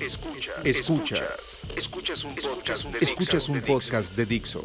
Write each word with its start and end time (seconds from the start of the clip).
Escuchas. 0.00 0.56
Escuchas. 0.64 1.60
Escuchas 1.76 2.24
un 2.24 2.34
podcast 2.34 2.84
de, 2.84 2.98
Escuchas 3.00 3.48
un 3.50 3.60
podcast 3.60 4.16
de 4.16 4.24
Dixo. 4.24 4.64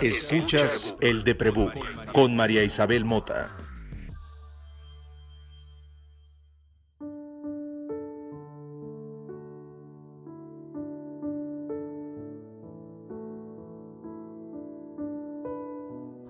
Escuchas 0.00 0.94
el 1.00 1.24
de 1.24 1.34
Prebook 1.34 2.12
con 2.12 2.36
María 2.36 2.62
Isabel 2.62 3.04
Mota. 3.04 3.56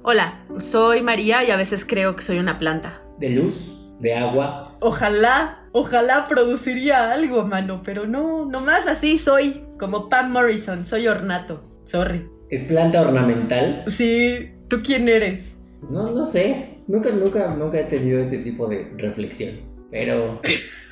Hola, 0.03 0.46
soy 0.59 1.03
María 1.03 1.45
y 1.45 1.51
a 1.51 1.57
veces 1.57 1.85
creo 1.85 2.17
que 2.17 2.23
soy 2.23 2.39
una 2.39 2.59
planta. 2.59 3.03
De 3.19 3.29
luz, 3.29 3.75
de 3.98 4.14
agua. 4.14 4.79
Ojalá, 4.80 5.66
ojalá 5.77 6.27
produciría 6.27 7.12
algo, 7.12 7.45
mano, 7.46 7.82
pero 7.84 8.06
no, 8.06 8.46
nomás 8.46 8.86
así 8.86 9.18
soy, 9.18 9.62
como 9.79 10.08
Pam 10.08 10.32
Morrison, 10.32 10.86
soy 10.86 11.07
ornato, 11.07 11.68
sorry. 11.84 12.26
¿Es 12.48 12.62
planta 12.62 13.03
ornamental? 13.03 13.84
Sí, 13.86 14.53
¿tú 14.68 14.79
quién 14.82 15.07
eres? 15.07 15.57
No, 15.90 16.11
no 16.11 16.25
sé, 16.25 16.79
nunca, 16.86 17.11
nunca, 17.11 17.54
nunca 17.54 17.81
he 17.81 17.84
tenido 17.84 18.18
ese 18.18 18.39
tipo 18.39 18.67
de 18.68 18.90
reflexión, 18.96 19.61
pero 19.90 20.40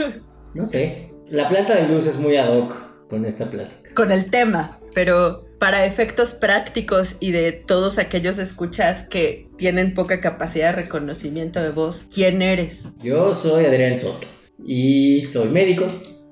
no 0.54 0.64
sé. 0.66 1.10
La 1.30 1.48
planta 1.48 1.74
de 1.76 1.88
luz 1.88 2.06
es 2.06 2.18
muy 2.18 2.36
ad 2.36 2.54
hoc 2.54 2.74
con 3.08 3.24
esta 3.24 3.48
plática. 3.48 3.94
Con 3.94 4.12
el 4.12 4.28
tema, 4.28 4.78
pero 4.94 5.46
para 5.58 5.86
efectos 5.86 6.34
prácticos 6.34 7.16
y 7.20 7.30
de 7.30 7.52
todos 7.52 7.98
aquellos 7.98 8.36
escuchas 8.36 9.08
que 9.08 9.48
tienen 9.56 9.94
poca 9.94 10.20
capacidad 10.20 10.74
de 10.74 10.82
reconocimiento 10.82 11.62
de 11.62 11.70
voz, 11.70 12.04
¿quién 12.12 12.42
eres? 12.42 12.90
Yo 12.98 13.32
soy 13.32 13.64
Adrián 13.64 13.96
Soto 13.96 14.33
y 14.62 15.22
soy 15.22 15.48
médico 15.48 15.86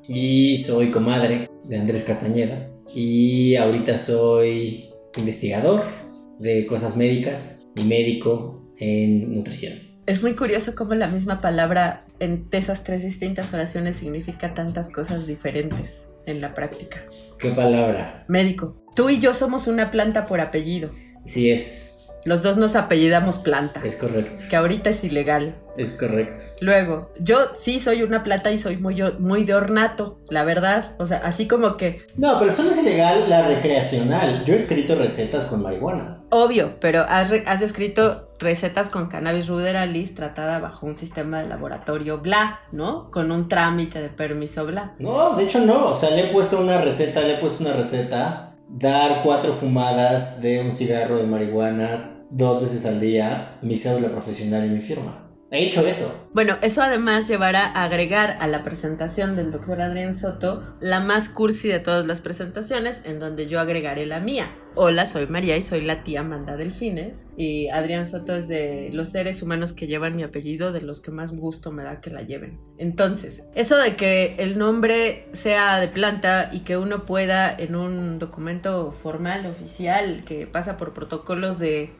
y 0.09 0.59
soy 0.59 0.91
comadre 0.91 1.49
de 1.65 1.79
Andrés 1.79 2.03
Castañeda 2.05 2.69
y 2.95 3.57
ahorita 3.57 3.96
soy 3.99 4.91
investigador 5.16 5.83
de 6.38 6.66
cosas 6.66 6.96
médicas 6.96 7.66
y 7.77 7.85
médico 7.85 8.63
en 8.79 9.33
nutrición. 9.33 9.74
Es 10.07 10.23
muy 10.23 10.35
curioso 10.35 10.74
cómo 10.74 10.95
la 10.95 11.07
misma 11.07 11.41
palabra 11.41 12.07
en 12.19 12.49
esas 12.51 12.83
tres 12.83 13.02
distintas 13.02 13.55
oraciones 13.55 13.96
significa 13.96 14.52
tantas 14.52 14.91
cosas 14.91 15.27
diferentes 15.27 16.09
en 16.27 16.41
la 16.41 16.55
práctica. 16.55 17.05
¿Qué 17.39 17.51
palabra? 17.51 18.24
Médico. 18.29 18.77
Tú 18.96 19.11
y 19.11 19.21
yo 19.21 19.33
somos 19.33 19.68
una 19.68 19.91
planta 19.91 20.27
por 20.27 20.41
apellido. 20.41 20.91
Sí 21.24 21.51
es. 21.51 21.91
Los 22.24 22.42
dos 22.42 22.56
nos 22.56 22.76
apellidamos 22.76 23.38
planta. 23.38 23.80
Es 23.84 23.96
correcto. 23.96 24.45
Que 24.48 24.56
ahorita 24.56 24.90
es 24.90 25.02
ilegal. 25.02 25.56
Es 25.76 25.92
correcto. 25.92 26.45
Luego, 26.60 27.10
yo 27.18 27.38
sí 27.54 27.80
soy 27.80 28.02
una 28.02 28.23
planta 28.23 28.51
y 28.51 28.59
soy 28.59 28.76
muy, 28.76 29.02
muy 29.18 29.45
de 29.45 29.54
ornato, 29.54 30.20
la 30.28 30.45
verdad. 30.45 30.95
O 30.98 31.06
sea, 31.06 31.18
así 31.24 31.48
como 31.48 31.76
que... 31.76 32.06
No, 32.16 32.38
pero 32.38 32.52
solo 32.52 32.70
es 32.70 32.78
ilegal 32.78 33.28
la 33.28 33.48
recreacional. 33.48 34.45
Yo 34.45 34.54
he 34.54 34.59
escrito 34.59 34.95
recetas 34.95 35.46
con 35.46 35.62
marihuana. 35.62 36.20
Obvio, 36.30 36.78
pero 36.78 37.04
has, 37.09 37.30
has 37.46 37.62
escrito 37.62 38.28
recetas 38.38 38.90
con 38.90 39.09
cannabis 39.09 39.48
ruderalis 39.48 40.15
tratada 40.15 40.59
bajo 40.59 40.87
un 40.87 40.96
sistema 40.96 41.43
de 41.43 41.48
laboratorio 41.48 42.18
bla, 42.18 42.60
¿no? 42.70 43.10
Con 43.10 43.32
un 43.32 43.48
trámite 43.48 44.00
de 44.00 44.09
permiso 44.09 44.66
bla. 44.66 44.95
No, 44.98 45.37
de 45.37 45.45
hecho 45.45 45.60
no. 45.60 45.87
O 45.87 45.95
sea, 45.95 46.10
le 46.10 46.28
he 46.28 46.32
puesto 46.32 46.60
una 46.60 46.80
receta, 46.80 47.20
le 47.20 47.34
he 47.34 47.38
puesto 47.38 47.65
una 47.65 47.73
receta 47.73 48.52
dar 48.73 49.23
cuatro 49.23 49.52
fumadas 49.52 50.40
de 50.40 50.60
un 50.60 50.73
cigarro 50.73 51.18
de 51.18 51.26
marihuana 51.26 52.26
dos 52.30 52.62
veces 52.62 52.87
al 52.87 53.01
día, 53.01 53.59
mi 53.60 53.76
cédula 53.76 54.09
profesional 54.09 54.66
y 54.66 54.70
mi 54.70 54.80
firma. 54.80 55.32
He 55.53 55.67
hecho 55.67 55.87
eso. 55.87 56.11
Bueno, 56.33 56.57
eso 56.63 56.81
además 56.81 57.29
llevará 57.29 57.67
a 57.67 57.85
agregar 57.85 58.39
a 58.41 58.47
la 58.47 58.63
presentación 58.63 59.37
del 59.37 59.51
doctor 59.51 59.83
Adrián 59.83 60.15
Soto 60.15 60.63
la 60.81 61.01
más 61.01 61.29
cursi 61.29 61.69
de 61.69 61.79
todas 61.79 62.07
las 62.07 62.23
presentaciones, 62.23 63.05
en 63.05 63.19
donde 63.19 63.47
yo 63.47 63.61
agregaré 63.61 64.06
la 64.06 64.19
mía. 64.19 64.56
Hola, 64.75 65.05
soy 65.05 65.27
María 65.27 65.55
y 65.59 65.61
soy 65.61 65.83
la 65.83 66.05
tía 66.05 66.21
Amanda 66.21 66.56
Delfines. 66.56 67.27
Y 67.37 67.69
Adrián 67.69 68.07
Soto 68.07 68.35
es 68.35 68.49
de 68.49 68.89
los 68.95 69.11
seres 69.11 69.43
humanos 69.43 69.75
que 69.75 69.87
llevan 69.87 70.17
mi 70.17 70.23
apellido, 70.23 70.73
de 70.73 70.81
los 70.81 71.01
que 71.01 71.11
más 71.11 71.33
gusto 71.33 71.71
me 71.71 71.83
da 71.83 72.01
que 72.01 72.09
la 72.09 72.23
lleven. 72.23 72.59
Entonces, 72.79 73.45
eso 73.55 73.77
de 73.77 73.95
que 73.95 74.37
el 74.39 74.57
nombre 74.57 75.29
sea 75.33 75.79
de 75.81 75.89
planta 75.89 76.49
y 76.51 76.61
que 76.61 76.79
uno 76.79 77.05
pueda 77.05 77.55
en 77.55 77.77
un 77.77 78.19
documento 78.19 78.91
formal, 78.91 79.45
oficial, 79.45 80.25
que 80.25 80.47
pasa 80.47 80.79
por 80.79 80.95
protocolos 80.95 81.59
de 81.59 81.93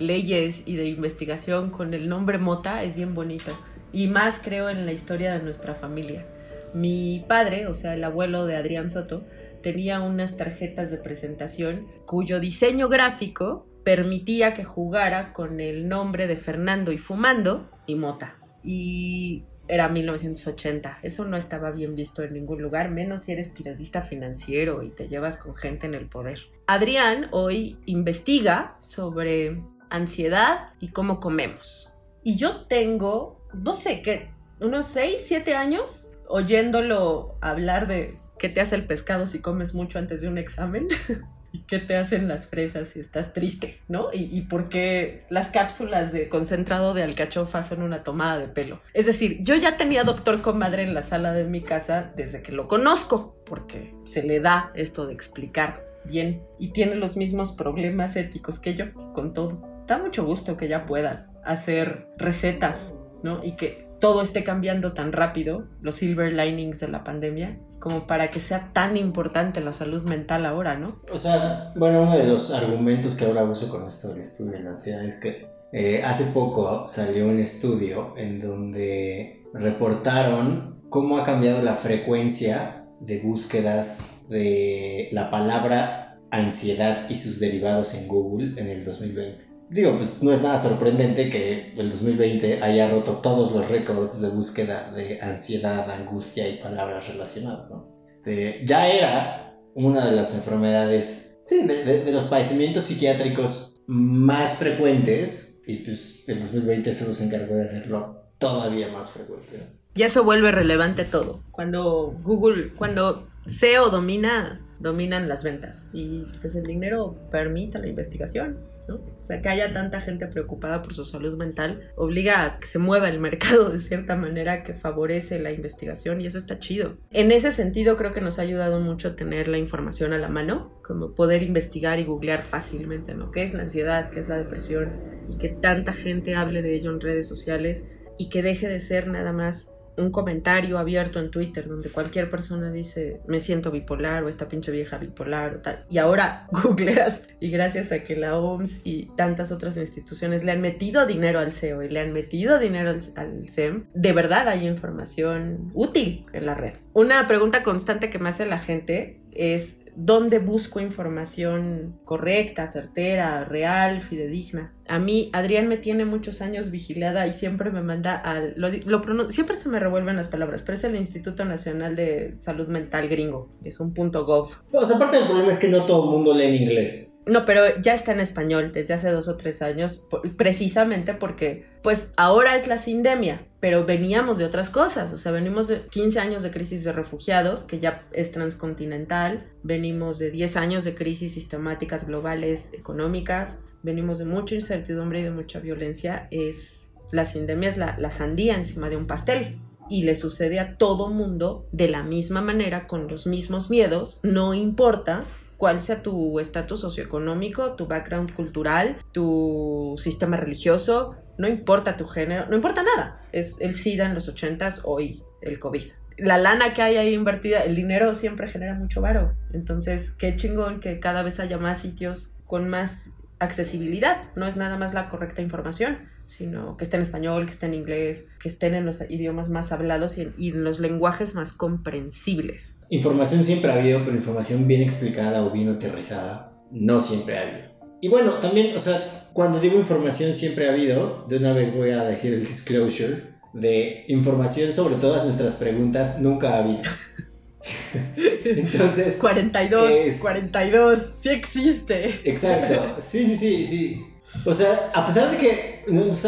leyes 0.00 0.64
y 0.66 0.76
de 0.76 0.86
investigación 0.86 1.70
con 1.70 1.94
el 1.94 2.08
nombre 2.08 2.38
Mota 2.38 2.82
es 2.82 2.96
bien 2.96 3.14
bonito. 3.14 3.52
Y 3.92 4.08
más 4.08 4.40
creo 4.42 4.68
en 4.68 4.86
la 4.86 4.92
historia 4.92 5.32
de 5.32 5.42
nuestra 5.42 5.74
familia. 5.74 6.26
Mi 6.74 7.24
padre, 7.28 7.66
o 7.66 7.74
sea, 7.74 7.94
el 7.94 8.04
abuelo 8.04 8.46
de 8.46 8.56
Adrián 8.56 8.90
Soto, 8.90 9.24
tenía 9.62 10.00
unas 10.00 10.36
tarjetas 10.36 10.90
de 10.90 10.98
presentación 10.98 11.86
cuyo 12.06 12.40
diseño 12.40 12.88
gráfico 12.88 13.66
permitía 13.84 14.54
que 14.54 14.64
jugara 14.64 15.32
con 15.32 15.60
el 15.60 15.88
nombre 15.88 16.26
de 16.26 16.36
Fernando 16.36 16.92
y 16.92 16.98
Fumando 16.98 17.70
y 17.86 17.94
Mota. 17.94 18.36
Y 18.62 19.44
era 19.70 19.88
1980. 19.88 20.98
Eso 21.02 21.24
no 21.24 21.36
estaba 21.36 21.70
bien 21.70 21.94
visto 21.94 22.22
en 22.22 22.34
ningún 22.34 22.60
lugar, 22.60 22.90
menos 22.90 23.22
si 23.22 23.32
eres 23.32 23.50
periodista 23.50 24.02
financiero 24.02 24.82
y 24.82 24.90
te 24.90 25.08
llevas 25.08 25.36
con 25.36 25.54
gente 25.54 25.86
en 25.86 25.94
el 25.94 26.06
poder. 26.06 26.40
Adrián 26.66 27.28
hoy 27.30 27.78
investiga 27.86 28.76
sobre 28.82 29.62
ansiedad 29.90 30.72
y 30.80 30.88
cómo 30.88 31.20
comemos. 31.20 31.90
Y 32.22 32.36
yo 32.36 32.66
tengo, 32.66 33.46
no 33.54 33.74
sé, 33.74 34.02
qué, 34.02 34.30
unos 34.60 34.86
6, 34.86 35.22
7 35.26 35.54
años 35.54 36.12
oyéndolo 36.28 37.36
hablar 37.40 37.88
de 37.88 38.18
qué 38.38 38.48
te 38.48 38.60
hace 38.60 38.76
el 38.76 38.86
pescado 38.86 39.26
si 39.26 39.40
comes 39.40 39.74
mucho 39.74 39.98
antes 39.98 40.20
de 40.20 40.28
un 40.28 40.38
examen. 40.38 40.88
¿Y 41.52 41.62
qué 41.62 41.80
te 41.80 41.96
hacen 41.96 42.28
las 42.28 42.46
fresas 42.46 42.90
si 42.90 43.00
estás 43.00 43.32
triste? 43.32 43.80
¿No? 43.88 44.12
Y, 44.12 44.22
y, 44.24 44.42
por 44.42 44.68
qué 44.68 45.26
las 45.30 45.48
cápsulas 45.48 46.12
de 46.12 46.28
concentrado 46.28 46.94
de 46.94 47.02
alcachofa 47.02 47.64
son 47.64 47.82
una 47.82 48.04
tomada 48.04 48.38
de 48.38 48.46
pelo. 48.46 48.80
Es 48.94 49.06
decir, 49.06 49.38
yo 49.42 49.56
ya 49.56 49.76
tenía 49.76 50.04
doctor 50.04 50.42
comadre 50.42 50.84
en 50.84 50.94
la 50.94 51.02
sala 51.02 51.32
de 51.32 51.42
mi 51.42 51.60
casa 51.60 52.12
desde 52.14 52.42
que 52.42 52.52
lo 52.52 52.68
conozco, 52.68 53.34
porque 53.46 53.96
se 54.04 54.22
le 54.22 54.38
da 54.38 54.70
esto 54.76 55.08
de 55.08 55.14
explicar 55.14 55.84
bien 56.04 56.42
y 56.58 56.72
tiene 56.72 56.94
los 56.94 57.16
mismos 57.16 57.52
problemas 57.52 58.16
éticos 58.16 58.58
que 58.58 58.74
yo 58.74 58.94
con 59.12 59.34
todo 59.34 59.69
da 59.90 59.98
mucho 59.98 60.24
gusto 60.24 60.56
que 60.56 60.68
ya 60.68 60.86
puedas 60.86 61.32
hacer 61.44 62.06
recetas, 62.16 62.94
¿no? 63.24 63.42
Y 63.42 63.56
que 63.56 63.88
todo 63.98 64.22
esté 64.22 64.44
cambiando 64.44 64.92
tan 64.92 65.12
rápido, 65.12 65.66
los 65.80 65.96
silver 65.96 66.32
linings 66.32 66.78
de 66.78 66.86
la 66.86 67.02
pandemia, 67.02 67.58
como 67.80 68.06
para 68.06 68.30
que 68.30 68.38
sea 68.38 68.70
tan 68.72 68.96
importante 68.96 69.60
la 69.60 69.72
salud 69.72 70.04
mental 70.04 70.46
ahora, 70.46 70.78
¿no? 70.78 71.02
O 71.12 71.18
sea, 71.18 71.72
bueno, 71.74 72.02
uno 72.02 72.16
de 72.16 72.24
los 72.24 72.52
argumentos 72.52 73.16
que 73.16 73.24
ahora 73.24 73.42
uso 73.42 73.68
con 73.68 73.84
esto 73.84 74.10
del 74.10 74.20
estudio 74.20 74.52
de 74.52 74.62
la 74.62 74.70
ansiedad 74.70 75.04
es 75.04 75.16
que 75.16 75.48
eh, 75.72 76.04
hace 76.04 76.26
poco 76.26 76.86
salió 76.86 77.26
un 77.26 77.40
estudio 77.40 78.14
en 78.16 78.38
donde 78.38 79.44
reportaron 79.52 80.84
cómo 80.88 81.18
ha 81.18 81.24
cambiado 81.24 81.62
la 81.62 81.74
frecuencia 81.74 82.86
de 83.00 83.18
búsquedas 83.18 84.04
de 84.28 85.08
la 85.10 85.32
palabra 85.32 86.20
ansiedad 86.30 87.10
y 87.10 87.16
sus 87.16 87.40
derivados 87.40 87.94
en 87.94 88.06
Google 88.06 88.60
en 88.60 88.68
el 88.68 88.84
2020 88.84 89.49
digo, 89.70 89.96
pues 89.96 90.20
no 90.20 90.32
es 90.32 90.42
nada 90.42 90.58
sorprendente 90.58 91.30
que 91.30 91.72
el 91.76 91.90
2020 91.90 92.62
haya 92.62 92.90
roto 92.90 93.18
todos 93.18 93.52
los 93.52 93.70
récords 93.70 94.20
de 94.20 94.28
búsqueda 94.28 94.92
de 94.94 95.20
ansiedad, 95.20 95.88
angustia 95.90 96.48
y 96.48 96.58
palabras 96.58 97.08
relacionadas, 97.08 97.70
¿no? 97.70 97.88
Este, 98.04 98.62
ya 98.66 98.88
era 98.88 99.56
una 99.74 100.04
de 100.04 100.12
las 100.12 100.34
enfermedades, 100.34 101.38
sí, 101.42 101.66
de, 101.66 102.10
los 102.12 102.24
padecimientos 102.24 102.84
psiquiátricos 102.84 103.74
más 103.86 104.54
frecuentes 104.54 105.62
y 105.66 105.76
pues 105.76 106.24
el 106.26 106.40
2020 106.40 106.92
solo 106.92 107.14
se 107.14 107.24
encargó 107.24 107.54
de 107.54 107.64
hacerlo 107.64 108.24
todavía 108.38 108.88
más 108.88 109.12
frecuente. 109.12 109.60
Y 109.94 110.02
eso 110.02 110.24
vuelve 110.24 110.50
relevante 110.50 111.04
todo. 111.04 111.42
Cuando 111.50 112.16
Google, 112.22 112.70
cuando 112.76 113.26
SEO 113.46 113.90
domina, 113.90 114.60
dominan 114.80 115.28
las 115.28 115.44
ventas 115.44 115.88
y 115.92 116.24
pues 116.40 116.54
el 116.56 116.64
dinero 116.64 117.16
permite 117.30 117.78
la 117.78 117.86
investigación. 117.86 118.69
O 118.88 119.24
sea, 119.24 119.40
que 119.40 119.48
haya 119.48 119.72
tanta 119.72 120.00
gente 120.00 120.26
preocupada 120.26 120.82
por 120.82 120.94
su 120.94 121.04
salud 121.04 121.36
mental 121.36 121.92
obliga 121.96 122.44
a 122.44 122.58
que 122.58 122.66
se 122.66 122.78
mueva 122.78 123.08
el 123.08 123.20
mercado 123.20 123.68
de 123.70 123.78
cierta 123.78 124.16
manera 124.16 124.64
que 124.64 124.74
favorece 124.74 125.38
la 125.38 125.52
investigación 125.52 126.20
y 126.20 126.26
eso 126.26 126.38
está 126.38 126.58
chido. 126.58 126.96
En 127.10 127.30
ese 127.30 127.52
sentido 127.52 127.96
creo 127.96 128.12
que 128.12 128.20
nos 128.20 128.38
ha 128.38 128.42
ayudado 128.42 128.80
mucho 128.80 129.14
tener 129.14 129.48
la 129.48 129.58
información 129.58 130.12
a 130.12 130.18
la 130.18 130.28
mano, 130.28 130.80
como 130.82 131.14
poder 131.14 131.42
investigar 131.42 131.98
y 131.98 132.04
googlear 132.04 132.42
fácilmente, 132.42 133.14
¿no? 133.14 133.30
¿Qué 133.30 133.42
es 133.42 133.54
la 133.54 133.62
ansiedad? 133.62 134.10
¿Qué 134.10 134.20
es 134.20 134.28
la 134.28 134.38
depresión? 134.38 134.92
Y 135.28 135.38
que 135.38 135.48
tanta 135.48 135.92
gente 135.92 136.34
hable 136.34 136.62
de 136.62 136.74
ello 136.74 136.90
en 136.90 137.00
redes 137.00 137.28
sociales 137.28 137.88
y 138.18 138.28
que 138.28 138.42
deje 138.42 138.68
de 138.68 138.80
ser 138.80 139.06
nada 139.06 139.32
más 139.32 139.76
un 140.00 140.10
comentario 140.10 140.78
abierto 140.78 141.20
en 141.20 141.30
Twitter 141.30 141.68
donde 141.68 141.90
cualquier 141.90 142.30
persona 142.30 142.70
dice 142.70 143.20
me 143.26 143.40
siento 143.40 143.70
bipolar 143.70 144.24
o 144.24 144.28
esta 144.28 144.48
pinche 144.48 144.72
vieja 144.72 144.98
bipolar 144.98 145.56
o 145.56 145.58
tal. 145.60 145.84
Y 145.90 145.98
ahora 145.98 146.46
googleas 146.62 147.24
y 147.40 147.50
gracias 147.50 147.92
a 147.92 148.04
que 148.04 148.16
la 148.16 148.38
OMS 148.38 148.80
y 148.84 149.06
tantas 149.16 149.52
otras 149.52 149.76
instituciones 149.76 150.44
le 150.44 150.52
han 150.52 150.60
metido 150.60 151.06
dinero 151.06 151.38
al 151.38 151.52
SEO 151.52 151.82
y 151.82 151.88
le 151.88 152.00
han 152.00 152.12
metido 152.12 152.58
dinero 152.58 152.90
al, 152.90 153.00
al 153.16 153.48
SEM, 153.48 153.86
de 153.94 154.12
verdad 154.12 154.48
hay 154.48 154.66
información 154.66 155.70
útil 155.74 156.26
en 156.32 156.46
la 156.46 156.54
red. 156.54 156.74
Una 156.92 157.26
pregunta 157.26 157.62
constante 157.62 158.10
que 158.10 158.18
me 158.18 158.28
hace 158.28 158.46
la 158.46 158.58
gente 158.58 159.20
es 159.32 159.79
dónde 159.96 160.38
busco 160.38 160.80
información 160.80 161.98
correcta, 162.04 162.66
certera, 162.66 163.44
real, 163.44 164.00
fidedigna. 164.00 164.72
A 164.88 164.98
mí, 164.98 165.30
Adrián 165.32 165.68
me 165.68 165.76
tiene 165.76 166.04
muchos 166.04 166.42
años 166.42 166.70
vigilada 166.70 167.26
y 167.26 167.32
siempre 167.32 167.70
me 167.70 167.82
manda 167.82 168.16
al... 168.16 168.54
Lo, 168.56 169.30
siempre 169.30 169.56
se 169.56 169.68
me 169.68 169.78
revuelven 169.78 170.16
las 170.16 170.28
palabras, 170.28 170.62
pero 170.62 170.76
es 170.76 170.84
el 170.84 170.96
Instituto 170.96 171.44
Nacional 171.44 171.96
de 171.96 172.36
Salud 172.40 172.68
Mental 172.68 173.08
gringo. 173.08 173.48
Es 173.64 173.80
un 173.80 173.94
punto 173.94 174.24
gov. 174.24 174.56
Sea, 174.70 174.96
aparte 174.96 175.18
del 175.18 175.26
problema 175.26 175.52
es 175.52 175.58
que 175.58 175.68
no 175.68 175.84
todo 175.84 176.04
el 176.04 176.10
mundo 176.10 176.34
lee 176.34 176.44
en 176.44 176.54
inglés. 176.54 177.09
No, 177.26 177.44
pero 177.44 177.80
ya 177.80 177.94
está 177.94 178.12
en 178.12 178.20
español 178.20 178.72
desde 178.72 178.94
hace 178.94 179.10
dos 179.10 179.28
o 179.28 179.36
tres 179.36 179.60
años, 179.60 180.08
precisamente 180.36 181.12
porque, 181.14 181.66
pues 181.82 182.14
ahora 182.16 182.56
es 182.56 182.66
la 182.66 182.78
sindemia, 182.78 183.46
pero 183.60 183.84
veníamos 183.84 184.38
de 184.38 184.46
otras 184.46 184.70
cosas, 184.70 185.12
o 185.12 185.18
sea, 185.18 185.30
venimos 185.30 185.68
de 185.68 185.82
15 185.82 186.18
años 186.18 186.42
de 186.42 186.50
crisis 186.50 186.82
de 186.82 186.92
refugiados, 186.92 187.64
que 187.64 187.78
ya 187.78 188.06
es 188.12 188.32
transcontinental, 188.32 189.46
venimos 189.62 190.18
de 190.18 190.30
10 190.30 190.56
años 190.56 190.84
de 190.84 190.94
crisis 190.94 191.34
sistemáticas 191.34 192.06
globales 192.06 192.72
económicas, 192.72 193.60
venimos 193.82 194.18
de 194.18 194.24
mucha 194.24 194.54
incertidumbre 194.54 195.20
y 195.20 195.24
de 195.24 195.30
mucha 195.30 195.60
violencia, 195.60 196.26
es 196.30 196.90
la 197.12 197.24
sindemia 197.24 197.68
es 197.68 197.76
la, 197.76 197.96
la 197.98 198.10
sandía 198.10 198.54
encima 198.54 198.88
de 198.88 198.96
un 198.96 199.06
pastel. 199.06 199.60
Y 199.88 200.04
le 200.04 200.14
sucede 200.14 200.60
a 200.60 200.76
todo 200.76 201.10
mundo 201.10 201.66
de 201.72 201.88
la 201.88 202.04
misma 202.04 202.40
manera, 202.40 202.86
con 202.86 203.08
los 203.08 203.26
mismos 203.26 203.70
miedos, 203.70 204.20
no 204.22 204.54
importa 204.54 205.24
cuál 205.60 205.82
sea 205.82 206.02
tu 206.02 206.40
estatus 206.40 206.80
socioeconómico, 206.80 207.76
tu 207.76 207.86
background 207.86 208.34
cultural, 208.34 208.96
tu 209.12 209.94
sistema 209.98 210.38
religioso, 210.38 211.16
no 211.36 211.48
importa 211.48 211.98
tu 211.98 212.06
género, 212.06 212.46
no 212.48 212.56
importa 212.56 212.82
nada. 212.82 213.20
Es 213.30 213.60
el 213.60 213.74
SIDA 213.74 214.06
en 214.06 214.14
los 214.14 214.34
80s, 214.34 214.80
hoy 214.86 215.22
el 215.42 215.60
COVID. 215.60 215.84
La 216.16 216.38
lana 216.38 216.72
que 216.72 216.80
hay 216.80 216.96
ahí 216.96 217.12
invertida, 217.12 217.60
el 217.60 217.76
dinero 217.76 218.14
siempre 218.14 218.50
genera 218.50 218.72
mucho 218.72 219.02
varo. 219.02 219.34
Entonces, 219.52 220.12
qué 220.12 220.34
chingón 220.34 220.80
que 220.80 220.98
cada 220.98 221.22
vez 221.22 221.38
haya 221.40 221.58
más 221.58 221.76
sitios 221.76 222.38
con 222.46 222.70
más 222.70 223.12
accesibilidad. 223.38 224.30
No 224.36 224.46
es 224.46 224.56
nada 224.56 224.78
más 224.78 224.94
la 224.94 225.10
correcta 225.10 225.42
información, 225.42 226.08
sino 226.30 226.76
que 226.76 226.84
esté 226.84 226.96
en 226.96 227.02
español, 227.02 227.44
que 227.44 227.52
esté 227.52 227.66
en 227.66 227.74
inglés, 227.74 228.28
que 228.40 228.48
estén 228.48 228.74
en 228.74 228.86
los 228.86 229.00
idiomas 229.08 229.48
más 229.48 229.72
hablados 229.72 230.16
y 230.16 230.48
en, 230.48 230.62
los 230.62 230.78
lenguajes 230.78 231.34
más 231.34 231.52
comprensibles. 231.52 232.78
Información 232.88 233.44
siempre 233.44 233.72
ha 233.72 233.74
habido, 233.74 234.04
pero 234.04 234.16
información 234.16 234.68
bien 234.68 234.80
explicada 234.82 235.44
o 235.44 235.50
bien 235.50 235.68
aterrizada 235.68 236.52
no 236.70 237.00
siempre 237.00 237.38
ha 237.38 237.42
habido. 237.42 237.70
Y 238.00 238.08
bueno, 238.08 238.34
también, 238.34 238.76
o 238.76 238.80
sea, 238.80 239.28
cuando 239.32 239.60
digo 239.60 239.76
información 239.76 240.34
siempre 240.34 240.68
ha 240.68 240.72
habido, 240.72 241.26
de 241.28 241.38
una 241.38 241.52
vez 241.52 241.74
voy 241.74 241.90
a 241.90 242.04
decir 242.04 242.32
el 242.32 242.46
disclosure 242.46 243.24
de 243.52 244.04
información 244.06 244.72
sobre 244.72 244.94
todas 244.94 245.24
nuestras 245.24 245.54
preguntas 245.54 246.20
nunca 246.20 246.54
ha 246.54 246.58
habido. 246.58 246.82
Entonces. 248.44 249.18
42, 249.18 250.16
42, 250.20 251.10
sí 251.16 251.28
existe. 251.28 252.20
Exacto, 252.24 252.96
sí, 253.00 253.26
sí, 253.26 253.36
sí, 253.36 253.66
sí. 253.66 254.06
O 254.44 254.54
sea, 254.54 254.90
a 254.94 255.06
pesar 255.06 255.30
de 255.30 255.36
que, 255.36 255.84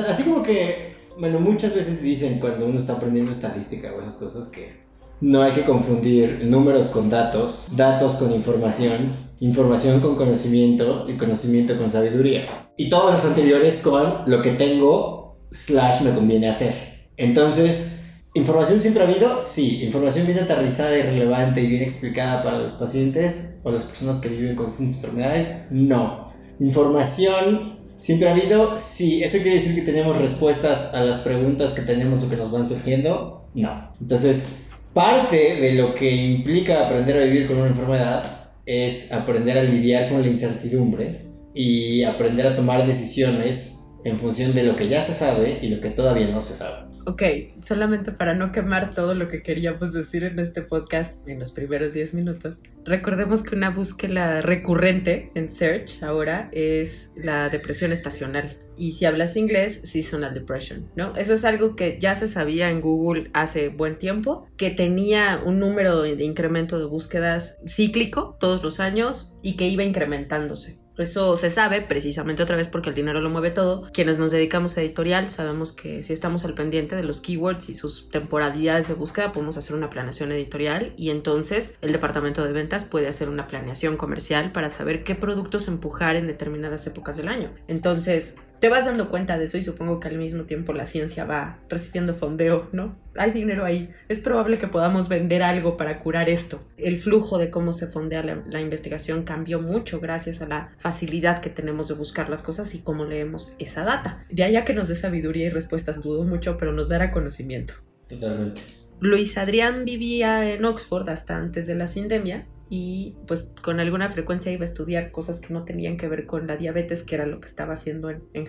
así 0.08 0.22
como 0.24 0.42
que, 0.42 0.94
bueno, 1.18 1.40
muchas 1.40 1.74
veces 1.74 2.02
dicen 2.02 2.38
cuando 2.40 2.66
uno 2.66 2.78
está 2.78 2.94
aprendiendo 2.94 3.32
estadística 3.32 3.92
o 3.92 4.00
esas 4.00 4.16
cosas 4.16 4.48
que 4.48 4.80
no 5.20 5.42
hay 5.42 5.52
que 5.52 5.64
confundir 5.64 6.44
números 6.44 6.88
con 6.88 7.08
datos, 7.08 7.68
datos 7.76 8.14
con 8.14 8.32
información, 8.32 9.30
información 9.40 10.00
con 10.00 10.16
conocimiento 10.16 11.06
y 11.08 11.16
conocimiento 11.16 11.76
con 11.78 11.90
sabiduría. 11.90 12.46
Y 12.76 12.88
todas 12.88 13.14
las 13.14 13.24
anteriores 13.24 13.80
con 13.80 14.22
lo 14.26 14.42
que 14.42 14.50
tengo 14.50 15.38
slash 15.50 16.02
me 16.02 16.12
conviene 16.12 16.48
hacer. 16.48 16.74
Entonces, 17.16 18.00
¿Información 18.34 18.80
siempre 18.80 19.02
ha 19.02 19.06
habido? 19.06 19.42
Sí. 19.42 19.84
¿Información 19.84 20.26
bien 20.26 20.38
aterrizada 20.38 20.96
y 20.96 21.02
relevante 21.02 21.60
y 21.60 21.66
bien 21.66 21.82
explicada 21.82 22.42
para 22.42 22.60
los 22.60 22.72
pacientes 22.72 23.60
o 23.62 23.70
las 23.70 23.84
personas 23.84 24.20
que 24.20 24.30
viven 24.30 24.56
con 24.56 24.66
distintas 24.66 24.96
enfermedades? 24.96 25.66
No. 25.70 26.32
¿Información 26.58 27.81
¿Siempre 28.02 28.28
ha 28.28 28.32
habido? 28.32 28.76
Sí. 28.76 29.22
¿Eso 29.22 29.38
quiere 29.38 29.58
decir 29.58 29.76
que 29.76 29.82
tenemos 29.82 30.20
respuestas 30.20 30.92
a 30.92 31.04
las 31.04 31.18
preguntas 31.18 31.72
que 31.72 31.82
tenemos 31.82 32.24
o 32.24 32.28
que 32.28 32.36
nos 32.36 32.50
van 32.50 32.66
surgiendo? 32.66 33.46
No. 33.54 33.94
Entonces, 34.00 34.64
parte 34.92 35.54
de 35.60 35.74
lo 35.74 35.94
que 35.94 36.10
implica 36.10 36.84
aprender 36.84 37.16
a 37.16 37.24
vivir 37.24 37.46
con 37.46 37.58
una 37.58 37.68
enfermedad 37.68 38.50
es 38.66 39.12
aprender 39.12 39.56
a 39.56 39.62
lidiar 39.62 40.08
con 40.08 40.20
la 40.20 40.26
incertidumbre 40.26 41.28
y 41.54 42.02
aprender 42.02 42.48
a 42.48 42.56
tomar 42.56 42.84
decisiones 42.88 43.84
en 44.04 44.18
función 44.18 44.52
de 44.52 44.64
lo 44.64 44.74
que 44.74 44.88
ya 44.88 45.00
se 45.00 45.12
sabe 45.12 45.60
y 45.62 45.68
lo 45.68 45.80
que 45.80 45.90
todavía 45.90 46.26
no 46.26 46.40
se 46.40 46.54
sabe. 46.54 46.91
Ok, 47.04 47.22
solamente 47.60 48.12
para 48.12 48.34
no 48.34 48.52
quemar 48.52 48.90
todo 48.90 49.14
lo 49.14 49.28
que 49.28 49.42
queríamos 49.42 49.92
decir 49.92 50.22
en 50.24 50.38
este 50.38 50.62
podcast 50.62 51.26
en 51.26 51.40
los 51.40 51.50
primeros 51.50 51.94
10 51.94 52.14
minutos, 52.14 52.60
recordemos 52.84 53.42
que 53.42 53.56
una 53.56 53.70
búsqueda 53.70 54.40
recurrente 54.40 55.32
en 55.34 55.50
Search 55.50 56.02
ahora 56.02 56.48
es 56.52 57.10
la 57.16 57.48
depresión 57.48 57.90
estacional. 57.90 58.56
Y 58.76 58.92
si 58.92 59.04
hablas 59.04 59.36
inglés, 59.36 59.82
seasonal 59.84 60.32
depression, 60.32 60.88
¿no? 60.96 61.14
Eso 61.16 61.34
es 61.34 61.44
algo 61.44 61.76
que 61.76 61.98
ya 62.00 62.14
se 62.14 62.28
sabía 62.28 62.70
en 62.70 62.80
Google 62.80 63.30
hace 63.32 63.68
buen 63.68 63.98
tiempo, 63.98 64.46
que 64.56 64.70
tenía 64.70 65.40
un 65.44 65.58
número 65.58 66.02
de 66.02 66.24
incremento 66.24 66.78
de 66.78 66.86
búsquedas 66.86 67.58
cíclico 67.66 68.36
todos 68.40 68.62
los 68.62 68.80
años 68.80 69.36
y 69.42 69.56
que 69.56 69.68
iba 69.68 69.82
incrementándose. 69.82 70.81
Eso 70.98 71.36
se 71.36 71.50
sabe 71.50 71.80
precisamente 71.80 72.42
otra 72.42 72.56
vez 72.56 72.68
porque 72.68 72.90
el 72.90 72.94
dinero 72.94 73.20
lo 73.20 73.30
mueve 73.30 73.50
todo. 73.50 73.88
Quienes 73.92 74.18
nos 74.18 74.30
dedicamos 74.30 74.76
a 74.76 74.82
editorial 74.82 75.30
sabemos 75.30 75.72
que 75.72 76.02
si 76.02 76.12
estamos 76.12 76.44
al 76.44 76.54
pendiente 76.54 76.96
de 76.96 77.04
los 77.04 77.20
keywords 77.20 77.68
y 77.70 77.74
sus 77.74 78.10
temporalidades 78.10 78.88
de 78.88 78.94
búsqueda 78.94 79.32
podemos 79.32 79.56
hacer 79.56 79.74
una 79.76 79.90
planeación 79.90 80.32
editorial 80.32 80.92
y 80.96 81.10
entonces 81.10 81.78
el 81.80 81.92
departamento 81.92 82.44
de 82.44 82.52
ventas 82.52 82.84
puede 82.84 83.08
hacer 83.08 83.28
una 83.28 83.46
planeación 83.46 83.96
comercial 83.96 84.52
para 84.52 84.70
saber 84.70 85.04
qué 85.04 85.14
productos 85.14 85.68
empujar 85.68 86.16
en 86.16 86.26
determinadas 86.26 86.86
épocas 86.86 87.16
del 87.16 87.28
año. 87.28 87.52
Entonces, 87.68 88.36
te 88.62 88.68
vas 88.68 88.84
dando 88.84 89.08
cuenta 89.08 89.38
de 89.38 89.46
eso 89.46 89.58
y 89.58 89.62
supongo 89.62 89.98
que 89.98 90.06
al 90.06 90.18
mismo 90.18 90.44
tiempo 90.44 90.72
la 90.72 90.86
ciencia 90.86 91.24
va 91.24 91.58
recibiendo 91.68 92.14
fondeo, 92.14 92.68
¿no? 92.70 92.96
Hay 93.16 93.32
dinero 93.32 93.64
ahí. 93.64 93.90
Es 94.08 94.20
probable 94.20 94.60
que 94.60 94.68
podamos 94.68 95.08
vender 95.08 95.42
algo 95.42 95.76
para 95.76 95.98
curar 95.98 96.28
esto. 96.28 96.62
El 96.76 96.96
flujo 96.96 97.38
de 97.38 97.50
cómo 97.50 97.72
se 97.72 97.88
fondea 97.88 98.22
la, 98.22 98.60
investigación 98.60 99.24
cambió 99.24 99.60
mucho 99.60 99.98
gracias 99.98 100.42
a 100.42 100.46
la 100.46 100.70
facilidad 100.78 101.40
que 101.40 101.50
tenemos 101.50 101.88
de 101.88 101.94
buscar 101.94 102.28
las 102.28 102.42
cosas 102.42 102.72
y 102.76 102.78
cómo 102.78 103.04
leemos 103.04 103.56
esa 103.58 103.82
data. 103.82 104.24
De 104.30 104.44
allá 104.44 104.64
que 104.64 104.74
nos 104.74 104.86
dé 104.86 104.94
sabiduría 104.94 105.46
y 105.46 105.50
respuestas 105.50 106.00
dudo 106.00 106.22
mucho, 106.22 106.56
pero 106.56 106.72
nos 106.72 106.88
dará 106.88 107.10
conocimiento. 107.10 107.74
Totalmente. 108.08 108.60
Luis 109.00 109.38
Adrián 109.38 109.84
vivía 109.84 110.54
en 110.54 110.64
Oxford 110.64 111.08
hasta 111.08 111.36
antes 111.36 111.66
de 111.66 111.74
la 111.74 111.88
sindemia 111.88 112.46
y 112.74 113.16
pues 113.26 113.54
con 113.60 113.80
alguna 113.80 114.08
frecuencia 114.08 114.50
iba 114.50 114.62
a 114.62 114.64
estudiar 114.64 115.10
cosas 115.10 115.42
que 115.42 115.52
no 115.52 115.66
tenían 115.66 115.98
que 115.98 116.08
ver 116.08 116.24
con 116.24 116.46
la 116.46 116.56
diabetes, 116.56 117.02
que 117.02 117.16
era 117.16 117.26
lo 117.26 117.38
que 117.38 117.46
estaba 117.46 117.74
haciendo 117.74 118.08
en, 118.08 118.22
en. 118.32 118.48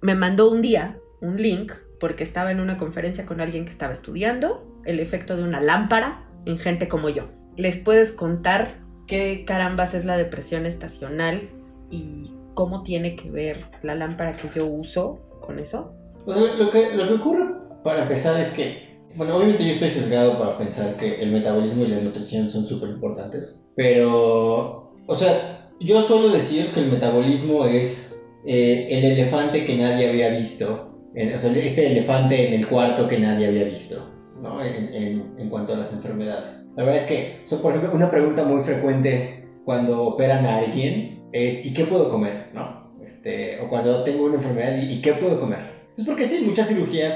Me 0.00 0.14
mandó 0.14 0.50
un 0.50 0.62
día 0.62 0.96
un 1.20 1.36
link 1.36 1.70
porque 2.00 2.24
estaba 2.24 2.52
en 2.52 2.60
una 2.60 2.78
conferencia 2.78 3.26
con 3.26 3.42
alguien 3.42 3.66
que 3.66 3.70
estaba 3.70 3.92
estudiando 3.92 4.80
el 4.86 4.98
efecto 4.98 5.36
de 5.36 5.42
una 5.42 5.60
lámpara 5.60 6.26
en 6.46 6.56
gente 6.56 6.88
como 6.88 7.10
yo. 7.10 7.28
¿Les 7.58 7.76
puedes 7.76 8.12
contar 8.12 8.78
qué 9.06 9.44
carambas 9.46 9.92
es 9.92 10.06
la 10.06 10.16
depresión 10.16 10.64
estacional 10.64 11.50
y 11.90 12.32
cómo 12.54 12.82
tiene 12.82 13.14
que 13.14 13.30
ver 13.30 13.66
la 13.82 13.94
lámpara 13.94 14.36
que 14.36 14.48
yo 14.54 14.64
uso 14.64 15.20
con 15.42 15.58
eso? 15.58 15.94
Pues 16.24 16.38
lo, 16.58 16.70
que, 16.70 16.96
lo 16.96 17.06
que 17.08 17.12
ocurre 17.12 17.44
para 17.82 18.04
empezar 18.04 18.40
es 18.40 18.48
que 18.48 18.93
bueno, 19.16 19.36
obviamente 19.36 19.64
yo 19.64 19.72
estoy 19.72 19.90
sesgado 19.90 20.38
para 20.38 20.58
pensar 20.58 20.96
que 20.96 21.20
el 21.20 21.30
metabolismo 21.30 21.84
y 21.84 21.88
la 21.88 22.00
nutrición 22.00 22.50
son 22.50 22.66
súper 22.66 22.90
importantes, 22.90 23.70
pero, 23.76 24.92
o 25.06 25.14
sea, 25.14 25.70
yo 25.80 26.00
suelo 26.00 26.30
decir 26.30 26.68
que 26.72 26.80
el 26.80 26.90
metabolismo 26.90 27.64
es 27.64 28.22
eh, 28.44 28.88
el 28.90 29.04
elefante 29.04 29.64
que 29.64 29.76
nadie 29.76 30.08
había 30.08 30.28
visto, 30.28 30.94
o 31.12 31.38
sea, 31.38 31.52
este 31.52 31.86
elefante 31.86 32.48
en 32.48 32.54
el 32.54 32.66
cuarto 32.66 33.08
que 33.08 33.18
nadie 33.18 33.46
había 33.46 33.64
visto. 33.64 34.10
¿no? 34.40 34.62
En, 34.62 35.32
en, 35.38 35.48
cuanto 35.48 35.72
a 35.72 35.76
las 35.76 35.92
enfermedades. 35.92 36.66
La 36.76 36.84
verdad 36.84 37.00
es 37.00 37.06
que, 37.06 37.56
por 37.62 37.72
ejemplo, 37.72 37.94
una 37.94 38.10
pregunta 38.10 38.44
muy 38.44 38.60
frecuente 38.60 39.48
cuando 39.64 40.02
operan 40.02 40.44
a 40.44 40.58
alguien 40.58 41.22
es 41.32 41.64
¿y 41.64 41.72
qué 41.72 41.84
puedo 41.84 42.10
comer? 42.10 42.50
¿no? 42.52 42.92
Este, 43.02 43.58
o 43.60 43.68
cuando 43.68 44.02
tengo 44.02 44.24
una 44.24 44.34
enfermedad 44.34 44.76
¿y 44.82 45.00
qué 45.00 45.12
puedo 45.12 45.40
comer? 45.40 45.60
Es 45.96 46.04
porque 46.04 46.26
sí, 46.26 46.44
muchas 46.44 46.68
cirugías 46.68 47.14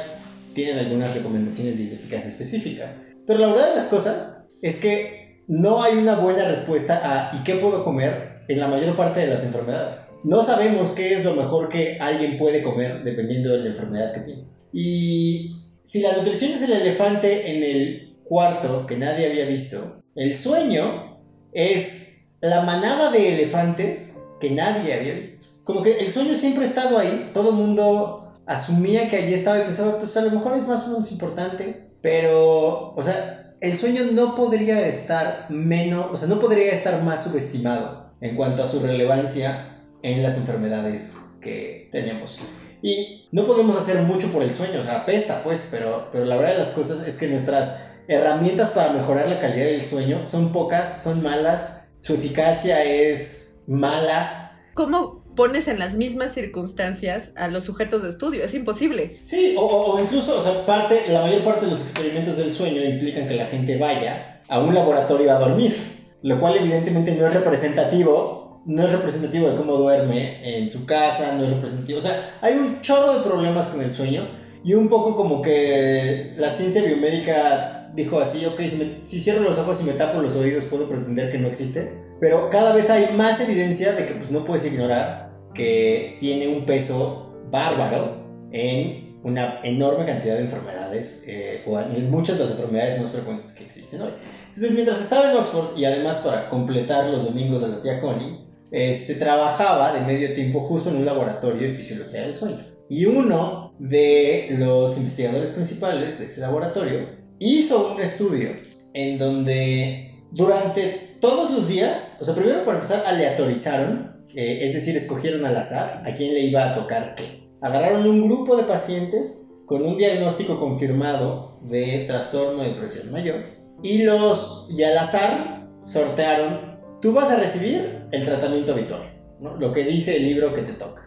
tienen 0.59 0.85
algunas 0.85 1.15
recomendaciones 1.15 1.79
dietéticas 1.79 2.27
específicas. 2.27 2.97
Pero 3.29 3.39
la 3.39 3.51
verdad 3.51 3.69
de 3.71 3.77
las 3.77 3.87
cosas 3.87 4.51
es 4.61 4.79
que 4.79 5.45
no 5.47 5.85
hay 5.85 5.97
una 5.97 6.17
buena 6.17 6.49
respuesta 6.49 7.01
a 7.05 7.37
¿y 7.37 7.45
qué 7.45 7.55
puedo 7.55 7.85
comer? 7.85 8.39
en 8.49 8.61
la 8.61 8.67
mayor 8.67 8.97
parte 8.97 9.21
de 9.21 9.27
las 9.27 9.45
enfermedades. 9.45 10.01
No 10.25 10.43
sabemos 10.43 10.93
qué 10.93 11.13
es 11.13 11.25
lo 11.25 11.35
mejor 11.35 11.69
que 11.69 11.99
alguien 12.01 12.39
puede 12.39 12.63
comer 12.63 13.05
dependiendo 13.05 13.53
de 13.53 13.59
la 13.59 13.69
enfermedad 13.69 14.15
que 14.15 14.21
tiene. 14.21 14.45
Y 14.73 15.65
si 15.83 16.01
la 16.01 16.17
nutrición 16.17 16.53
es 16.53 16.63
el 16.63 16.73
elefante 16.73 17.55
en 17.55 17.63
el 17.63 18.17
cuarto 18.25 18.87
que 18.87 18.97
nadie 18.97 19.27
había 19.27 19.45
visto, 19.45 20.03
el 20.15 20.35
sueño 20.35 21.21
es 21.53 22.25
la 22.41 22.63
manada 22.63 23.11
de 23.11 23.35
elefantes 23.35 24.19
que 24.41 24.51
nadie 24.51 24.95
había 24.95 25.13
visto. 25.13 25.47
Como 25.65 25.83
que 25.83 25.99
el 25.99 26.11
sueño 26.11 26.35
siempre 26.35 26.65
ha 26.65 26.69
estado 26.69 26.97
ahí, 26.99 27.31
todo 27.35 27.51
el 27.51 27.57
mundo 27.57 28.28
asumía 28.49 29.11
que 29.11 29.17
allí 29.17 29.35
estaba 29.35 29.59
y 29.59 29.63
pensaba, 29.63 29.99
pues 29.99 30.17
a 30.17 30.23
lo 30.23 30.31
mejor 30.31 30.55
es 30.55 30.67
más 30.67 30.87
o 30.87 30.93
menos 30.93 31.13
importante, 31.13 31.91
pero, 32.01 32.95
o 32.95 33.03
sea, 33.03 33.55
el 33.61 33.77
sueño 33.77 34.05
no 34.13 34.35
podría 34.35 34.87
estar 34.89 35.47
menos, 35.51 36.07
o 36.11 36.17
sea, 36.17 36.29
no 36.29 36.41
podría 36.41 36.73
estar 36.73 37.03
más 37.03 37.25
subestimado 37.25 38.11
en 38.21 38.37
cuanto 38.37 38.65
a 38.65 38.69
su 38.69 38.81
relevancia 38.81 39.83
en 40.03 40.23
las 40.23 40.39
enfermedades 40.39 41.21
que 41.43 41.89
tenemos. 41.93 42.41
Y 42.81 43.29
no 43.33 43.45
podemos 43.45 43.77
hacer 43.77 44.01
mucho 44.03 44.33
por 44.33 44.43
el 44.43 44.55
sueño, 44.55 44.81
o 44.81 44.83
sea, 44.83 45.01
apesta 45.01 45.43
pues, 45.43 45.69
pero, 45.71 46.09
pero 46.11 46.25
la 46.25 46.37
verdad 46.37 46.53
de 46.55 46.59
las 46.61 46.71
cosas 46.71 47.07
es 47.07 47.19
que 47.19 47.29
nuestras 47.29 47.85
herramientas 48.09 48.71
para 48.71 48.93
mejorar 48.93 49.29
la 49.29 49.41
calidad 49.41 49.67
del 49.67 49.87
sueño 49.87 50.25
son 50.25 50.53
pocas, 50.53 51.03
son 51.03 51.23
malas, 51.23 51.91
su 52.01 52.15
eficacia 52.15 52.83
es 52.83 53.65
mala. 53.67 54.59
¿Cómo 54.75 55.18
pones 55.39 55.69
en 55.69 55.79
las 55.79 55.95
mismas 55.95 56.35
circunstancias 56.35 57.33
a 57.37 57.47
los 57.47 57.63
sujetos 57.63 58.03
de 58.03 58.09
estudio? 58.09 58.43
Es 58.43 58.55
imposible. 58.55 59.19
Sí, 59.23 59.55
o, 59.57 59.63
o 59.63 60.01
incluso, 60.01 60.41
o 60.41 60.43
sea, 60.43 60.67
parte, 60.67 61.05
la 61.09 61.23
mayor 61.23 61.45
parte 61.45 61.67
de 61.67 61.71
los 61.71 61.81
experimentos 61.81 62.37
del 62.37 62.53
sueño 62.53 62.83
implican 62.83 63.29
que 63.29 63.37
la 63.37 63.47
gente 63.47 63.79
vaya 63.79 64.43
a 64.49 64.59
un 64.59 64.75
laboratorio 64.75 65.31
a 65.31 65.39
dormir, 65.39 65.77
lo 66.23 66.41
cual 66.41 66.57
evidentemente 66.57 67.15
no 67.15 67.29
es 67.29 67.35
representativo 67.35 68.39
no 68.65 68.85
es 68.85 68.93
representativo 68.93 69.49
de 69.49 69.57
cómo 69.57 69.77
duerme 69.77 70.59
en 70.59 70.71
su 70.71 70.85
casa, 70.85 71.33
no 71.33 71.45
es 71.45 71.53
representativo. 71.53 72.01
O 72.01 72.03
sea, 72.03 72.39
hay 72.43 72.55
un 72.55 72.83
chorro 72.83 73.15
de 73.15 73.21
problemas 73.25 73.69
con 73.69 73.81
el 73.81 73.93
sueño 73.93 74.29
y 74.63 74.75
un 74.75 74.91
poco 74.91 75.17
como 75.17 75.41
que 75.41 76.35
la 76.37 76.51
ciencia 76.51 76.83
biomédica 76.83 77.91
dijo 77.95 78.21
así, 78.21 78.45
ok, 78.45 78.61
si, 79.03 79.21
cierro 79.21 79.43
los 79.43 79.59
ojos 79.59 79.81
y 79.81 79.85
me 79.85 79.93
tapo 79.93 80.21
los 80.21 80.37
oídos 80.37 80.65
puedo 80.65 80.89
pretender 80.89 81.33
que 81.33 81.39
no 81.39 81.49
existe. 81.49 81.95
Pero 82.21 82.51
cada 82.51 82.75
vez 82.75 82.91
hay 82.91 83.15
más 83.17 83.41
evidencia 83.41 83.93
de 83.93 84.07
que 84.07 84.15
pues, 84.15 84.31
no 84.31 84.45
puedes 84.45 84.67
ignorar 84.67 85.28
que 85.59 86.17
tiene 86.21 86.49
un 86.49 86.65
peso 86.65 87.35
bárbaro 87.51 88.25
en 88.53 89.19
una 89.25 89.61
enorme 89.63 90.07
cantidad 90.07 90.37
de 90.37 90.43
enfermedades, 90.43 91.25
eh, 91.27 91.63
o 91.67 91.79
en 91.79 92.11
muchas 92.11 92.39
de 92.39 92.45
las 92.45 92.53
enfermedades 92.53 93.01
más 93.01 93.11
frecuentes 93.11 93.53
que 93.53 93.65
existen 93.65 94.01
hoy. 94.01 94.13
Entonces, 94.49 94.73
mientras 94.73 95.01
estaba 95.01 95.31
en 95.31 95.37
Oxford, 95.37 95.77
y 95.77 95.85
además 95.85 96.19
para 96.19 96.49
completar 96.49 97.07
los 97.07 97.25
domingos 97.25 97.63
de 97.63 97.69
la 97.69 97.83
tía 97.83 98.01
Connie, 98.01 98.47
este, 98.71 99.15
trabajaba 99.17 99.93
de 99.93 100.01
medio 100.03 100.33
tiempo 100.35 100.61
justo 100.61 100.91
en 100.91 100.97
un 100.97 101.05
laboratorio 101.05 101.69
de 101.69 101.75
fisiología 101.75 102.23
del 102.23 102.35
sueño. 102.35 102.61
Y 102.89 103.07
uno 103.07 103.75
de 103.79 104.55
los 104.59 104.97
investigadores 104.97 105.51
principales 105.51 106.19
de 106.19 106.27
ese 106.27 106.41
laboratorio 106.41 107.09
hizo 107.39 107.95
un 107.95 108.01
estudio 108.01 108.51
en 108.95 109.19
donde 109.19 110.15
durante 110.31 111.17
todos 111.21 111.51
los 111.51 111.69
días, 111.69 112.19
o 112.21 112.25
sea, 112.25 112.35
primero 112.35 112.65
para 112.65 112.79
empezar, 112.79 113.05
aleatorizaron, 113.07 114.18
eh, 114.35 114.67
es 114.69 114.75
decir, 114.75 114.97
escogieron 114.97 115.45
al 115.45 115.57
azar 115.57 116.03
a 116.05 116.13
quién 116.15 116.35
le 116.35 116.41
iba 116.41 116.71
a 116.71 116.75
tocar 116.75 117.15
qué. 117.15 117.49
Agarraron 117.61 118.07
un 118.09 118.27
grupo 118.27 118.57
de 118.57 118.65
pacientes 118.65 119.51
con 119.67 119.85
un 119.85 119.97
diagnóstico 119.97 120.59
confirmado 120.59 121.59
de 121.63 122.05
trastorno 122.07 122.63
de 122.63 122.71
presión 122.71 123.11
mayor 123.11 123.43
y 123.83 124.03
los, 124.03 124.69
y 124.71 124.83
al 124.83 124.99
azar, 124.99 125.69
sortearon 125.83 126.69
Tú 127.01 127.13
vas 127.13 127.31
a 127.31 127.37
recibir 127.37 128.03
el 128.11 128.25
tratamiento 128.25 128.73
habitual, 128.73 129.03
¿no? 129.41 129.57
lo 129.57 129.73
que 129.73 129.85
dice 129.85 130.17
el 130.17 130.25
libro 130.25 130.53
que 130.55 130.63
te 130.63 130.73
toca. 130.73 131.05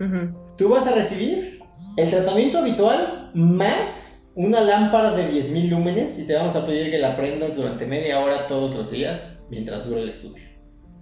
Tú 0.57 0.69
vas 0.69 0.87
a 0.87 0.95
recibir 0.95 1.59
el 1.97 2.09
tratamiento 2.09 2.59
habitual 2.59 3.31
más 3.33 4.31
una 4.35 4.61
lámpara 4.61 5.11
de 5.11 5.29
10.000 5.29 5.69
lúmenes 5.69 6.17
y 6.17 6.27
te 6.27 6.35
vamos 6.35 6.55
a 6.55 6.65
pedir 6.65 6.91
que 6.91 6.97
la 6.97 7.17
prendas 7.17 7.57
durante 7.57 7.85
media 7.85 8.21
hora 8.21 8.47
todos 8.47 8.73
los 8.73 8.89
días 8.89 9.45
mientras 9.49 9.85
dure 9.85 10.01
el 10.01 10.07
estudio. 10.07 10.43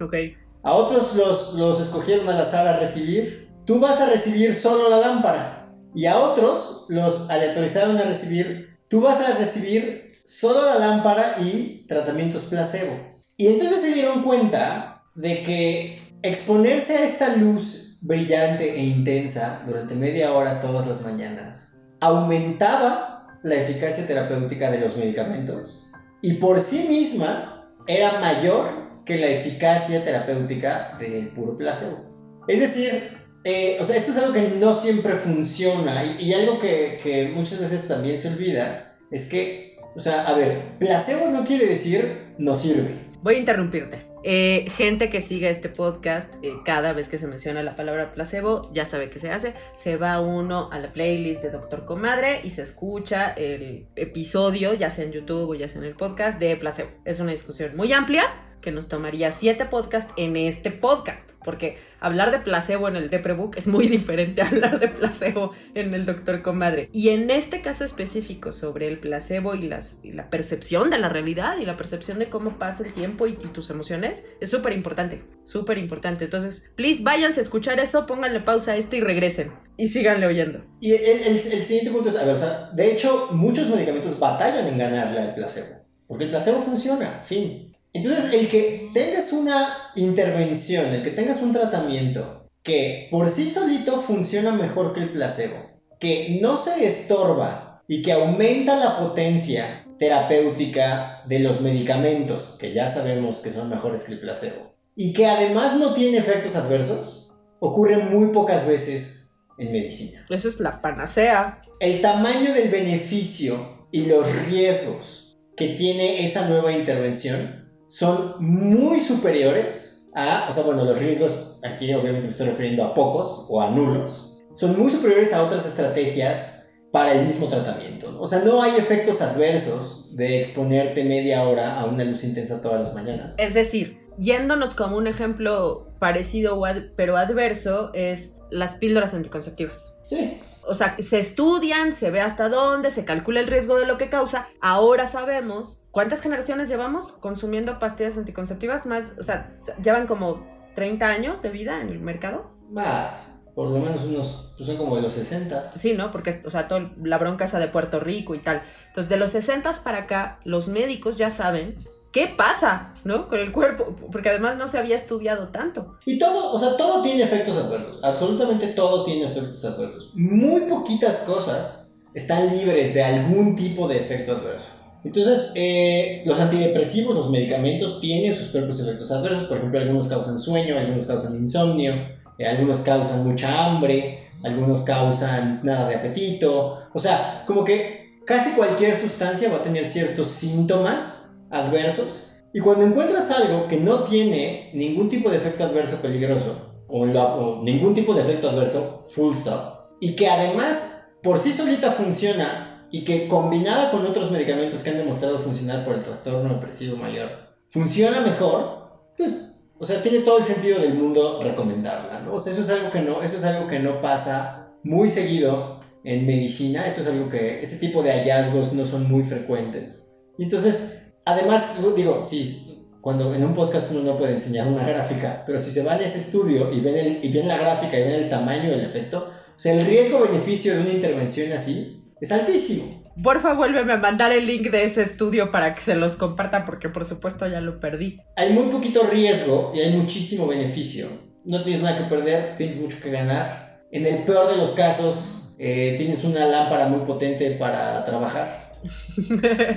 Ok. 0.02 0.16
A 0.64 0.74
otros 0.74 1.14
los, 1.16 1.54
los 1.54 1.82
escogieron 1.82 2.28
al 2.30 2.42
azar 2.42 2.68
a 2.68 2.80
recibir. 2.80 3.50
Tú 3.66 3.80
vas 3.80 4.02
a 4.02 4.10
recibir 4.10 4.54
solo 4.54 4.90
la 4.90 4.98
lámpara. 4.98 5.72
Y 5.96 6.06
a 6.06 6.20
otros 6.20 6.86
los 6.90 7.30
aleatorizaron 7.30 7.98
a 7.98 8.04
recibir. 8.04 8.78
Tú 8.88 9.02
vas 9.02 9.22
a 9.22 9.38
recibir 9.38 10.14
solo 10.24 10.66
la 10.66 10.80
lámpara 10.80 11.36
y 11.40 11.86
tratamientos 11.88 12.44
placebo. 12.44 12.94
Y 13.38 13.48
entonces 13.48 13.82
se 13.82 13.94
dieron 13.94 14.24
cuenta 14.24 15.04
de 15.16 15.44
que 15.44 16.10
exponerse 16.22 16.98
a 16.98 17.06
esta 17.06 17.36
luz 17.38 17.98
brillante 18.02 18.76
e 18.76 18.84
intensa 18.84 19.62
durante 19.66 19.96
media 19.96 20.34
hora 20.34 20.62
todas 20.62 20.88
las 20.88 21.02
mañanas 21.04 21.74
aumentaba 22.00 23.28
la 23.44 23.56
eficacia 23.56 24.08
terapéutica 24.08 24.72
de 24.72 24.80
los 24.80 24.96
medicamentos 24.96 25.92
y 26.22 26.34
por 26.34 26.60
sí 26.60 26.88
misma 26.90 27.70
era 27.88 28.20
mayor 28.20 28.89
que 29.10 29.18
la 29.18 29.28
eficacia 29.28 30.06
terapéutica 30.06 30.96
del 31.00 31.30
puro 31.30 31.58
placebo. 31.58 32.46
Es 32.48 32.60
decir, 32.60 33.10
eh, 33.44 33.80
o 33.82 33.86
sea, 33.86 33.98
esto 33.98 34.12
es 34.12 34.18
algo 34.20 34.34
que 34.34 34.50
no 34.50 34.76
siempre 34.76 35.16
funciona 35.16 36.06
y, 36.20 36.32
algo 36.32 36.60
que, 36.60 37.00
que, 37.02 37.30
muchas 37.30 37.60
veces 37.60 37.88
también 37.88 38.22
se 38.22 38.28
olvida 38.28 38.96
es 39.10 39.26
que, 39.26 39.80
o 39.96 40.00
sea, 40.00 40.28
a 40.28 40.38
ver, 40.38 40.78
placebo 40.78 41.28
no 41.32 41.44
quiere 41.44 41.66
decir 41.66 42.36
no 42.38 42.56
sirve. 42.56 42.92
Voy 43.24 43.36
a 43.36 43.40
interrumpirte. 43.40 44.06
Eh, 44.24 44.68
gente 44.70 45.10
que 45.10 45.22
sigue 45.22 45.50
este 45.50 45.70
podcast, 45.70 46.32
eh, 46.44 46.54
cada 46.64 46.94
vez 46.94 47.10
que 47.10 47.18
se 47.18 47.26
menciona 47.26 47.64
la 47.64 47.76
palabra 47.76 48.12
placebo, 48.12 48.70
ya 48.74 48.86
sabe 48.86 49.10
qué 49.10 49.18
se 49.18 49.32
hace. 49.32 49.56
Se 49.76 49.98
va 49.98 50.22
uno 50.22 50.70
a 50.72 50.78
la 50.78 50.94
playlist 50.94 51.42
de 51.42 51.50
Doctor 51.50 51.86
Comadre 51.86 52.42
y 52.44 52.52
se 52.52 52.62
escucha 52.62 53.32
el 53.32 53.88
episodio, 53.96 54.76
ya 54.76 54.92
sea 54.92 55.06
en 55.06 55.14
YouTube 55.14 55.50
o 55.50 55.56
ya 55.56 55.68
sea 55.68 55.82
en 55.82 55.88
el 55.88 55.96
podcast, 55.96 56.40
de 56.40 56.56
placebo. 56.58 56.92
Es 57.06 57.20
una 57.20 57.32
discusión 57.32 57.76
muy 57.76 57.92
amplia 57.92 58.24
que 58.62 58.72
nos 58.72 58.88
tomaría 58.88 59.32
siete 59.32 59.66
podcasts 59.66 60.14
en 60.18 60.36
este 60.36 60.72
podcast, 60.72 61.30
porque 61.44 61.78
hablar 62.00 62.32
de 62.32 62.40
placebo 62.40 62.88
en 62.88 62.96
el 62.96 63.10
Deprebook 63.10 63.58
es 63.58 63.68
muy 63.68 63.88
diferente 63.88 64.42
a 64.42 64.48
hablar 64.48 64.80
de 64.80 64.88
placebo 64.88 65.52
en 65.74 65.94
el 65.94 66.06
Doctor 66.06 66.42
Comadre. 66.42 66.90
Y 66.92 67.10
en 67.10 67.30
este 67.30 67.62
caso 67.62 67.84
específico 67.86 68.52
sobre 68.52 68.88
el 68.88 69.00
placebo 69.00 69.56
y, 69.56 69.68
las, 69.68 69.98
la 70.04 70.30
percepción 70.30 70.90
de 70.90 71.00
la 71.00 71.10
realidad 71.10 71.58
y 71.60 71.66
la 71.66 71.78
percepción 71.78 72.20
de 72.20 72.30
cómo 72.30 72.58
pasa 72.58 72.86
el 72.86 72.94
tiempo 72.94 73.28
y, 73.28 73.34
tus 73.50 73.70
emociones, 73.70 74.28
es 74.42 74.50
súper 74.50 74.74
importante, 74.74 75.24
súper 75.44 75.78
importante. 75.78 76.26
Entonces, 76.26 76.72
please, 76.76 77.02
váyanse 77.04 77.40
a 77.40 77.44
escuchar 77.44 77.80
eso, 77.80 78.06
pónganle 78.06 78.42
pausa 78.42 78.74
a 78.74 78.76
este 78.76 78.98
y 78.98 79.02
regresen. 79.02 79.52
Y 79.78 79.88
síganle 79.88 80.28
oyendo. 80.28 80.60
Y 80.80 80.94
el, 80.94 81.40
siguiente 81.40 81.92
punto 81.92 82.10
es, 82.10 82.18
a 82.18 82.26
ver, 82.26 82.36
o 82.36 82.38
sea, 82.38 82.70
de 82.74 82.92
hecho, 82.92 83.30
muchos 83.32 83.70
medicamentos 83.70 84.20
batallan 84.20 84.68
en 84.68 84.78
ganarle 84.78 85.20
al 85.20 85.36
placebo. 85.36 85.80
Porque 86.06 86.26
el 86.26 86.32
placebo 86.32 86.62
funciona, 86.64 87.22
fin. 87.24 87.69
Entonces, 87.94 88.34
el 88.34 88.50
que 88.50 88.90
tengas 88.94 89.34
una 89.34 89.92
intervención, 89.96 90.94
el 90.94 91.04
que 91.04 91.12
tengas 91.12 91.42
un 91.42 91.52
tratamiento 91.52 92.48
que 92.62 93.08
por 93.10 93.30
sí 93.30 93.50
solito 93.50 94.02
funciona 94.02 94.52
mejor 94.52 94.94
que 94.94 95.00
el 95.02 95.10
placebo, 95.10 95.82
que 96.00 96.40
no 96.42 96.58
se 96.58 96.86
estorba 96.88 97.84
y 97.88 98.02
que 98.02 98.12
aumenta 98.12 98.76
la 98.76 99.00
potencia 99.00 99.86
terapéutica 99.98 101.24
de 101.28 101.40
los 101.40 101.62
medicamentos, 101.62 102.58
que 102.60 102.74
ya 102.74 102.88
sabemos 102.88 103.40
que 103.40 103.52
son 103.52 103.70
mejores 103.70 104.04
que 104.04 104.14
el 104.14 104.20
placebo, 104.20 104.76
y 104.96 105.14
que 105.14 105.26
además 105.26 105.78
no 105.78 105.94
tiene 105.94 106.18
efectos 106.18 106.56
adversos, 106.56 107.32
ocurre 107.60 107.98
muy 107.98 108.32
pocas 108.32 108.68
veces 108.68 109.42
en 109.58 109.72
medicina. 109.72 110.26
Eso 110.30 110.48
es 110.48 110.60
la 110.60 110.82
panacea. 110.82 111.62
El 111.80 112.02
tamaño 112.02 112.54
del 112.54 112.70
beneficio 112.70 113.88
y 113.92 114.06
los 114.06 114.32
riesgos 114.46 115.40
que 115.58 115.70
tiene 115.70 116.26
esa 116.26 116.48
nueva 116.48 116.72
intervención 116.72 117.69
son 117.90 118.36
muy 118.40 119.00
superiores 119.00 120.08
a, 120.14 120.48
o 120.50 120.54
sea, 120.54 120.64
bueno, 120.64 120.86
los 120.86 121.00
riesgos, 121.00 121.32
aquí 121.64 121.92
obviamente 121.94 122.28
me 122.28 122.30
estoy 122.30 122.48
refiriendo 122.48 122.84
a 122.84 122.94
pocos 122.94 123.48
o 123.50 123.62
a 123.62 123.72
nulos, 123.72 124.38
son 124.54 124.80
muy 124.80 124.92
superiores 124.92 125.34
a 125.34 125.44
otras 125.44 125.66
estrategias 125.66 126.68
para 126.92 127.14
el 127.14 127.26
mismo 127.26 127.48
tratamiento. 127.48 128.16
O 128.20 128.28
sea, 128.28 128.40
no 128.40 128.62
hay 128.62 128.78
efectos 128.78 129.22
adversos 129.22 130.16
de 130.16 130.40
exponerte 130.40 131.04
media 131.04 131.48
hora 131.48 131.80
a 131.80 131.86
una 131.86 132.04
luz 132.04 132.24
intensa 132.24 132.62
todas 132.62 132.80
las 132.80 132.94
mañanas. 132.94 133.34
Es 133.38 133.56
decir, 133.56 133.98
yéndonos 134.20 134.76
como 134.76 134.98
un 134.98 135.08
ejemplo 135.08 135.88
parecido 135.98 136.62
pero 136.96 137.18
adverso, 137.18 137.92
es 137.94 138.38
las 138.52 138.76
píldoras 138.76 139.16
anticonceptivas. 139.16 139.96
Sí 140.06 140.40
o 140.70 140.76
sea, 140.76 140.96
se 141.00 141.20
estudian, 141.20 141.92
se 141.92 142.12
ve 142.12 142.22
hasta 142.22 142.48
dónde, 142.48 142.92
se 142.92 143.04
calcula 143.04 143.40
el 143.40 143.48
riesgo 143.48 143.78
de 143.78 143.86
lo 143.86 143.98
que 143.98 144.10
causa. 144.10 144.48
Ahora 144.62 145.08
sabemos 145.08 145.82
cuántas 145.92 146.22
generaciones 146.22 146.70
llevamos 146.70 147.12
consumiendo 147.14 147.80
pastillas 147.80 148.18
anticonceptivas, 148.18 148.86
más, 148.86 149.06
o 149.20 149.24
sea, 149.24 149.58
llevan 149.82 150.06
como 150.06 150.48
30 150.76 151.08
años 151.08 151.42
de 151.42 151.50
vida 151.50 151.82
en 151.82 151.90
el 151.90 152.00
mercado. 152.00 152.52
Más. 152.70 153.36
Por 153.56 153.72
lo 153.72 153.80
menos 153.80 154.04
unos, 154.04 154.54
pues 154.56 154.68
son 154.68 154.78
como 154.78 154.96
de 154.96 155.02
los 155.02 155.14
60. 155.16 155.64
Sí, 155.64 155.94
¿no? 155.94 156.12
Porque, 156.12 156.42
o 156.46 156.50
sea, 156.50 156.68
toda 156.68 156.92
la 157.04 157.18
bronca 157.18 157.46
esa 157.46 157.60
de 157.60 157.68
Puerto 157.68 158.00
Rico 158.00 158.36
y 158.36 158.40
tal. 158.40 158.62
Entonces, 158.88 159.10
de 159.10 159.18
los 159.18 159.32
60 159.32 159.72
para 159.84 159.98
acá, 160.00 160.40
los 160.46 160.70
médicos 160.70 161.18
ya 161.18 161.30
saben 161.30 161.78
¿qué 162.12 162.28
pasa, 162.36 162.94
no? 163.04 163.28
Con 163.28 163.40
el 163.40 163.52
cuerpo, 163.52 163.96
porque 164.12 164.30
además 164.30 164.58
no 164.58 164.68
se 164.68 164.78
había 164.78 164.96
estudiado 164.96 165.50
tanto. 165.50 165.98
Y 166.06 166.18
todo, 166.18 166.54
o 166.54 166.60
sea, 166.60 166.78
todo 166.78 167.02
tiene 167.02 167.24
efectos 167.24 167.58
adversos, 167.58 168.04
absolutamente 168.04 168.68
todo 168.68 169.04
tiene 169.04 169.30
efectos 169.32 169.64
adversos. 169.66 170.12
Muy 170.16 170.62
poquitas 170.62 171.20
cosas 171.20 171.94
están 172.14 172.50
libres 172.58 172.94
de 172.94 173.04
algún 173.04 173.56
tipo 173.56 173.88
de 173.88 173.98
efecto 173.98 174.34
adverso. 174.34 174.72
Entonces, 175.04 175.54
eh, 175.56 176.24
los 176.26 176.40
antidepresivos, 176.40 177.16
los 177.16 177.30
medicamentos, 177.30 178.02
tienen 178.02 178.36
sus 178.36 178.50
propios 178.50 178.82
efectos 178.82 179.12
adversos. 179.12 179.46
Por 179.46 179.58
ejemplo, 179.58 179.80
algunos 179.80 180.08
causan 180.08 180.38
sueño, 180.38 180.78
algunos 180.78 181.06
causan 181.06 181.36
insomnio, 181.36 181.94
eh, 182.38 182.46
algunos 182.46 182.80
causan 182.80 183.26
mucha 183.26 183.66
hambre, 183.66 184.30
algunos 184.44 184.82
causan 184.84 185.62
nada 185.64 185.88
de 185.88 185.96
apetito. 185.96 186.80
O 186.94 187.00
sea, 187.00 187.44
como 187.48 187.64
que 187.64 188.20
casi 188.26 188.52
cualquier 188.52 188.98
sustancia 188.98 189.50
va 189.50 189.58
a 189.58 189.64
tener 189.64 189.86
ciertos 189.86 190.28
síntomas 190.28 191.19
adversos. 191.50 192.32
Y 192.54 192.60
cuando 192.60 192.86
encuentras 192.86 193.30
algo 193.32 193.68
que 193.68 193.78
no 193.78 194.04
tiene 194.04 194.72
ningún 194.74 195.10
tipo 195.10 195.30
de 195.30 195.38
efecto 195.38 195.64
adverso 195.64 195.98
peligroso, 196.02 196.70
o, 196.88 197.62
ningún 197.64 197.94
tipo 197.94 198.14
de 198.16 198.22
efecto 198.22 198.50
adverso 198.50 199.06
full 199.08 199.36
stop, 199.36 199.90
y 200.00 200.16
que 200.16 200.28
además 200.28 201.14
por 201.22 201.38
sí 201.38 201.54
solita 201.54 201.92
funciona 201.92 202.88
y 202.92 203.04
que 203.04 203.28
combinada 203.28 203.92
con 203.92 204.06
otros 204.06 204.32
medicamentos 204.32 204.82
que 204.82 204.90
han 204.90 204.98
demostrado 204.98 205.38
funcionar 205.38 205.86
por 205.86 205.96
el 205.96 206.04
trastorno 206.04 206.56
depresivo 206.56 206.98
mayor, 206.98 207.30
funciona 207.70 208.22
mejor, 208.22 209.14
pues, 209.16 209.52
o 209.78 209.86
sea, 209.86 210.02
tiene 210.02 210.20
todo 210.20 210.40
el 210.40 210.46
sentido 210.46 210.80
del 210.80 210.96
mundo 210.96 211.42
recomendarla, 211.44 212.22
¿no? 212.22 212.36
Eso 212.36 212.50
es 212.50 212.70
algo 212.70 212.90
que 212.92 213.02
no, 213.02 213.22
eso 213.22 213.38
es 213.38 213.44
algo 213.44 213.68
que 213.68 213.80
no 213.80 214.02
pasa 214.02 214.72
muy 214.84 215.10
seguido 215.10 215.82
en 216.04 216.26
medicina, 216.26 216.88
eso 216.88 217.02
es 217.02 217.08
algo 217.08 217.30
que, 217.30 217.62
ese 217.62 217.78
tipo 217.78 218.02
de 218.02 218.12
hallazgos 218.12 218.74
no 218.74 218.86
son 218.86 219.08
muy 219.08 219.24
frecuentes. 219.24 220.12
Y 220.38 220.44
entonces, 220.44 221.09
además, 221.26 221.78
digo, 221.96 222.24
sí, 222.26 222.88
cuando 223.02 223.34
en 223.34 223.44
un 223.44 223.54
podcast 223.54 223.92
uno 223.92 224.02
no 224.02 224.18
puede 224.18 224.34
enseñar 224.34 224.68
una 224.68 224.86
gráfica, 224.86 225.44
pero 225.46 225.58
si 225.60 225.72
se 225.72 225.84
va 225.84 225.94
a 225.94 225.98
ese 225.98 226.20
estudio 226.20 226.72
y 226.72 226.82
ven, 226.82 226.98
el, 226.98 227.20
y 227.24 227.32
ven 227.32 227.48
la 227.48 227.58
gráfica 227.58 227.98
y 227.98 228.04
ven 228.04 228.24
el 228.24 228.30
tamaño 228.30 228.70
del 228.70 228.82
efecto, 228.82 229.30
o 229.56 229.60
sea, 229.60 229.74
el 229.74 229.86
riesgo-beneficio 229.86 230.76
de 230.76 230.82
una 230.82 230.92
intervención 230.92 231.52
así 231.52 232.04
es 232.20 232.32
altísimo. 232.32 233.00
Porfa, 233.22 233.54
vuélveme 233.54 233.94
a 233.94 233.98
mandar 233.98 234.32
el 234.32 234.46
link 234.46 234.70
de 234.70 234.86
ese 234.86 235.02
estudio 235.02 235.52
para 235.52 235.74
que 235.74 235.82
se 235.82 235.96
los 235.96 236.16
comparta, 236.16 236.66
porque 236.66 236.90
por 236.90 237.04
supuesto 237.04 237.48
ya 237.48 237.60
lo 237.60 237.80
perdí. 237.80 238.22
Hay 238.38 238.54
muy 238.54 238.72
poquito 238.72 239.04
riesgo 239.04 239.72
y 239.76 239.80
hay 239.80 239.94
muchísimo 239.96 240.48
beneficio. 240.48 241.08
No 241.44 241.64
tienes 241.64 241.82
nada 241.82 241.98
que 241.98 242.04
perder, 242.06 242.56
tienes 242.58 242.78
mucho 242.78 242.98
que 243.02 243.12
ganar. 243.12 243.82
En 243.92 244.06
el 244.06 244.20
peor 244.20 244.50
de 244.50 244.58
los 244.58 244.72
casos, 244.72 245.54
eh, 245.58 245.96
tienes 245.98 246.24
una 246.24 246.46
lámpara 246.46 246.88
muy 246.88 247.06
potente 247.06 247.52
para 247.52 248.06
trabajar. 248.06 248.69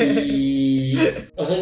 Y, 0.00 0.94
o 1.36 1.44
sea, 1.44 1.56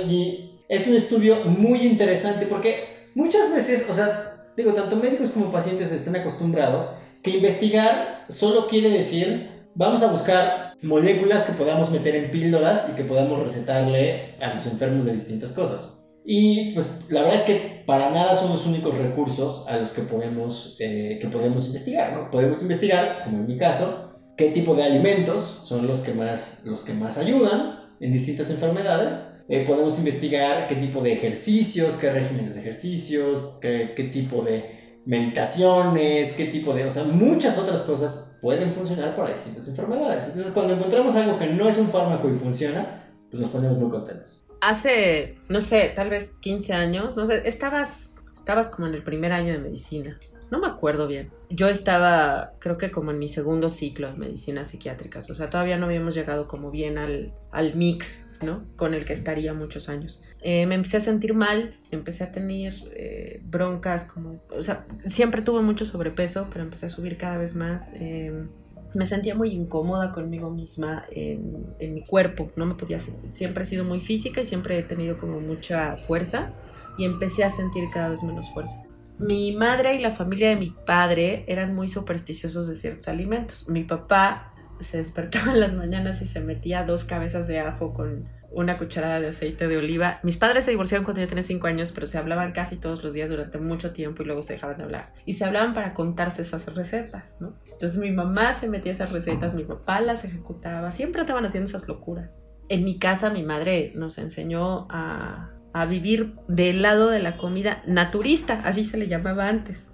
es 0.68 0.86
un 0.86 0.96
estudio 0.96 1.36
muy 1.44 1.86
interesante 1.86 2.46
porque 2.46 3.08
muchas 3.14 3.54
veces, 3.54 3.88
o 3.90 3.94
sea, 3.94 4.46
digo, 4.56 4.72
tanto 4.72 4.96
médicos 4.96 5.30
como 5.30 5.52
pacientes 5.52 5.92
están 5.92 6.16
acostumbrados 6.16 6.94
que 7.22 7.30
investigar 7.30 8.26
solo 8.28 8.68
quiere 8.68 8.90
decir, 8.90 9.48
vamos 9.74 10.02
a 10.02 10.10
buscar 10.10 10.74
moléculas 10.82 11.44
que 11.44 11.52
podamos 11.52 11.90
meter 11.90 12.14
en 12.14 12.30
píldoras 12.30 12.90
y 12.90 12.96
que 12.96 13.04
podamos 13.04 13.42
recetarle 13.42 14.34
a 14.40 14.54
los 14.54 14.66
enfermos 14.66 15.04
de 15.04 15.12
distintas 15.14 15.52
cosas. 15.52 15.96
Y 16.24 16.72
pues 16.74 16.86
la 17.08 17.22
verdad 17.22 17.40
es 17.40 17.44
que 17.44 17.82
para 17.86 18.10
nada 18.10 18.36
son 18.36 18.52
los 18.52 18.66
únicos 18.66 18.96
recursos 18.98 19.66
a 19.68 19.78
los 19.78 19.92
que 19.92 20.02
podemos, 20.02 20.76
eh, 20.78 21.18
que 21.20 21.28
podemos 21.28 21.66
investigar, 21.66 22.12
¿no? 22.12 22.30
Podemos 22.30 22.62
investigar, 22.62 23.22
como 23.24 23.38
en 23.38 23.46
mi 23.46 23.56
caso, 23.56 24.09
qué 24.40 24.52
tipo 24.52 24.74
de 24.74 24.84
alimentos 24.84 25.64
son 25.66 25.86
los 25.86 25.98
que 25.98 26.14
más, 26.14 26.62
los 26.64 26.80
que 26.80 26.94
más 26.94 27.18
ayudan 27.18 27.78
en 28.00 28.10
distintas 28.10 28.48
enfermedades. 28.48 29.28
Eh, 29.50 29.64
podemos 29.66 29.98
investigar 29.98 30.66
qué 30.66 30.76
tipo 30.76 31.02
de 31.02 31.12
ejercicios, 31.12 31.96
qué 31.96 32.10
regímenes 32.10 32.54
de 32.54 32.62
ejercicios, 32.62 33.56
qué, 33.60 33.92
qué 33.94 34.04
tipo 34.04 34.42
de 34.42 35.00
meditaciones, 35.04 36.32
qué 36.32 36.46
tipo 36.46 36.72
de, 36.72 36.86
o 36.86 36.90
sea, 36.90 37.04
muchas 37.04 37.58
otras 37.58 37.82
cosas 37.82 38.38
pueden 38.40 38.72
funcionar 38.72 39.14
para 39.14 39.28
distintas 39.28 39.68
enfermedades. 39.68 40.28
Entonces, 40.28 40.52
cuando 40.54 40.72
encontramos 40.72 41.14
algo 41.16 41.38
que 41.38 41.46
no 41.46 41.68
es 41.68 41.76
un 41.76 41.90
fármaco 41.90 42.30
y 42.30 42.34
funciona, 42.34 43.12
pues 43.30 43.42
nos 43.42 43.50
ponemos 43.50 43.76
muy 43.76 43.90
contentos. 43.90 44.46
Hace, 44.62 45.36
no 45.50 45.60
sé, 45.60 45.92
tal 45.94 46.08
vez 46.08 46.32
15 46.40 46.72
años, 46.72 47.14
no 47.18 47.26
sé, 47.26 47.42
estabas, 47.46 48.14
estabas 48.34 48.70
como 48.70 48.88
en 48.88 48.94
el 48.94 49.02
primer 49.02 49.32
año 49.32 49.52
de 49.52 49.58
medicina. 49.58 50.18
No 50.50 50.58
me 50.58 50.66
acuerdo 50.66 51.06
bien. 51.06 51.30
Yo 51.48 51.68
estaba, 51.68 52.54
creo 52.58 52.76
que 52.76 52.90
como 52.90 53.12
en 53.12 53.18
mi 53.18 53.28
segundo 53.28 53.68
ciclo 53.68 54.10
de 54.10 54.18
medicina 54.18 54.64
psiquiátricas. 54.64 55.30
O 55.30 55.34
sea, 55.34 55.48
todavía 55.48 55.78
no 55.78 55.86
habíamos 55.86 56.14
llegado 56.14 56.48
como 56.48 56.70
bien 56.70 56.98
al, 56.98 57.32
al 57.52 57.76
mix, 57.76 58.26
¿no? 58.42 58.64
Con 58.76 58.94
el 58.94 59.04
que 59.04 59.12
estaría 59.12 59.54
muchos 59.54 59.88
años. 59.88 60.20
Eh, 60.42 60.66
me 60.66 60.74
empecé 60.74 60.96
a 60.96 61.00
sentir 61.00 61.34
mal, 61.34 61.70
empecé 61.92 62.24
a 62.24 62.32
tener 62.32 62.74
eh, 62.92 63.40
broncas, 63.44 64.06
como, 64.06 64.42
o 64.50 64.62
sea, 64.62 64.86
siempre 65.06 65.42
tuve 65.42 65.62
mucho 65.62 65.84
sobrepeso, 65.84 66.48
pero 66.50 66.64
empecé 66.64 66.86
a 66.86 66.88
subir 66.88 67.16
cada 67.16 67.38
vez 67.38 67.54
más. 67.54 67.92
Em, 67.94 68.48
me 68.92 69.06
sentía 69.06 69.36
muy 69.36 69.52
incómoda 69.52 70.10
conmigo 70.10 70.50
misma 70.50 71.04
en, 71.12 71.64
en, 71.78 71.94
mi 71.94 72.04
cuerpo, 72.04 72.50
no 72.56 72.66
me 72.66 72.74
podía, 72.74 72.98
siempre 73.28 73.62
he 73.62 73.66
sido 73.66 73.84
muy 73.84 74.00
física 74.00 74.40
y 74.40 74.44
siempre 74.44 74.76
he 74.78 74.82
tenido 74.82 75.16
como 75.16 75.38
mucha 75.38 75.96
fuerza 75.96 76.52
y 76.98 77.04
empecé 77.04 77.44
a 77.44 77.50
sentir 77.50 77.84
cada 77.92 78.08
vez 78.08 78.24
menos 78.24 78.52
fuerza. 78.52 78.89
Mi 79.20 79.52
madre 79.52 79.94
y 79.94 79.98
la 79.98 80.10
familia 80.10 80.48
de 80.48 80.56
mi 80.56 80.70
padre 80.70 81.44
eran 81.46 81.74
muy 81.74 81.88
supersticiosos 81.88 82.68
de 82.68 82.74
ciertos 82.74 83.06
alimentos. 83.08 83.68
Mi 83.68 83.84
papá 83.84 84.54
se 84.80 84.96
despertaba 84.96 85.52
en 85.52 85.60
las 85.60 85.74
mañanas 85.74 86.22
y 86.22 86.26
se 86.26 86.40
metía 86.40 86.84
dos 86.84 87.04
cabezas 87.04 87.46
de 87.46 87.60
ajo 87.60 87.92
con 87.92 88.28
una 88.50 88.78
cucharada 88.78 89.20
de 89.20 89.28
aceite 89.28 89.68
de 89.68 89.76
oliva. 89.76 90.20
Mis 90.22 90.38
padres 90.38 90.64
se 90.64 90.70
divorciaron 90.70 91.04
cuando 91.04 91.20
yo 91.20 91.28
tenía 91.28 91.42
5 91.42 91.66
años, 91.66 91.92
pero 91.92 92.06
se 92.06 92.18
hablaban 92.18 92.52
casi 92.52 92.76
todos 92.76 93.04
los 93.04 93.12
días 93.12 93.28
durante 93.28 93.58
mucho 93.58 93.92
tiempo 93.92 94.22
y 94.22 94.26
luego 94.26 94.42
se 94.42 94.54
dejaban 94.54 94.78
de 94.78 94.84
hablar. 94.84 95.12
Y 95.26 95.34
se 95.34 95.44
hablaban 95.44 95.74
para 95.74 95.92
contarse 95.92 96.42
esas 96.42 96.66
recetas, 96.74 97.36
¿no? 97.40 97.54
Entonces 97.72 97.98
mi 97.98 98.10
mamá 98.10 98.54
se 98.54 98.68
metía 98.68 98.92
esas 98.92 99.12
recetas, 99.12 99.54
mi 99.54 99.64
papá 99.64 100.00
las 100.00 100.24
ejecutaba, 100.24 100.90
siempre 100.90 101.20
estaban 101.20 101.44
haciendo 101.44 101.68
esas 101.68 101.86
locuras. 101.86 102.32
En 102.68 102.84
mi 102.84 102.98
casa 102.98 103.30
mi 103.30 103.42
madre 103.42 103.92
nos 103.94 104.18
enseñó 104.18 104.88
a, 104.90 105.50
a 105.72 105.86
vivir 105.86 106.34
del 106.48 106.82
lado 106.82 107.10
de 107.10 107.20
la 107.20 107.36
comida 107.36 107.82
naturista, 107.86 108.60
así 108.64 108.84
se 108.84 108.96
le 108.96 109.08
llamaba 109.08 109.48
antes. 109.48 109.92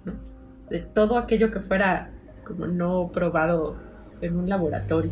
De 0.69 0.79
todo 0.79 1.17
aquello 1.17 1.51
que 1.51 1.59
fuera 1.59 2.11
como 2.45 2.67
no 2.67 3.11
probado 3.11 3.77
en 4.21 4.37
un 4.37 4.49
laboratorio. 4.49 5.11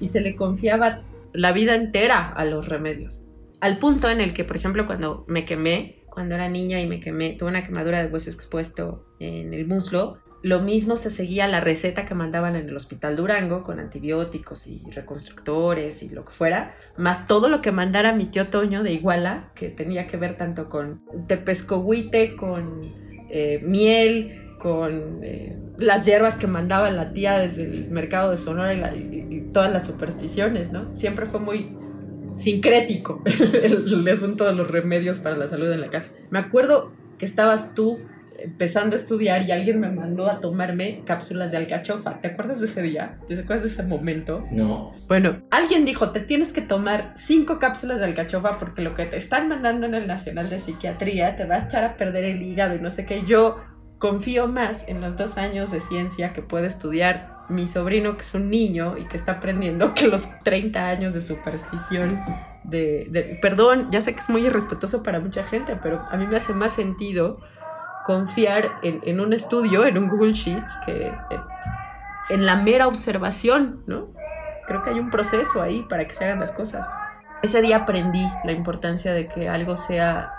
Y 0.00 0.08
se 0.08 0.20
le 0.20 0.34
confiaba 0.36 1.02
la 1.32 1.52
vida 1.52 1.74
entera 1.74 2.28
a 2.28 2.44
los 2.44 2.68
remedios. 2.68 3.28
Al 3.60 3.78
punto 3.78 4.08
en 4.08 4.20
el 4.20 4.34
que, 4.34 4.44
por 4.44 4.56
ejemplo, 4.56 4.86
cuando 4.86 5.24
me 5.28 5.44
quemé, 5.44 6.02
cuando 6.10 6.34
era 6.34 6.48
niña 6.48 6.80
y 6.80 6.86
me 6.86 7.00
quemé, 7.00 7.32
tuve 7.32 7.48
una 7.48 7.64
quemadura 7.64 8.02
de 8.02 8.12
hueso 8.12 8.30
expuesto 8.30 9.06
en 9.18 9.54
el 9.54 9.66
muslo, 9.66 10.18
lo 10.44 10.60
mismo 10.60 10.98
se 10.98 11.08
seguía 11.08 11.48
la 11.48 11.60
receta 11.60 12.04
que 12.04 12.14
mandaban 12.14 12.54
en 12.54 12.68
el 12.68 12.76
hospital 12.76 13.16
Durango 13.16 13.62
con 13.62 13.80
antibióticos 13.80 14.66
y 14.66 14.82
reconstructores 14.90 16.02
y 16.02 16.10
lo 16.10 16.26
que 16.26 16.32
fuera, 16.32 16.74
más 16.98 17.26
todo 17.26 17.48
lo 17.48 17.62
que 17.62 17.72
mandara 17.72 18.12
mi 18.12 18.26
tío 18.26 18.48
Toño 18.48 18.82
de 18.82 18.92
Iguala, 18.92 19.52
que 19.54 19.70
tenía 19.70 20.06
que 20.06 20.18
ver 20.18 20.36
tanto 20.36 20.68
con 20.68 21.00
tepescohuite, 21.26 22.36
con 22.36 22.82
eh, 23.30 23.62
miel, 23.64 24.54
con 24.58 25.20
eh, 25.22 25.56
las 25.78 26.04
hierbas 26.04 26.36
que 26.36 26.46
mandaba 26.46 26.90
la 26.90 27.14
tía 27.14 27.38
desde 27.38 27.64
el 27.64 27.88
mercado 27.88 28.30
de 28.30 28.36
Sonora 28.36 28.74
y, 28.94 29.48
todas 29.50 29.72
las 29.72 29.86
supersticiones, 29.86 30.72
¿no? 30.72 30.94
Siempre 30.94 31.24
fue 31.24 31.40
muy 31.40 31.74
sincrético 32.34 33.22
el, 33.62 34.08
asunto 34.08 34.44
de 34.44 34.52
los 34.52 34.70
remedios 34.70 35.20
para 35.20 35.36
la 35.36 35.48
salud 35.48 35.72
en 35.72 35.80
la 35.80 35.86
casa. 35.86 36.10
Me 36.30 36.38
acuerdo 36.38 36.92
que 37.18 37.24
estabas 37.24 37.74
tú 37.74 38.00
empezando 38.38 38.94
a 38.94 38.98
estudiar 38.98 39.42
y 39.42 39.52
alguien 39.52 39.80
me 39.80 39.90
mandó 39.90 40.28
a 40.28 40.40
tomarme 40.40 41.02
cápsulas 41.04 41.50
de 41.50 41.58
alcachofa. 41.58 42.20
¿Te 42.20 42.28
acuerdas 42.28 42.60
de 42.60 42.66
ese 42.66 42.82
día? 42.82 43.18
¿Te 43.26 43.34
acuerdas 43.34 43.62
de 43.62 43.68
ese 43.68 43.82
momento? 43.82 44.44
No. 44.50 44.92
Bueno, 45.08 45.42
alguien 45.50 45.84
dijo, 45.84 46.10
te 46.10 46.20
tienes 46.20 46.52
que 46.52 46.60
tomar 46.60 47.14
cinco 47.16 47.58
cápsulas 47.58 47.98
de 47.98 48.06
alcachofa 48.06 48.58
porque 48.58 48.82
lo 48.82 48.94
que 48.94 49.06
te 49.06 49.16
están 49.16 49.48
mandando 49.48 49.86
en 49.86 49.94
el 49.94 50.06
Nacional 50.06 50.50
de 50.50 50.58
Psiquiatría 50.58 51.36
te 51.36 51.44
va 51.44 51.56
a 51.56 51.64
echar 51.64 51.84
a 51.84 51.96
perder 51.96 52.24
el 52.24 52.42
hígado 52.42 52.74
y 52.74 52.80
no 52.80 52.90
sé 52.90 53.06
qué. 53.06 53.24
Yo 53.24 53.60
confío 53.98 54.48
más 54.48 54.86
en 54.88 55.00
los 55.00 55.16
dos 55.16 55.38
años 55.38 55.70
de 55.70 55.80
ciencia 55.80 56.32
que 56.32 56.42
puede 56.42 56.66
estudiar 56.66 57.34
mi 57.48 57.66
sobrino, 57.66 58.16
que 58.16 58.22
es 58.22 58.34
un 58.34 58.50
niño 58.50 58.96
y 58.98 59.04
que 59.04 59.16
está 59.16 59.32
aprendiendo, 59.32 59.94
que 59.94 60.08
los 60.08 60.28
30 60.42 60.88
años 60.88 61.14
de 61.14 61.22
superstición. 61.22 62.22
De, 62.64 63.38
perdón, 63.42 63.88
ya 63.90 64.00
sé 64.00 64.14
que 64.14 64.20
es 64.20 64.30
muy 64.30 64.46
irrespetuoso 64.46 65.02
para 65.02 65.20
mucha 65.20 65.44
gente, 65.44 65.78
pero 65.82 66.02
a 66.10 66.16
mí 66.16 66.26
me 66.26 66.36
hace 66.36 66.54
más 66.54 66.72
sentido 66.72 67.40
confiar 68.04 68.78
en, 68.82 69.20
un 69.20 69.32
estudio, 69.32 69.86
en 69.86 69.98
un 69.98 70.08
Google 70.08 70.32
Sheets, 70.32 70.76
que 70.84 71.08
en, 71.08 71.40
en 72.30 72.46
la 72.46 72.56
mera 72.56 72.86
observación, 72.86 73.82
¿no? 73.86 74.08
Creo 74.66 74.82
que 74.82 74.90
hay 74.90 75.00
un 75.00 75.10
proceso 75.10 75.60
ahí 75.60 75.82
para 75.88 76.06
que 76.06 76.14
se 76.14 76.24
hagan 76.24 76.40
las 76.40 76.52
cosas. 76.52 76.92
Ese 77.42 77.60
día 77.60 77.78
aprendí 77.78 78.26
la 78.44 78.52
importancia 78.52 79.12
de 79.12 79.28
que 79.28 79.48
algo 79.48 79.76
sea 79.76 80.32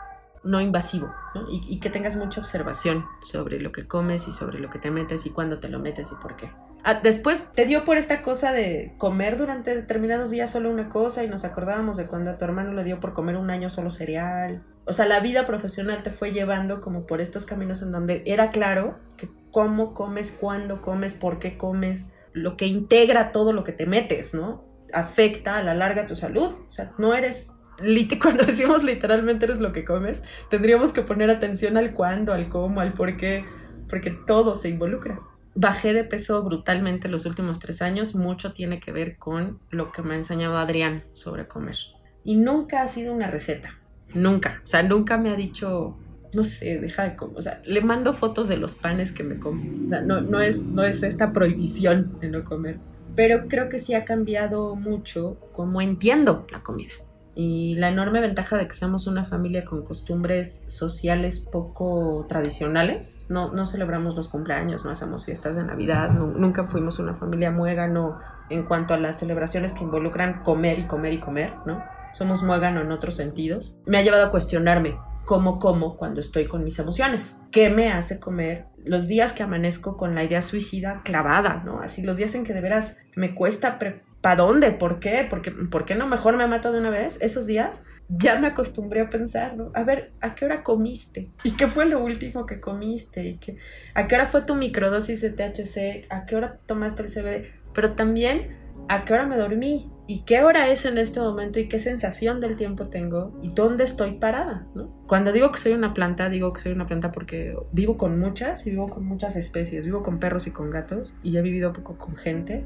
no 0.46 0.62
invasivo 0.62 1.14
y, 1.50 1.80
que 1.80 1.90
tengas 1.90 2.16
mucha 2.16 2.40
observación 2.40 3.06
sobre 3.22 3.60
lo 3.60 3.72
que 3.72 3.88
comes 3.88 4.28
y 4.28 4.32
sobre 4.32 4.60
lo 4.60 4.70
que 4.70 4.80
te 4.80 4.92
metes 4.92 5.26
y 5.26 5.32
cuándo 5.32 5.60
te 5.60 5.70
lo 5.70 5.80
metes 5.80 6.12
y 6.12 6.16
por 6.22 6.36
qué. 6.36 6.52
Ah, 6.84 7.00
después 7.02 7.52
te 7.54 7.66
dio 7.66 7.84
por 7.84 7.98
esta 7.98 8.22
cosa 8.22 8.52
de 8.52 8.94
comer 8.98 9.38
durante 9.38 9.76
determinados 9.76 10.30
días 10.30 10.52
solo 10.52 10.70
una 10.70 10.88
cosa 10.88 11.24
y 11.24 11.28
nos 11.28 11.44
acordábamos 11.46 11.98
de 11.98 12.06
cuando 12.06 12.30
a 12.30 12.38
tu 12.38 12.46
hermano 12.46 12.74
le 12.74 12.84
dio 12.84 13.00
por 13.00 13.14
comer 13.14 13.38
un 13.38 13.50
año 13.50 13.72
solo 13.72 13.90
cereal. 13.90 14.64
O 14.86 14.94
sea, 14.94 15.08
la 15.08 15.20
vida 15.20 15.46
profesional 15.46 16.04
te 16.04 16.12
fue 16.12 16.32
llevando 16.32 16.80
como 16.80 17.06
por 17.06 17.22
estos 17.22 17.46
caminos 17.46 17.82
en 17.82 17.92
donde 17.92 18.24
era 18.26 18.50
claro 18.50 19.00
que 19.18 19.30
cómo 19.52 19.94
comes, 19.94 20.38
cuándo 20.40 20.82
comes, 20.82 21.14
por 21.14 21.40
qué 21.40 21.58
comes, 21.58 22.12
lo 22.34 22.58
que 22.58 22.68
integra 22.68 23.32
todo 23.32 23.54
lo 23.54 23.64
que 23.64 23.72
te 23.72 23.86
metes, 23.86 24.34
¿no? 24.34 24.64
Afecta 24.94 25.58
a 25.58 25.64
la 25.64 25.74
larga 25.74 26.06
tu 26.06 26.16
salud. 26.16 26.54
O 26.68 26.72
sea, 26.72 26.94
no 26.98 27.14
eres 27.14 27.56
cuando 28.22 28.46
decimos 28.46 28.84
literalmente 28.84 29.46
eres 29.46 29.60
lo 29.60 29.74
que 29.74 29.86
comes, 29.86 30.24
tendríamos 30.50 30.94
que 30.94 31.02
poner 31.02 31.30
atención 31.30 31.78
al 31.78 31.94
cuándo, 31.94 32.34
al 32.34 32.50
cómo, 32.50 32.82
al 32.82 32.94
por 32.94 33.18
qué, 33.18 33.46
porque 33.90 34.12
todo 34.12 34.56
se 34.56 34.70
involucra. 34.70 35.20
Bajé 35.56 35.94
de 35.94 36.04
peso 36.04 36.44
brutalmente 36.44 37.08
los 37.08 37.26
últimos 37.26 37.60
tres 37.60 37.82
años, 37.82 38.16
mucho 38.16 38.54
tiene 38.54 38.80
que 38.80 38.92
ver 38.92 39.18
con 39.18 39.60
lo 39.70 39.92
que 39.92 40.02
me 40.02 40.14
ha 40.14 40.18
enseñado 40.18 40.58
Adrián 40.58 41.06
sobre 41.14 41.48
comer. 41.48 41.78
Y 42.24 42.38
nunca 42.38 42.82
ha 42.82 42.88
sido 42.88 43.14
una 43.14 43.28
receta, 43.28 43.80
nunca, 44.14 44.62
o 44.64 44.68
sea, 44.68 44.84
nunca 44.84 45.18
me 45.18 45.30
ha 45.30 45.36
dicho, 45.36 45.98
no 46.34 46.44
sé, 46.44 46.80
deja 46.80 47.04
de 47.04 47.16
comer, 47.16 47.38
o 47.38 47.42
sea, 47.42 47.62
le 47.66 47.82
mando 47.82 48.14
fotos 48.14 48.48
de 48.48 48.58
los 48.58 48.76
panes 48.76 49.12
que 49.12 49.24
me 49.24 49.40
como, 49.40 49.86
o 49.86 49.90
sea, 49.90 50.02
no, 50.02 50.22
no, 50.22 50.40
es, 50.40 50.64
no 50.64 50.84
es 50.84 51.04
esta 51.04 51.34
prohibición 51.34 52.20
de 52.20 52.30
no 52.30 52.44
comer, 52.44 52.80
pero 53.16 53.48
creo 53.48 53.70
que 53.70 53.80
sí 53.80 53.94
ha 53.94 54.06
cambiado 54.06 54.76
mucho 54.76 55.38
cómo 55.52 55.82
entiendo 55.82 56.46
la 56.52 56.62
comida 56.62 56.92
y 57.36 57.76
la 57.76 57.90
enorme 57.90 58.22
ventaja 58.22 58.58
de 58.58 58.68
que 58.68 58.74
seamos 58.74 59.08
una 59.08 59.26
familia 59.26 59.66
con 59.66 59.84
costumbres 59.84 60.64
sociales 60.68 61.42
poco 61.42 62.26
tradicionales. 62.30 63.20
No, 63.28 63.52
no 63.52 63.66
celebramos 63.66 64.16
los 64.16 64.30
cumpleaños, 64.30 64.86
no 64.86 64.92
hacemos 64.92 65.26
fiestas 65.26 65.58
de 65.58 65.66
Navidad, 65.66 66.12
nunca 66.14 66.64
fuimos 66.64 66.98
una 66.98 67.14
familia 67.14 67.52
muégano 67.52 68.20
en 68.50 68.64
cuanto 68.64 68.94
a 68.94 68.98
las 68.98 69.20
celebraciones 69.20 69.74
que 69.74 69.84
involucran 69.84 70.44
comer 70.44 70.80
y 70.80 70.84
comer 70.84 71.14
y 71.14 71.20
comer, 71.20 71.54
¿no? 71.66 71.84
Somos 72.16 72.44
muégano 72.44 72.80
en 72.80 72.94
otros 72.94 73.18
sentidos. 73.18 73.76
Me 73.86 73.98
ha 73.98 74.02
llevado 74.02 74.24
a 74.24 74.32
cuestionarme 74.32 74.98
cómo 75.26 75.60
como 75.60 75.98
cuando 75.98 76.22
estoy 76.22 76.46
con 76.46 76.64
mis 76.64 76.80
emociones. 76.80 77.36
¿Qué 77.52 77.70
me 77.70 77.92
hace 77.92 78.22
comer? 78.22 78.68
Los 78.86 79.10
días 79.10 79.34
que 79.34 79.44
amanezco 79.44 79.98
con 79.98 80.16
la 80.16 80.24
idea 80.24 80.42
suicida 80.42 81.02
clavada, 81.04 81.62
¿no? 81.66 81.82
Así 81.82 82.04
los 82.04 82.16
días 82.16 82.34
en 82.34 82.46
que 82.46 82.54
de 82.54 82.62
veras 82.62 82.96
me 83.18 83.36
cuesta 83.36 83.78
¿Para 84.22 84.36
dónde? 84.38 84.72
¿Por 84.72 85.02
qué? 85.02 85.28
¿Por 85.30 85.42
qué? 85.42 85.52
¿Por 85.52 85.84
qué 85.84 85.96
no 85.96 86.08
mejor 86.08 86.38
me 86.38 86.48
mato 86.48 86.72
de 86.72 86.80
una 86.80 86.90
vez? 86.90 87.22
Esos 87.22 87.48
días 87.48 87.82
ya 88.08 88.40
me 88.40 88.48
acostumbré 88.48 89.02
a 89.02 89.10
pensar, 89.10 89.58
¿no? 89.58 89.72
A 89.74 89.84
ver, 89.84 90.14
¿a 90.22 90.36
qué 90.36 90.46
hora 90.46 90.64
comiste? 90.64 91.30
¿Y 91.44 91.52
qué 91.52 91.68
fue 91.68 91.86
lo 91.86 92.00
último 92.00 92.46
que 92.46 92.62
comiste? 92.62 93.26
¿Y 93.26 93.38
qué, 93.40 93.58
¿A 93.94 94.08
qué 94.08 94.16
hora 94.16 94.26
fue 94.26 94.44
tu 94.44 94.56
microdosis 94.56 95.20
de 95.22 95.32
THC? 95.32 96.08
¿A 96.10 96.26
qué 96.26 96.38
hora 96.38 96.60
tomaste 96.66 97.04
el 97.04 97.10
CBD? 97.10 97.52
Pero 97.74 97.94
también, 97.94 98.58
¿a 98.88 99.04
qué 99.04 99.14
hora 99.14 99.26
me 99.26 99.36
dormí? 99.36 99.92
¿Y 100.08 100.22
qué 100.22 100.44
hora 100.44 100.70
es 100.70 100.86
en 100.86 100.98
este 100.98 101.20
momento? 101.20 101.60
¿Y 101.60 101.68
qué 101.68 101.80
sensación 101.80 102.40
del 102.40 102.56
tiempo 102.56 102.88
tengo? 102.88 103.38
¿Y 103.42 103.50
dónde 103.50 103.84
estoy 103.84 104.14
parada? 104.14 104.68
¿no? 104.76 104.90
Cuando 105.08 105.32
digo 105.32 105.52
que 105.52 105.60
soy 105.60 105.74
una 105.74 105.94
planta, 105.94 106.30
digo 106.30 106.54
que 106.54 106.62
soy 106.62 106.74
una 106.74 106.86
planta 106.86 107.12
porque 107.12 107.58
vivo 107.72 107.98
con 107.98 108.20
muchas 108.20 108.68
y 108.68 108.72
vivo 108.72 108.90
con 108.90 109.06
muchas 109.06 109.36
especies. 109.36 109.86
Vivo 109.86 110.04
con 110.04 110.20
perros 110.20 110.48
y 110.48 110.52
con 110.52 110.70
gatos 110.70 111.16
y 111.24 111.36
he 111.38 111.42
vivido 111.42 111.74
poco 111.74 111.98
con 111.98 112.16
gente 112.16 112.66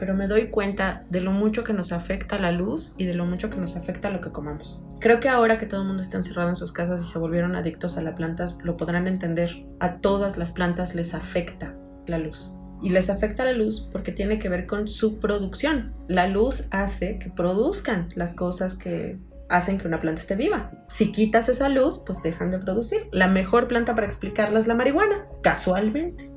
pero 0.00 0.14
me 0.14 0.28
doy 0.28 0.48
cuenta 0.48 1.04
de 1.10 1.20
lo 1.20 1.30
mucho 1.30 1.62
que 1.62 1.74
nos 1.74 1.92
afecta 1.92 2.38
la 2.38 2.52
luz 2.52 2.94
y 2.96 3.04
de 3.04 3.12
lo 3.12 3.26
mucho 3.26 3.50
que 3.50 3.58
nos 3.58 3.76
afecta 3.76 4.08
lo 4.08 4.22
que 4.22 4.32
comamos. 4.32 4.82
Creo 4.98 5.20
que 5.20 5.28
ahora 5.28 5.58
que 5.58 5.66
todo 5.66 5.82
el 5.82 5.88
mundo 5.88 6.02
está 6.02 6.16
encerrado 6.16 6.48
en 6.48 6.56
sus 6.56 6.72
casas 6.72 7.02
y 7.02 7.04
se 7.04 7.18
volvieron 7.18 7.54
adictos 7.54 7.98
a 7.98 8.02
las 8.02 8.14
plantas, 8.14 8.60
lo 8.62 8.78
podrán 8.78 9.06
entender. 9.06 9.66
A 9.78 9.98
todas 9.98 10.38
las 10.38 10.52
plantas 10.52 10.94
les 10.94 11.12
afecta 11.12 11.76
la 12.06 12.16
luz. 12.16 12.59
Y 12.82 12.90
les 12.90 13.10
afecta 13.10 13.44
la 13.44 13.52
luz 13.52 13.88
porque 13.92 14.12
tiene 14.12 14.38
que 14.38 14.48
ver 14.48 14.66
con 14.66 14.88
su 14.88 15.18
producción. 15.18 15.94
La 16.08 16.26
luz 16.26 16.68
hace 16.70 17.18
que 17.18 17.30
produzcan 17.30 18.08
las 18.14 18.34
cosas 18.34 18.76
que 18.76 19.18
hacen 19.50 19.78
que 19.78 19.88
una 19.88 19.98
planta 19.98 20.20
esté 20.20 20.36
viva. 20.36 20.70
Si 20.88 21.12
quitas 21.12 21.48
esa 21.48 21.68
luz, 21.68 22.02
pues 22.06 22.22
dejan 22.22 22.50
de 22.50 22.58
producir. 22.58 23.08
La 23.12 23.26
mejor 23.26 23.68
planta 23.68 23.94
para 23.94 24.06
explicarla 24.06 24.60
es 24.60 24.66
la 24.66 24.74
marihuana, 24.74 25.26
casualmente. 25.42 26.30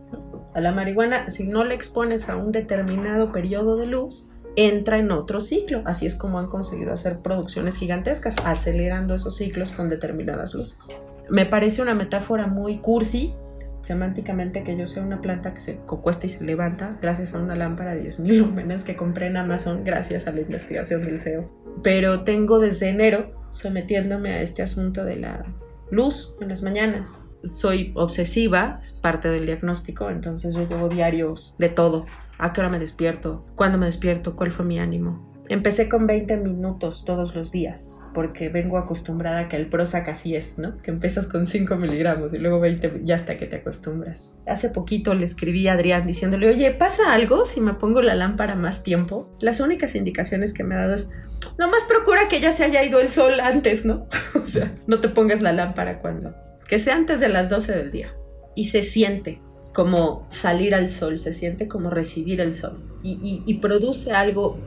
A 0.53 0.59
la 0.61 0.71
marihuana, 0.71 1.29
si 1.29 1.47
no 1.47 1.63
le 1.63 1.75
expones 1.75 2.29
a 2.29 2.35
un 2.37 2.51
determinado 2.51 3.31
periodo 3.31 3.77
de 3.77 3.87
luz, 3.87 4.29
entra 4.55 4.97
en 4.97 5.11
otro 5.11 5.41
ciclo. 5.41 5.81
Así 5.85 6.05
es 6.05 6.15
como 6.15 6.39
han 6.39 6.47
conseguido 6.47 6.93
hacer 6.93 7.19
producciones 7.19 7.77
gigantescas, 7.77 8.35
acelerando 8.43 9.15
esos 9.15 9.37
ciclos 9.37 9.71
con 9.71 9.89
determinadas 9.89 10.53
luces. 10.53 10.95
Me 11.29 11.45
parece 11.45 11.81
una 11.81 11.95
metáfora 11.95 12.47
muy 12.47 12.79
cursi, 12.79 13.33
semánticamente, 13.83 14.63
que 14.63 14.75
yo 14.75 14.87
sea 14.87 15.03
una 15.03 15.21
planta 15.21 15.53
que 15.53 15.59
se 15.59 15.75
cuesta 15.77 16.25
y 16.25 16.29
se 16.29 16.43
levanta 16.43 16.97
gracias 17.01 17.35
a 17.35 17.39
una 17.39 17.55
lámpara 17.55 17.93
de 17.93 18.03
10.000 18.03 18.37
lúmenes 18.39 18.83
que 18.83 18.95
compré 18.95 19.27
en 19.27 19.37
Amazon 19.37 19.83
gracias 19.83 20.27
a 20.27 20.31
la 20.31 20.41
investigación 20.41 21.05
del 21.05 21.19
CEO. 21.19 21.51
Pero 21.83 22.23
tengo 22.23 22.59
desde 22.59 22.89
enero 22.89 23.47
sometiéndome 23.51 24.33
a 24.33 24.41
este 24.41 24.63
asunto 24.63 25.05
de 25.05 25.17
la 25.17 25.45
luz 25.91 26.35
en 26.41 26.49
las 26.49 26.63
mañanas 26.63 27.19
soy 27.43 27.91
obsesiva, 27.95 28.77
es 28.81 28.93
parte 28.93 29.29
del 29.29 29.45
diagnóstico, 29.45 30.09
entonces 30.09 30.55
yo 30.55 30.67
llevo 30.67 30.89
diarios 30.89 31.55
de 31.59 31.69
todo. 31.69 32.05
¿A 32.37 32.53
qué 32.53 32.61
hora 32.61 32.69
me 32.69 32.79
despierto? 32.79 33.45
¿Cuándo 33.55 33.77
me 33.77 33.85
despierto? 33.85 34.35
¿Cuál 34.35 34.51
fue 34.51 34.65
mi 34.65 34.79
ánimo? 34.79 35.32
Empecé 35.53 35.87
con 35.87 36.07
20 36.07 36.37
minutos 36.37 37.05
todos 37.05 37.35
los 37.35 37.51
días, 37.51 38.01
porque 38.15 38.49
vengo 38.49 38.79
acostumbrada 38.79 39.49
que 39.49 39.55
el 39.55 39.67
Prozac 39.67 40.09
así 40.09 40.35
es, 40.35 40.57
¿no? 40.57 40.81
Que 40.81 40.89
empiezas 40.89 41.27
con 41.27 41.45
5 41.45 41.75
miligramos 41.75 42.33
y 42.33 42.39
luego 42.39 42.59
20 42.59 43.01
ya 43.03 43.13
hasta 43.13 43.37
que 43.37 43.45
te 43.45 43.57
acostumbras. 43.57 44.35
Hace 44.47 44.69
poquito 44.69 45.13
le 45.13 45.25
escribí 45.25 45.67
a 45.67 45.73
Adrián 45.73 46.07
diciéndole, 46.07 46.49
oye, 46.49 46.71
¿pasa 46.71 47.13
algo 47.13 47.45
si 47.45 47.61
me 47.61 47.75
pongo 47.75 48.01
la 48.01 48.15
lámpara 48.15 48.55
más 48.55 48.81
tiempo? 48.81 49.29
Las 49.39 49.59
únicas 49.59 49.93
indicaciones 49.93 50.53
que 50.53 50.63
me 50.63 50.73
ha 50.73 50.79
dado 50.79 50.95
es, 50.95 51.11
nomás 51.59 51.83
procura 51.87 52.27
que 52.29 52.41
ya 52.41 52.51
se 52.51 52.63
haya 52.63 52.83
ido 52.83 52.99
el 52.99 53.09
sol 53.09 53.39
antes, 53.39 53.85
¿no? 53.85 54.07
o 54.43 54.47
sea, 54.47 54.73
no 54.87 55.01
te 55.01 55.09
pongas 55.09 55.43
la 55.43 55.53
lámpara 55.53 55.99
cuando 55.99 56.33
que 56.67 56.79
sea 56.79 56.95
antes 56.95 57.19
de 57.19 57.29
las 57.29 57.51
12 57.51 57.75
del 57.75 57.91
día. 57.91 58.15
Y 58.55 58.65
se 58.65 58.81
siente 58.81 59.39
como 59.73 60.27
salir 60.31 60.73
al 60.73 60.89
sol, 60.89 61.19
se 61.19 61.31
siente 61.33 61.67
como 61.67 61.91
recibir 61.91 62.41
el 62.41 62.55
sol. 62.55 62.79
Y, 63.03 63.53
produce 63.61 64.11
algo 64.11 64.57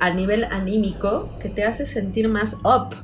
a 0.00 0.10
nivel 0.10 0.44
anímico 0.44 1.30
que 1.40 1.48
te 1.48 1.64
hace 1.64 1.86
sentir 1.86 2.28
más 2.28 2.54
up, 2.64 2.94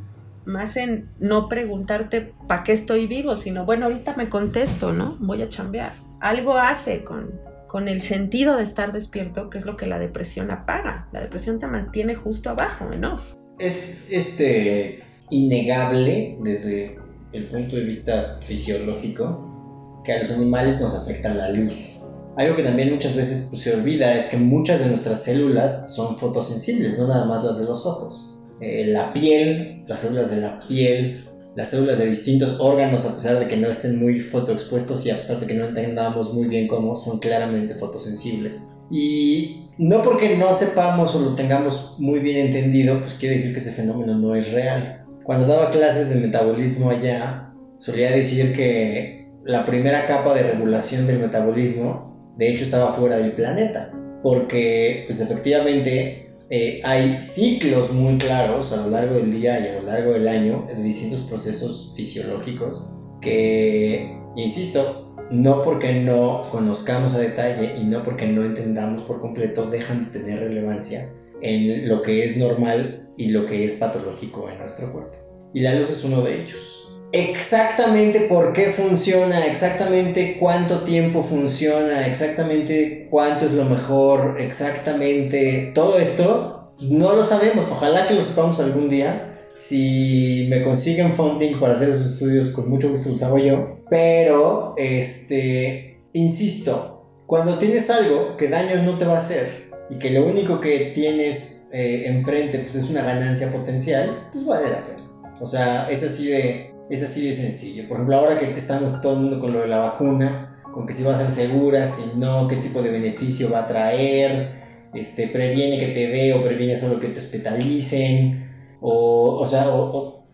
más 0.44 0.76
en 0.76 1.08
no 1.18 1.48
preguntarte 1.48 2.32
para 2.48 2.64
qué 2.64 2.72
estoy 2.72 3.06
vivo, 3.06 3.36
sino 3.36 3.64
bueno, 3.64 3.86
ahorita 3.86 4.14
me 4.16 4.28
contesto, 4.28 4.92
¿no? 4.92 5.16
Voy 5.20 5.42
a 5.42 5.48
chambear. 5.48 5.92
Algo 6.20 6.56
hace 6.56 7.04
con, 7.04 7.30
con 7.68 7.88
el 7.88 8.00
sentido 8.00 8.56
de 8.56 8.64
estar 8.64 8.92
despierto, 8.92 9.50
que 9.50 9.58
es 9.58 9.66
lo 9.66 9.76
que 9.76 9.86
la 9.86 9.98
depresión 9.98 10.50
apaga. 10.50 11.08
La 11.12 11.20
depresión 11.20 11.58
te 11.58 11.66
mantiene 11.66 12.14
justo 12.14 12.50
abajo, 12.50 12.92
en 12.92 13.04
off. 13.04 13.34
Es 13.58 14.08
este 14.10 15.04
innegable 15.30 16.36
desde 16.42 16.98
el 17.32 17.48
punto 17.48 17.76
de 17.76 17.84
vista 17.84 18.38
fisiológico 18.42 20.02
que 20.04 20.12
a 20.12 20.18
los 20.18 20.30
animales 20.32 20.80
nos 20.80 20.94
afecta 20.94 21.32
la 21.32 21.50
luz. 21.50 22.01
Algo 22.36 22.56
que 22.56 22.62
también 22.62 22.92
muchas 22.92 23.14
veces 23.14 23.46
pues, 23.50 23.62
se 23.62 23.74
olvida 23.74 24.14
es 24.16 24.26
que 24.26 24.36
muchas 24.36 24.80
de 24.80 24.86
nuestras 24.86 25.22
células 25.22 25.94
son 25.94 26.16
fotosensibles, 26.16 26.98
no 26.98 27.06
nada 27.06 27.26
más 27.26 27.44
las 27.44 27.58
de 27.58 27.64
los 27.64 27.84
ojos. 27.84 28.34
Eh, 28.60 28.86
la 28.86 29.12
piel, 29.12 29.84
las 29.86 30.00
células 30.00 30.30
de 30.30 30.40
la 30.40 30.60
piel, 30.60 31.28
las 31.54 31.70
células 31.70 31.98
de 31.98 32.06
distintos 32.06 32.58
órganos, 32.60 33.04
a 33.04 33.14
pesar 33.14 33.38
de 33.38 33.48
que 33.48 33.56
no 33.56 33.68
estén 33.68 33.98
muy 33.98 34.20
fotoexpuestos 34.20 35.04
y 35.04 35.10
a 35.10 35.18
pesar 35.18 35.40
de 35.40 35.46
que 35.46 35.54
no 35.54 35.66
entendamos 35.66 36.32
muy 36.32 36.46
bien 36.46 36.68
cómo, 36.68 36.96
son 36.96 37.18
claramente 37.18 37.74
fotosensibles. 37.74 38.72
Y 38.90 39.68
no 39.78 40.02
porque 40.02 40.36
no 40.36 40.54
sepamos 40.54 41.14
o 41.14 41.20
lo 41.20 41.34
tengamos 41.34 41.96
muy 41.98 42.20
bien 42.20 42.46
entendido, 42.46 43.00
pues 43.00 43.14
quiere 43.14 43.34
decir 43.34 43.52
que 43.52 43.58
ese 43.58 43.72
fenómeno 43.72 44.16
no 44.16 44.34
es 44.34 44.52
real. 44.52 45.04
Cuando 45.24 45.46
daba 45.46 45.70
clases 45.70 46.08
de 46.10 46.20
metabolismo 46.20 46.90
allá, 46.90 47.52
solía 47.76 48.10
decir 48.10 48.54
que 48.54 49.30
la 49.44 49.66
primera 49.66 50.06
capa 50.06 50.34
de 50.34 50.42
regulación 50.42 51.06
del 51.06 51.18
metabolismo, 51.18 52.11
de 52.36 52.50
hecho, 52.50 52.64
estaba 52.64 52.92
fuera 52.92 53.16
del 53.16 53.32
planeta, 53.32 53.92
porque, 54.22 55.04
pues 55.06 55.20
efectivamente, 55.20 56.22
eh, 56.50 56.80
hay 56.84 57.18
ciclos 57.20 57.92
muy 57.92 58.18
claros 58.18 58.72
a 58.72 58.82
lo 58.82 58.90
largo 58.90 59.14
del 59.14 59.30
día 59.32 59.58
y 59.60 59.68
a 59.68 59.80
lo 59.80 59.86
largo 59.86 60.12
del 60.12 60.28
año 60.28 60.66
de 60.68 60.82
distintos 60.82 61.22
procesos 61.22 61.92
fisiológicos 61.96 62.94
que, 63.22 64.14
insisto, 64.36 65.14
no 65.30 65.62
porque 65.62 65.94
no 65.94 66.48
conozcamos 66.50 67.14
a 67.14 67.20
detalle 67.20 67.72
y 67.78 67.84
no 67.84 68.04
porque 68.04 68.26
no 68.26 68.44
entendamos 68.44 69.02
por 69.04 69.20
completo, 69.20 69.70
dejan 69.70 70.04
de 70.04 70.18
tener 70.18 70.40
relevancia 70.40 71.10
en 71.40 71.88
lo 71.88 72.02
que 72.02 72.26
es 72.26 72.36
normal 72.36 73.08
y 73.16 73.28
lo 73.28 73.46
que 73.46 73.64
es 73.64 73.74
patológico 73.74 74.50
en 74.50 74.58
nuestro 74.58 74.92
cuerpo. 74.92 75.16
Y 75.54 75.60
la 75.60 75.74
luz 75.74 75.90
es 75.90 76.04
uno 76.04 76.22
de 76.22 76.42
ellos. 76.42 76.81
Exactamente 77.12 78.20
por 78.20 78.54
qué 78.54 78.70
funciona, 78.70 79.46
exactamente 79.46 80.38
cuánto 80.40 80.80
tiempo 80.80 81.22
funciona, 81.22 82.06
exactamente 82.06 83.06
cuánto 83.10 83.44
es 83.44 83.52
lo 83.52 83.66
mejor, 83.66 84.40
exactamente 84.40 85.72
todo 85.74 85.98
esto, 85.98 86.72
no 86.80 87.14
lo 87.14 87.24
sabemos. 87.24 87.66
Ojalá 87.70 88.08
que 88.08 88.14
lo 88.14 88.24
sepamos 88.24 88.58
algún 88.60 88.88
día. 88.88 89.28
Si 89.54 90.46
me 90.48 90.62
consiguen 90.62 91.12
funding 91.12 91.60
para 91.60 91.74
hacer 91.74 91.90
esos 91.90 92.14
estudios, 92.14 92.48
con 92.48 92.70
mucho 92.70 92.88
gusto 92.88 93.10
los 93.10 93.22
hago 93.22 93.38
yo. 93.38 93.80
Pero, 93.90 94.72
este, 94.78 96.00
insisto, 96.14 97.04
cuando 97.26 97.58
tienes 97.58 97.90
algo 97.90 98.38
que 98.38 98.48
daño 98.48 98.82
no 98.82 98.96
te 98.96 99.04
va 99.04 99.14
a 99.14 99.18
hacer 99.18 99.70
y 99.90 99.98
que 99.98 100.10
lo 100.10 100.24
único 100.24 100.60
que 100.60 100.92
tienes 100.94 101.68
eh, 101.72 102.04
enfrente 102.06 102.58
pues 102.60 102.74
es 102.74 102.88
una 102.88 103.02
ganancia 103.02 103.52
potencial, 103.52 104.28
pues 104.32 104.46
vale 104.46 104.70
la 104.70 104.82
pena. 104.82 105.32
O 105.40 105.46
sea, 105.46 105.90
es 105.90 106.02
así 106.02 106.28
de, 106.28 106.71
es 106.90 107.02
así 107.02 107.26
de 107.26 107.34
sencillo. 107.34 107.88
Por 107.88 107.96
ejemplo, 107.96 108.16
ahora 108.16 108.38
que 108.38 108.50
estamos 108.50 109.00
todo 109.00 109.16
mundo 109.16 109.40
con 109.40 109.52
lo 109.52 109.60
de 109.60 109.68
la 109.68 109.78
vacuna, 109.78 110.62
con 110.72 110.86
que 110.86 110.92
si 110.92 111.02
va 111.02 111.14
a 111.14 111.18
ser 111.18 111.30
segura, 111.30 111.86
si 111.86 112.18
no, 112.18 112.48
qué 112.48 112.56
tipo 112.56 112.82
de 112.82 112.90
beneficio 112.90 113.50
va 113.50 113.60
a 113.60 113.68
traer, 113.68 114.62
este, 114.94 115.28
previene 115.28 115.78
que 115.78 115.88
te 115.88 116.08
dé 116.08 116.34
o 116.34 116.42
previene 116.42 116.76
solo 116.76 117.00
que 117.00 117.08
te 117.08 117.18
hospitalicen, 117.18 118.50
o, 118.80 119.36
o 119.40 119.46
sea, 119.46 119.64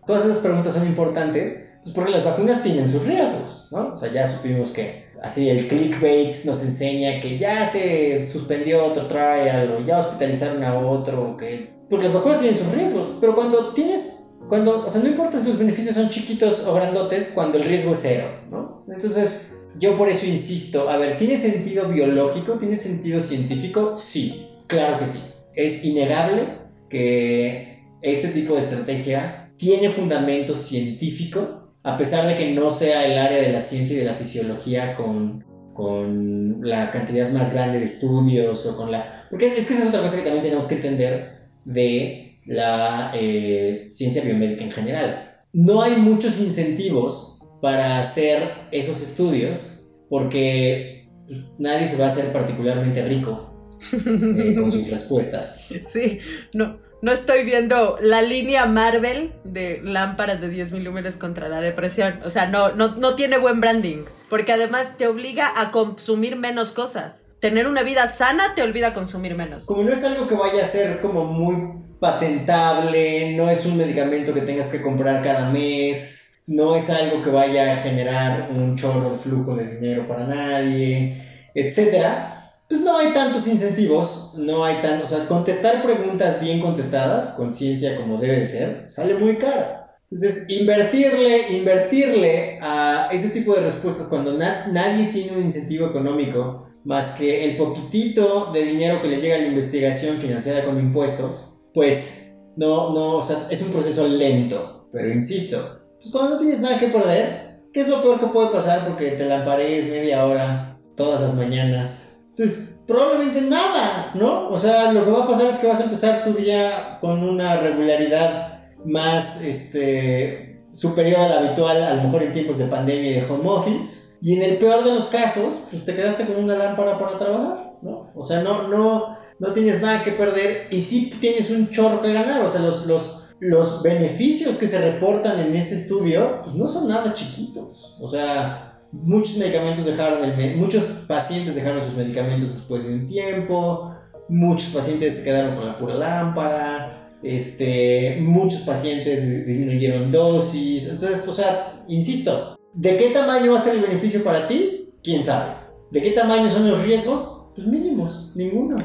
todas 0.05 0.25
esas 0.25 0.39
preguntas 0.39 0.73
son 0.73 0.87
importantes, 0.87 1.69
pues 1.83 1.95
porque 1.95 2.11
las 2.11 2.25
vacunas 2.25 2.63
tienen 2.63 2.87
sus 2.87 3.05
riesgos, 3.05 3.69
¿no? 3.71 3.93
O 3.93 3.95
sea, 3.95 4.11
ya 4.11 4.27
supimos 4.27 4.71
que 4.71 5.05
así 5.21 5.49
el 5.49 5.67
clickbait 5.67 6.43
nos 6.45 6.63
enseña 6.63 7.21
que 7.21 7.37
ya 7.37 7.65
se 7.67 8.29
suspendió 8.29 8.85
otro 8.85 9.05
trial 9.05 9.71
o 9.77 9.85
ya 9.85 9.99
hospitalizaron 9.99 10.63
a 10.63 10.77
otro, 10.77 11.37
que 11.37 11.69
porque 11.89 12.05
las 12.05 12.13
vacunas 12.13 12.39
tienen 12.41 12.59
sus 12.59 12.71
riesgos, 12.73 13.07
pero 13.19 13.35
cuando 13.35 13.73
tienes 13.73 14.18
cuando, 14.49 14.85
o 14.85 14.89
sea, 14.89 15.01
no 15.01 15.07
importa 15.07 15.39
si 15.39 15.47
los 15.47 15.59
beneficios 15.59 15.95
son 15.95 16.09
chiquitos 16.09 16.65
o 16.65 16.73
grandotes, 16.73 17.31
cuando 17.35 17.59
el 17.59 17.63
riesgo 17.63 17.93
es 17.93 17.99
cero, 18.01 18.25
¿no? 18.49 18.83
Entonces, 18.91 19.55
yo 19.79 19.95
por 19.95 20.09
eso 20.09 20.25
insisto, 20.25 20.89
a 20.89 20.97
ver, 20.97 21.17
¿tiene 21.17 21.37
sentido 21.37 21.87
biológico? 21.87 22.53
¿Tiene 22.53 22.75
sentido 22.75 23.21
científico? 23.21 23.97
Sí, 23.99 24.47
claro 24.67 24.97
que 24.97 25.05
sí. 25.05 25.19
Es 25.53 25.83
innegable 25.83 26.57
que 26.89 27.83
este 28.01 28.29
tipo 28.29 28.55
de 28.55 28.61
estrategia 28.61 29.51
tiene 29.57 29.89
fundamento 29.89 30.55
científico, 30.55 31.71
a 31.83 31.95
pesar 31.95 32.27
de 32.27 32.35
que 32.35 32.51
no 32.51 32.71
sea 32.71 33.05
el 33.05 33.19
área 33.19 33.39
de 33.39 33.51
la 33.53 33.61
ciencia 33.61 33.95
y 33.95 33.99
de 33.99 34.05
la 34.05 34.13
fisiología 34.13 34.95
con, 34.95 35.45
con 35.73 36.59
la 36.61 36.89
cantidad 36.91 37.29
más 37.29 37.53
grande 37.53 37.77
de 37.77 37.85
estudios 37.85 38.65
o 38.65 38.75
con 38.75 38.91
la... 38.91 39.27
Porque 39.29 39.47
es 39.47 39.67
que 39.67 39.73
esa 39.73 39.83
es 39.83 39.89
otra 39.89 40.01
cosa 40.01 40.17
que 40.17 40.23
también 40.23 40.43
tenemos 40.43 40.65
que 40.65 40.75
entender 40.75 41.49
de 41.65 42.28
la 42.45 43.11
eh, 43.13 43.89
ciencia 43.91 44.23
biomédica 44.23 44.63
en 44.63 44.71
general. 44.71 45.43
No 45.53 45.81
hay 45.81 45.95
muchos 45.95 46.39
incentivos 46.39 47.41
para 47.61 47.99
hacer 47.99 48.51
esos 48.71 49.01
estudios 49.01 49.87
porque 50.09 51.09
pues, 51.27 51.39
nadie 51.57 51.87
se 51.87 51.97
va 51.97 52.05
a 52.05 52.09
hacer 52.09 52.31
particularmente 52.31 53.03
rico 53.03 53.53
eh, 53.93 54.55
con 54.55 54.71
sus 54.71 54.89
respuestas. 54.91 55.69
Sí, 55.91 56.19
no, 56.53 56.79
no 57.01 57.11
estoy 57.11 57.43
viendo 57.45 57.97
la 58.01 58.21
línea 58.21 58.65
Marvel 58.65 59.33
de 59.43 59.81
lámparas 59.83 60.41
de 60.41 60.49
10 60.49 60.73
milímetros 60.73 61.15
contra 61.15 61.47
la 61.47 61.61
depresión. 61.61 62.19
O 62.25 62.29
sea, 62.29 62.47
no, 62.47 62.73
no, 62.75 62.95
no 62.95 63.15
tiene 63.15 63.37
buen 63.37 63.61
branding. 63.61 64.03
Porque 64.29 64.51
además 64.51 64.97
te 64.97 65.07
obliga 65.07 65.59
a 65.59 65.71
consumir 65.71 66.35
menos 66.35 66.71
cosas. 66.71 67.25
Tener 67.39 67.67
una 67.67 67.83
vida 67.83 68.05
sana 68.07 68.53
te 68.53 68.61
olvida 68.61 68.93
consumir 68.93 69.33
menos. 69.33 69.65
Como 69.65 69.83
no 69.83 69.93
es 69.93 70.03
algo 70.03 70.27
que 70.27 70.35
vaya 70.35 70.61
a 70.63 70.67
ser 70.67 70.99
como 70.99 71.23
muy 71.23 71.79
patentable, 71.99 73.33
no 73.37 73.49
es 73.49 73.65
un 73.65 73.77
medicamento 73.77 74.33
que 74.33 74.41
tengas 74.41 74.67
que 74.67 74.81
comprar 74.81 75.23
cada 75.23 75.49
mes, 75.49 76.39
no 76.47 76.75
es 76.75 76.89
algo 76.89 77.23
que 77.23 77.29
vaya 77.29 77.73
a 77.73 77.75
generar 77.77 78.49
un 78.51 78.75
chorro 78.75 79.11
de 79.11 79.17
flujo 79.17 79.55
de 79.55 79.75
dinero 79.75 80.05
para 80.05 80.25
nadie, 80.25 81.49
etcétera, 81.55 82.61
pues 82.67 82.81
no 82.81 82.97
hay 82.97 83.13
tantos 83.13 83.47
incentivos, 83.47 84.33
no 84.35 84.65
hay 84.65 84.75
tantos, 84.81 85.11
o 85.11 85.15
sea, 85.15 85.27
contestar 85.27 85.81
preguntas 85.81 86.41
bien 86.41 86.59
contestadas, 86.59 87.27
con 87.37 87.53
ciencia 87.53 87.95
como 87.95 88.17
debe 88.17 88.41
de 88.41 88.47
ser, 88.47 88.89
sale 88.89 89.13
muy 89.13 89.37
caro. 89.37 89.79
Entonces, 90.11 90.49
invertirle, 90.49 91.57
invertirle 91.57 92.57
a 92.61 93.09
ese 93.13 93.29
tipo 93.29 93.55
de 93.55 93.61
respuestas 93.61 94.07
cuando 94.07 94.33
nadie 94.33 95.07
tiene 95.13 95.37
un 95.37 95.43
incentivo 95.43 95.87
económico 95.87 96.68
más 96.83 97.09
que 97.09 97.45
el 97.45 97.57
poquitito 97.57 98.51
de 98.51 98.63
dinero 98.63 99.01
que 99.01 99.09
le 99.09 99.21
llega 99.21 99.35
a 99.35 99.39
la 99.39 99.47
investigación 99.47 100.17
financiada 100.17 100.65
con 100.65 100.79
impuestos, 100.79 101.67
pues 101.73 102.37
no, 102.55 102.93
no, 102.93 103.17
o 103.17 103.21
sea, 103.21 103.47
es 103.49 103.61
un 103.61 103.71
proceso 103.71 104.07
lento, 104.07 104.87
pero 104.91 105.11
insisto, 105.11 105.81
pues 105.99 106.11
cuando 106.11 106.31
no 106.31 106.37
tienes 106.39 106.59
nada 106.59 106.79
que 106.79 106.87
perder, 106.87 107.61
¿qué 107.73 107.81
es 107.81 107.87
lo 107.87 108.01
peor 108.01 108.19
que 108.19 108.27
puede 108.27 108.49
pasar 108.49 108.87
porque 108.87 109.11
te 109.11 109.25
lamparees 109.25 109.87
media 109.87 110.25
hora 110.25 110.79
todas 110.95 111.21
las 111.21 111.35
mañanas? 111.35 112.17
Pues 112.35 112.81
probablemente 112.87 113.41
nada, 113.41 114.11
¿no? 114.15 114.49
O 114.49 114.57
sea, 114.57 114.91
lo 114.91 115.05
que 115.05 115.11
va 115.11 115.23
a 115.23 115.27
pasar 115.27 115.47
es 115.47 115.59
que 115.59 115.67
vas 115.67 115.81
a 115.81 115.83
empezar 115.83 116.23
tu 116.23 116.33
día 116.33 116.97
con 117.01 117.23
una 117.23 117.57
regularidad 117.57 118.61
más, 118.85 119.41
este, 119.43 120.49
superior 120.71 121.19
a 121.19 121.27
la 121.27 121.39
habitual, 121.39 121.83
a 121.83 121.95
lo 121.95 122.03
mejor 122.03 122.23
en 122.23 122.33
tiempos 122.33 122.57
de 122.57 122.65
pandemia 122.65 123.11
y 123.11 123.13
de 123.15 123.25
home 123.29 123.49
office. 123.49 124.08
Y 124.21 124.35
en 124.35 124.43
el 124.43 124.57
peor 124.57 124.83
de 124.83 124.95
los 124.95 125.05
casos, 125.05 125.67
pues 125.71 125.85
te 125.85 125.95
quedaste 125.95 126.25
con 126.25 126.43
una 126.43 126.55
lámpara 126.55 126.97
para 126.97 127.17
trabajar, 127.17 127.73
¿no? 127.81 128.11
O 128.15 128.23
sea, 128.23 128.41
no, 128.41 128.67
no, 128.67 129.17
no 129.39 129.53
tienes 129.53 129.81
nada 129.81 130.03
que 130.03 130.11
perder 130.11 130.67
y 130.71 130.81
sí 130.81 131.13
tienes 131.21 131.49
un 131.49 131.69
chorro 131.69 132.01
que 132.01 132.13
ganar. 132.13 132.43
O 132.43 132.49
sea, 132.49 132.61
los, 132.61 132.85
los, 132.85 133.29
los 133.39 133.81
beneficios 133.81 134.57
que 134.57 134.67
se 134.67 134.81
reportan 134.81 135.39
en 135.39 135.55
ese 135.55 135.75
estudio, 135.75 136.41
pues 136.43 136.55
no 136.55 136.67
son 136.67 136.89
nada 136.89 137.13
chiquitos. 137.13 137.95
O 138.01 138.07
sea, 138.07 138.81
muchos 138.91 139.37
medicamentos 139.37 139.85
dejaron 139.85 140.23
el 140.23 140.57
muchos 140.57 140.83
pacientes 141.07 141.55
dejaron 141.55 141.83
sus 141.83 141.95
medicamentos 141.95 142.55
después 142.55 142.83
de 142.83 142.93
un 142.93 143.07
tiempo, 143.07 143.95
muchos 144.27 144.69
pacientes 144.69 145.17
se 145.17 145.23
quedaron 145.23 145.55
con 145.55 145.65
la 145.65 145.77
pura 145.77 145.95
lámpara, 145.95 147.13
este, 147.23 148.17
muchos 148.21 148.61
pacientes 148.61 149.45
disminuyeron 149.45 150.11
dosis. 150.11 150.89
Entonces, 150.89 151.27
o 151.27 151.33
sea, 151.33 151.83
insisto, 151.87 152.58
¿de 152.79 152.95
qué 152.95 153.09
tamaño 153.09 153.51
va 153.51 153.59
a 153.59 153.61
ser 153.61 153.75
el 153.75 153.81
beneficio 153.81 154.23
para 154.23 154.47
ti? 154.47 154.89
¿Quién 155.03 155.21
sabe? 155.21 155.51
¿De 155.91 156.01
qué 156.01 156.11
tamaño 156.11 156.49
son 156.49 156.69
los 156.69 156.81
riesgos? 156.85 157.51
Pues 157.53 157.67
mínimos, 157.67 158.31
ninguno. 158.35 158.77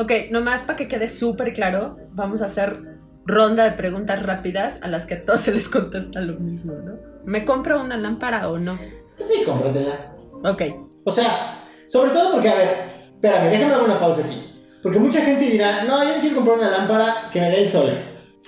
Ok, 0.00 0.10
nomás 0.32 0.64
para 0.64 0.76
que 0.76 0.88
quede 0.88 1.08
súper 1.08 1.52
claro, 1.52 1.96
vamos 2.10 2.42
a 2.42 2.46
hacer 2.46 2.98
ronda 3.24 3.64
de 3.64 3.72
preguntas 3.72 4.24
rápidas 4.24 4.80
a 4.82 4.88
las 4.88 5.06
que 5.06 5.14
a 5.14 5.24
todos 5.24 5.42
se 5.42 5.52
les 5.52 5.68
contesta 5.68 6.20
lo 6.22 6.40
mismo, 6.40 6.72
¿no? 6.72 6.94
¿Me 7.24 7.44
compro 7.44 7.80
una 7.80 7.96
lámpara 7.96 8.50
o 8.50 8.58
no? 8.58 8.78
Pues 9.16 9.28
sí, 9.28 9.44
cómpratela. 9.44 10.12
Ok. 10.44 10.62
O 11.04 11.12
sea, 11.12 11.62
sobre 11.86 12.10
todo 12.10 12.32
porque, 12.32 12.48
a 12.48 12.54
ver, 12.56 12.68
espérame, 13.00 13.48
déjame 13.48 13.70
dar 13.70 13.84
una 13.84 14.00
pausa 14.00 14.24
aquí. 14.24 14.42
Porque 14.82 14.98
mucha 14.98 15.20
gente 15.20 15.44
dirá, 15.44 15.84
no, 15.84 16.02
yo 16.02 16.16
no 16.16 16.20
quiero 16.20 16.36
comprar 16.36 16.58
una 16.58 16.70
lámpara 16.70 17.30
que 17.32 17.40
me 17.40 17.50
dé 17.50 17.62
el 17.62 17.70
sol. 17.70 17.90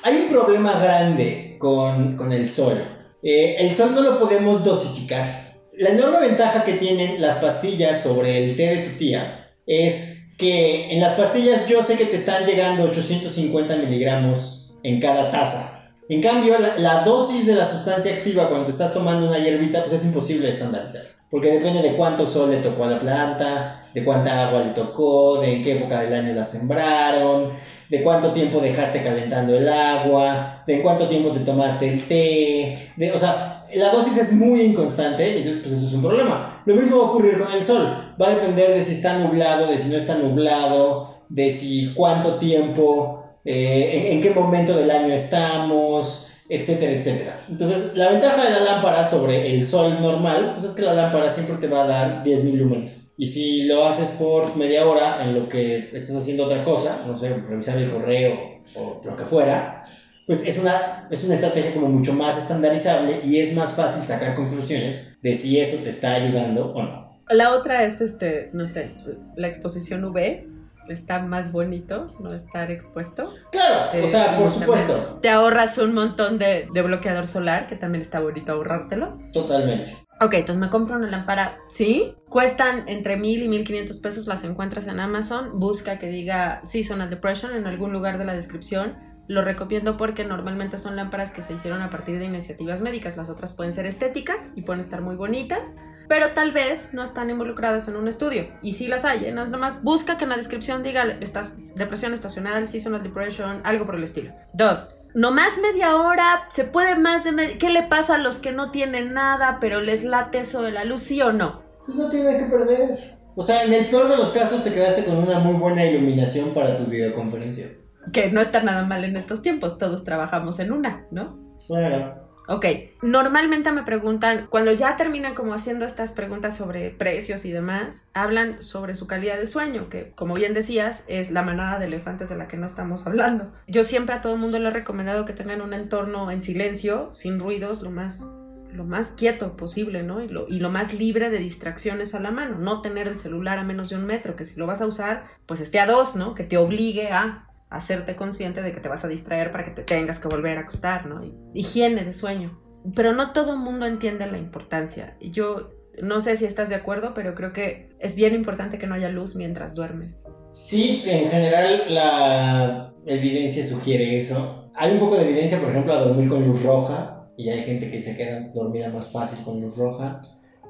Hay 0.03 0.23
un 0.23 0.29
problema 0.29 0.77
grande 0.81 1.57
con, 1.61 2.17
con 2.17 2.33
el 2.33 2.49
sol. 2.49 2.98
Eh, 3.23 3.57
el 3.61 3.75
sol 3.75 3.95
no 3.95 4.03
lo 4.03 4.19
podemos 4.19 4.65
dosificar. 4.65 5.57
La 5.73 5.91
enorme 5.91 6.21
ventaja 6.21 6.65
que 6.65 6.75
tienen 6.75 7.21
las 7.21 7.37
pastillas 7.37 8.03
sobre 8.03 8.45
el 8.45 8.57
té 8.57 8.67
de 8.67 8.89
tu 8.89 8.99
tía 8.99 9.53
es 9.67 10.33
que 10.39 10.93
en 10.93 11.01
las 11.01 11.15
pastillas 11.15 11.67
yo 11.67 11.83
sé 11.83 11.97
que 11.97 12.07
te 12.07 12.17
están 12.17 12.47
llegando 12.47 12.85
850 12.85 13.77
miligramos 13.77 14.71
en 14.83 15.01
cada 15.01 15.31
taza. 15.31 15.93
En 16.09 16.23
cambio, 16.23 16.57
la, 16.59 17.03
dosis 17.05 17.47
de 17.47 17.55
la 17.55 17.67
sustancia 17.67 18.15
activa 18.15 18.49
cuando 18.49 18.71
estás 18.71 18.95
tomando 18.95 19.27
una 19.27 19.39
hierbita, 19.39 19.85
pues 19.85 20.01
es 20.01 20.07
imposible 20.07 20.49
estandarizar. 20.49 21.03
Porque 21.31 21.53
depende 21.53 21.83
de 21.83 21.95
cuánto 21.95 22.25
sol 22.25 22.51
le 22.51 22.59
tocó 22.59 22.85
a 22.85 22.91
la 22.91 22.99
planta, 22.99 23.89
de 23.93 24.05
cuánta 24.05 24.49
agua 24.49 24.63
le 24.65 24.71
tocó, 24.71 25.41
de 25.41 25.57
en 25.57 25.63
qué 25.63 25.73
época 25.73 26.01
del 26.01 26.15
año 26.15 26.33
la 26.33 26.45
sembraron, 26.45 27.53
de 27.91 28.03
cuánto 28.03 28.33
tiempo 28.33 28.61
dejaste 28.61 29.03
calentando 29.03 29.57
el 29.57 29.69
agua, 29.69 30.63
de 30.67 30.81
cuánto 30.81 31.07
tiempo 31.07 31.31
te 31.31 31.41
tomaste 31.41 31.89
el 31.89 32.09
té. 32.09 32.93
De, 32.97 33.13
o 33.13 33.19
sea, 33.19 33.67
la 33.75 33.91
dosis 33.91 34.17
es 34.17 34.33
muy 34.33 34.63
inconstante 34.63 35.29
y 35.29 35.39
entonces 35.39 35.61
pues 35.63 35.73
eso 35.73 35.87
es 35.87 35.95
un 35.95 36.03
problema. 36.03 36.63
Lo 36.65 36.75
mismo 36.75 36.99
va 36.99 37.03
a 37.05 37.11
ocurrir 37.11 37.39
con 37.39 37.53
el 37.53 37.63
sol 37.63 38.09
va 38.21 38.27
a 38.27 38.35
depender 38.35 38.75
de 38.75 38.85
si 38.85 38.95
está 38.95 39.19
nublado, 39.19 39.67
de 39.69 39.79
si 39.79 39.89
no 39.89 39.97
está 39.97 40.17
nublado, 40.17 41.15
de 41.29 41.51
si 41.51 41.93
cuánto 41.95 42.35
tiempo, 42.35 43.25
eh, 43.45 44.11
en, 44.13 44.21
qué 44.21 44.31
momento 44.31 44.77
del 44.77 44.91
año 44.91 45.15
estamos, 45.15 46.28
etcétera, 46.49 46.93
etcétera. 46.93 47.47
Entonces, 47.49 47.95
la 47.95 48.11
ventaja 48.11 48.45
de 48.45 48.51
la 48.51 48.61
lámpara 48.61 49.05
sobre 49.05 49.53
el 49.53 49.65
sol 49.65 50.01
normal, 50.01 50.53
pues 50.55 50.67
es 50.67 50.75
que 50.75 50.83
la 50.83 50.95
lámpara 50.95 51.29
siempre 51.29 51.57
te 51.57 51.69
va 51.69 51.85
a 51.85 51.87
dar 51.87 52.25
10.000 52.25 52.53
lúmenes. 52.55 53.13
Y 53.17 53.27
si 53.27 53.63
lo 53.65 53.85
haces 53.87 54.11
por 54.11 54.57
media 54.57 54.87
hora 54.87 55.25
en 55.25 55.35
lo 55.35 55.49
que 55.49 55.91
estás 55.93 56.17
haciendo 56.17 56.47
otra 56.47 56.65
cosa, 56.65 57.05
no 57.07 57.17
sé, 57.17 57.35
revisar 57.35 57.77
el 57.79 57.91
correo 57.91 58.63
o 58.75 59.01
lo 59.05 59.17
que 59.17 59.25
fuera, 59.25 59.85
pues 60.27 60.47
es 60.47 60.59
una, 60.59 61.09
es 61.11 61.25
una 61.25 61.35
estrategia 61.35 61.75
como 61.75 61.89
mucho 61.89 62.13
más 62.13 62.39
estandarizable 62.39 63.21
y 63.25 63.41
es 63.41 63.55
más 63.55 63.75
fácil 63.75 64.05
sacar 64.05 64.37
conclusiones 64.37 65.17
de 65.23 65.35
si 65.35 65.59
eso 65.59 65.83
te 65.83 65.89
está 65.89 66.15
ayudando 66.15 66.73
o 66.73 66.83
no. 66.83 67.09
La 67.31 67.55
otra 67.55 67.85
es, 67.85 68.01
este, 68.01 68.51
no 68.53 68.67
sé, 68.67 68.91
la 69.37 69.49
exposición 69.49 70.05
UV. 70.05 70.58
Está 70.89 71.21
más 71.21 71.53
bonito 71.53 72.07
no 72.21 72.33
estar 72.33 72.71
expuesto. 72.71 73.35
Claro, 73.51 74.05
o 74.05 74.09
sea, 74.09 74.35
eh, 74.35 74.41
por 74.41 74.51
supuesto. 74.51 75.19
Te 75.21 75.29
ahorras 75.29 75.79
un 75.79 75.95
montón 75.95 76.39
de, 76.39 76.69
de 76.73 76.83
bloqueador 76.83 77.27
solar, 77.27 77.67
que 77.67 77.77
también 77.77 78.03
está 78.03 78.21
bonito 78.21 78.53
ahorrártelo. 78.53 79.19
Totalmente. 79.33 79.93
Ok, 80.21 80.35
entonces 80.35 80.61
me 80.61 80.69
compro 80.69 80.97
una 80.97 81.09
lámpara, 81.09 81.59
sí. 81.69 82.15
Cuestan 82.29 82.89
entre 82.89 83.17
mil 83.17 83.43
y 83.43 83.49
mil 83.49 83.65
quinientos 83.65 84.01
pesos, 84.01 84.27
las 84.27 84.43
encuentras 84.45 84.89
en 84.89 84.99
Amazon. 84.99 85.59
Busca 85.59 85.99
que 85.99 86.09
diga 86.09 86.61
Seasonal 86.65 87.09
Depression 87.09 87.55
en 87.55 87.67
algún 87.67 87.93
lugar 87.93 88.19
de 88.19 88.25
la 88.25 88.35
descripción 88.35 88.97
lo 89.29 89.43
recomiendo 89.43 89.97
porque 89.97 90.25
normalmente 90.25 90.79
son 90.79 90.97
lámparas 90.97 91.31
que 91.31 91.43
se 91.43 91.55
hicieron 91.55 91.83
a 91.83 91.91
partir 91.91 92.19
de 92.19 92.25
iniciativas 92.25 92.81
médicas. 92.81 93.17
Las 93.17 93.31
otras 93.31 93.53
pueden 93.53 93.73
ser 93.73 93.87
estéticas 93.87 94.53
y 94.57 94.63
pueden 94.63 94.81
estar 94.81 95.01
muy 95.01 95.15
bonitas, 95.15 95.77
pero 96.09 96.31
tal 96.31 96.53
vez 96.53 96.93
no 96.93 97.05
están 97.05 97.31
involucradas 97.31 97.87
en 97.89 97.97
un 97.97 98.09
estudio. 98.09 98.49
Y 98.63 98.73
si 98.73 98.89
las 98.89 99.05
hay, 99.05 99.27
¿eh? 99.27 99.33
nada 99.33 99.57
más 99.57 99.83
busca 99.85 100.19
que 100.19 100.25
en 100.25 100.31
la 100.31 100.37
descripción 100.37 100.83
diga 100.83 101.05
estás, 101.21 101.55
depresión 101.77 102.15
estacional, 102.15 102.67
seasonal 102.67 103.03
depression, 103.03 103.61
algo 103.65 103.87
por 103.87 103.95
el 103.95 104.05
estilo. 104.05 104.33
Dos, 104.55 104.97
no 105.15 105.31
más 105.31 105.59
media 105.59 105.95
hora, 105.95 106.47
se 106.51 106.65
puede 106.65 106.97
más 106.97 107.25
de 107.25 107.33
media... 107.33 107.59
¿Qué 107.59 107.71
le 107.71 107.85
pasa 107.85 108.17
a 108.17 108.19
los 108.19 108.39
que 108.39 108.53
no 108.53 108.71
tienen 108.71 109.15
nada, 109.15 109.59
pero 109.61 109.81
les 109.81 110.05
late 110.05 110.41
eso 110.41 110.63
de 110.63 110.73
la 110.73 110.85
luz, 110.85 111.03
sí 111.03 111.23
o 111.23 111.33
no? 111.33 111.69
pues 111.89 111.97
no 111.97 112.11
tiene 112.11 112.37
que 112.37 112.45
perder. 112.45 113.19
O 113.35 113.43
sea, 113.43 113.65
en 113.65 113.73
el 113.73 113.87
peor 113.87 114.09
de 114.09 114.19
los 114.19 114.29
casos 114.29 114.63
te 114.63 114.75
quedaste 114.75 115.05
con 115.05 115.17
una 115.17 115.39
muy 115.39 115.55
buena 115.55 115.87
iluminación 115.87 116.51
para 116.51 116.77
tus 116.77 116.91
videoconferencias. 116.91 117.79
Que 118.13 118.31
no 118.31 118.41
está 118.41 118.63
nada 118.63 118.85
mal 118.85 119.05
en 119.05 119.17
estos 119.17 119.43
tiempos, 119.43 119.79
todos 119.79 120.05
trabajamos 120.05 120.59
en 120.61 120.73
una, 120.73 121.07
¿no? 121.11 121.39
Claro. 121.67 122.29
Ok, 122.51 122.65
normalmente 123.03 123.71
me 123.73 123.83
preguntan, 123.83 124.47
cuando 124.49 124.73
ya 124.73 124.97
terminan 124.97 125.35
como 125.35 125.53
haciendo 125.53 125.85
estas 125.85 126.15
preguntas 126.15 126.57
sobre 126.57 126.89
precios 126.89 127.45
y 127.45 127.53
demás, 127.53 128.11
hablan 128.15 128.63
sobre 128.63 128.95
su 128.95 129.07
calidad 129.07 129.37
de 129.37 129.47
sueño, 129.47 129.91
que 129.91 130.13
como 130.13 130.33
bien 130.33 130.55
decías, 130.55 131.05
es 131.09 131.31
la 131.31 131.43
manada 131.43 131.79
de 131.79 131.85
elefantes 131.85 132.31
de 132.31 132.37
la 132.37 132.49
que 132.49 132.57
no 132.57 132.65
estamos 132.65 133.07
hablando. 133.07 133.53
Yo 133.67 133.85
siempre 133.85 134.15
a 134.15 134.23
todo 134.23 134.33
el 134.33 134.39
mundo 134.39 134.59
le 134.59 134.69
he 134.69 134.73
recomendado 134.73 135.27
que 135.27 135.35
tengan 135.35 135.61
un 135.61 135.75
entorno 135.75 136.31
en 136.31 136.41
silencio, 136.41 137.11
sin 137.13 137.39
ruidos, 137.39 137.83
lo 137.83 137.91
más 137.91 138.33
lo 138.73 138.85
más 138.85 139.13
quieto 139.13 139.57
posible, 139.57 140.03
¿no? 140.03 140.23
Y 140.23 140.29
lo, 140.29 140.47
y 140.47 140.61
lo, 140.61 140.71
más 140.71 140.93
libre 140.93 141.31
de 141.31 141.39
distracciones 141.39 142.15
a 142.15 142.21
la 142.21 142.31
mano, 142.31 142.59
no 142.59 142.83
tener 142.83 143.09
el 143.09 143.17
celular 143.17 143.59
a 143.59 143.65
menos 143.65 143.89
de 143.89 143.97
un 143.97 144.05
metro, 144.05 144.37
que 144.37 144.45
si 144.45 144.59
lo 144.59 144.67
vas 144.67 144.83
a 144.83 144.87
usar, 144.87 145.25
pues 145.47 145.61
esté 145.61 145.81
a 145.81 145.87
dos, 145.87 146.17
¿no? 146.17 146.35
Que 146.35 146.45
te 146.45 146.59
obligue 146.59 147.11
a 147.11 147.48
hacerte 147.71 148.17
consciente 148.17 148.63
de 148.63 148.73
que 148.73 148.81
te 148.81 148.89
vas 148.89 149.05
a 149.05 149.09
distraer 149.09 149.51
para 149.51 149.65
que 149.65 149.71
te 149.71 149.83
tengas 149.83 150.19
que 150.19 150.29
volver 150.29 150.59
a 150.59 150.63
acostar, 150.63 151.07
¿no? 151.07 151.21
Higiene 151.55 152.05
de 152.05 152.15
sueño. 152.15 152.61
Pero 152.95 153.13
no 153.13 153.33
todo 153.33 153.53
el 153.53 153.59
mundo 153.59 153.87
entiende 153.87 154.27
la 154.27 154.39
importancia. 154.39 155.17
Yo 155.21 155.71
no 156.03 156.21
sé 156.21 156.37
si 156.37 156.45
estás 156.45 156.69
de 156.69 156.77
acuerdo, 156.77 157.13
pero 157.15 157.35
creo 157.35 157.53
que 157.53 157.91
es 157.99 158.15
bien 158.15 158.35
importante 158.35 158.79
que 158.79 158.87
no 158.87 158.95
haya 158.95 159.11
luz 159.11 159.37
mientras 159.37 159.75
duermes. 159.75 160.27
Sí, 160.53 161.03
en 161.07 161.29
general 161.29 161.83
la 161.89 162.95
evidencia 163.07 163.65
sugiere 163.65 164.17
eso. 164.17 164.71
Hay 164.75 164.93
un 164.93 165.01
poco 165.01 165.17
de 165.17 165.29
evidencia, 165.29 165.59
por 165.59 165.71
ejemplo, 165.71 165.93
a 165.93 166.01
dormir 166.01 166.29
con 166.29 166.47
luz 166.47 166.63
roja, 166.63 167.29
y 167.37 167.51
hay 167.51 167.63
gente 167.63 167.91
que 167.91 168.03
se 168.03 168.17
queda 168.17 168.49
dormida 168.55 168.89
más 168.91 169.13
fácil 169.13 169.45
con 169.45 169.61
luz 169.61 169.77
roja. 169.77 170.23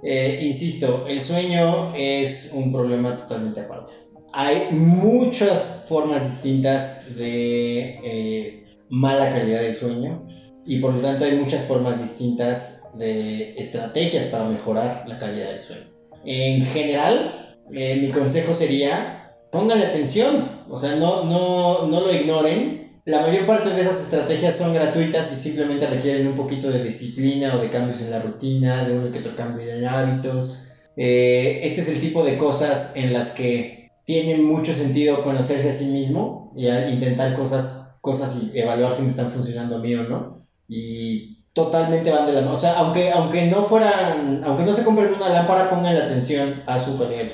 Eh, 0.03 0.41
insisto, 0.43 1.07
el 1.07 1.21
sueño 1.21 1.95
es 1.95 2.53
un 2.55 2.73
problema 2.73 3.17
totalmente 3.17 3.61
aparte 3.61 4.08
hay 4.33 4.69
muchas 4.73 5.87
formas 5.89 6.23
distintas 6.23 7.05
de 7.17 7.99
eh, 8.05 8.65
mala 8.91 9.31
calidad 9.31 9.61
del 9.63 9.75
sueño 9.75 10.27
y 10.67 10.81
por 10.81 10.95
lo 10.95 11.01
tanto 11.01 11.25
hay 11.25 11.37
muchas 11.37 11.65
formas 11.65 12.01
distintas 12.01 12.83
de 12.95 13.55
estrategias 13.57 14.27
para 14.27 14.45
mejorar 14.45 15.05
la 15.07 15.19
calidad 15.19 15.51
del 15.51 15.61
sueño. 15.61 15.85
En 16.25 16.65
general, 16.67 17.57
eh, 17.73 17.97
mi 17.97 18.11
consejo 18.11 18.53
sería, 18.53 19.35
pónganle 19.51 19.87
atención, 19.87 20.63
o 20.69 20.77
sea, 20.77 20.97
no, 20.97 21.25
no, 21.25 21.87
no 21.87 22.01
lo 22.01 22.13
ignoren. 22.13 23.01
La 23.05 23.23
mayor 23.23 23.47
parte 23.47 23.71
de 23.71 23.81
esas 23.81 24.03
estrategias 24.03 24.57
son 24.57 24.75
gratuitas 24.75 25.33
y 25.33 25.37
simplemente 25.37 25.87
requieren 25.87 26.27
un 26.27 26.35
poquito 26.35 26.71
de 26.71 26.85
disciplina 26.85 27.55
o 27.55 27.59
de 27.59 27.71
cambios 27.71 28.03
en 28.03 28.11
la 28.11 28.21
rutina, 28.21 28.85
de 28.85 28.99
uno 28.99 29.11
que 29.11 29.21
otro 29.21 29.35
cambio 29.35 29.71
en 29.71 29.87
hábitos. 29.87 30.69
Eh, 30.97 31.61
este 31.63 31.81
es 31.81 31.89
el 31.89 32.01
tipo 32.01 32.25
de 32.25 32.37
cosas 32.37 32.93
en 32.97 33.13
las 33.13 33.31
que 33.31 33.78
tiene 34.09 34.39
mucho 34.39 34.73
sentido 34.73 35.23
conocerse 35.23 35.69
a 35.69 35.73
sí 35.73 35.85
mismo 35.85 36.55
y 36.57 36.67
intentar 36.67 37.37
cosas, 37.37 37.99
cosas 38.01 38.43
y 38.43 38.59
evaluar 38.59 38.95
si 38.95 39.03
me 39.03 39.09
están 39.09 39.31
funcionando 39.31 39.77
a 39.77 39.81
mí 39.81 39.95
o 39.95 40.05
no. 40.05 40.49
Y 40.67 41.45
totalmente 41.53 42.11
van 42.11 42.25
de 42.25 42.33
la 42.33 42.41
mano. 42.41 42.55
O 42.55 42.57
sea, 42.57 42.79
aunque, 42.79 43.13
aunque 43.13 43.49
no 43.49 43.65
fueran, 43.65 44.41
aunque 44.45 44.65
no 44.65 44.73
se 44.73 44.83
compren 44.83 45.13
una 45.13 45.29
lámpara, 45.29 45.69
pongan 45.69 45.95
la 45.95 46.07
atención 46.07 46.63
a 46.67 46.79
su 46.79 46.99
calidad 46.99 47.27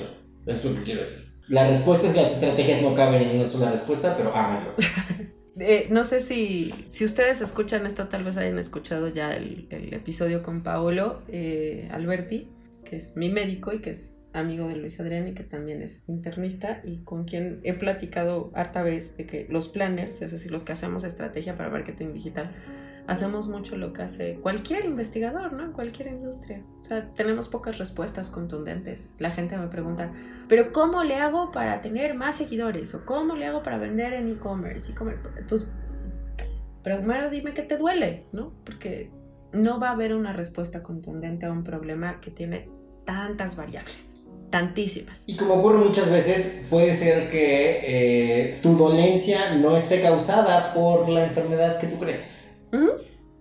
Es 0.47 0.65
lo 0.65 0.75
que 0.75 0.81
quiero 0.81 0.99
decir. 0.99 1.23
La 1.47 1.65
respuesta 1.65 2.09
es 2.09 2.15
las 2.17 2.33
estrategias 2.33 2.81
no 2.81 2.93
caben 2.93 3.21
en 3.21 3.37
una 3.37 3.47
sola 3.47 3.71
respuesta, 3.71 4.17
pero 4.17 4.35
háganlo. 4.35 4.73
Eh, 5.57 5.87
no 5.89 6.03
sé 6.03 6.19
si, 6.19 6.73
si 6.89 7.05
ustedes 7.05 7.39
escuchan 7.39 7.85
esto, 7.85 8.09
tal 8.09 8.25
vez 8.25 8.35
hayan 8.35 8.59
escuchado 8.59 9.07
ya 9.07 9.31
el, 9.31 9.69
el 9.69 9.93
episodio 9.93 10.43
con 10.43 10.63
Paolo 10.63 11.21
eh, 11.29 11.87
Alberti, 11.93 12.49
que 12.83 12.97
es 12.97 13.15
mi 13.15 13.29
médico 13.29 13.71
y 13.71 13.79
que 13.79 13.91
es 13.91 14.17
amigo 14.35 14.67
de 14.67 14.75
Luis 14.75 14.99
Adrián 14.99 15.27
y 15.27 15.33
que 15.33 15.43
también 15.43 15.81
es 15.81 16.07
internista 16.07 16.81
y 16.83 16.99
con 16.99 17.25
quien 17.25 17.61
he 17.63 17.73
platicado 17.73 18.51
harta 18.53 18.83
vez 18.83 19.17
de 19.17 19.25
que 19.25 19.47
los 19.49 19.69
planners, 19.69 20.21
es 20.21 20.31
decir, 20.31 20.51
los 20.51 20.63
que 20.63 20.73
hacemos 20.73 21.03
estrategia 21.03 21.55
para 21.55 21.69
marketing 21.69 22.13
digital, 22.13 22.51
hacemos 23.07 23.47
mucho 23.47 23.77
lo 23.77 23.93
que 23.93 24.01
hace 24.01 24.35
cualquier 24.35 24.85
investigador, 24.85 25.53
¿no? 25.53 25.71
Cualquier 25.73 26.09
industria. 26.09 26.63
O 26.79 26.81
sea, 26.81 27.09
tenemos 27.13 27.47
pocas 27.47 27.77
respuestas 27.77 28.29
contundentes. 28.29 29.11
La 29.19 29.31
gente 29.31 29.57
me 29.57 29.67
pregunta, 29.67 30.11
pero 30.49 30.73
¿cómo 30.73 31.03
le 31.03 31.15
hago 31.15 31.51
para 31.51 31.81
tener 31.81 32.15
más 32.15 32.35
seguidores? 32.35 32.93
¿O 32.93 33.05
cómo 33.05 33.35
le 33.35 33.45
hago 33.45 33.63
para 33.63 33.77
vender 33.77 34.13
en 34.13 34.27
e-commerce? 34.27 34.93
Pues 35.47 35.71
primero 36.83 37.29
dime 37.29 37.53
qué 37.53 37.63
te 37.63 37.77
duele, 37.77 38.25
¿no? 38.33 38.53
Porque 38.65 39.11
no 39.53 39.79
va 39.79 39.89
a 39.89 39.91
haber 39.91 40.13
una 40.13 40.33
respuesta 40.33 40.83
contundente 40.83 41.45
a 41.45 41.51
un 41.51 41.63
problema 41.63 42.19
que 42.19 42.31
tiene 42.31 42.69
tantas 43.05 43.55
variables 43.55 44.14
tantísimas. 44.55 45.25
Y 45.27 45.35
como 45.35 45.55
ocurre 45.55 45.79
muchas 45.79 46.09
veces, 46.09 46.65
puede 46.69 46.95
ser 46.95 47.27
que 47.27 47.81
eh, 47.83 48.59
tu 48.61 48.77
dolencia 48.77 49.53
no 49.55 49.75
esté 49.75 50.01
causada 50.01 50.73
por 50.73 51.09
la 51.09 51.25
enfermedad 51.25 51.77
que 51.77 51.87
tú 51.87 51.99
crees. 51.99 52.47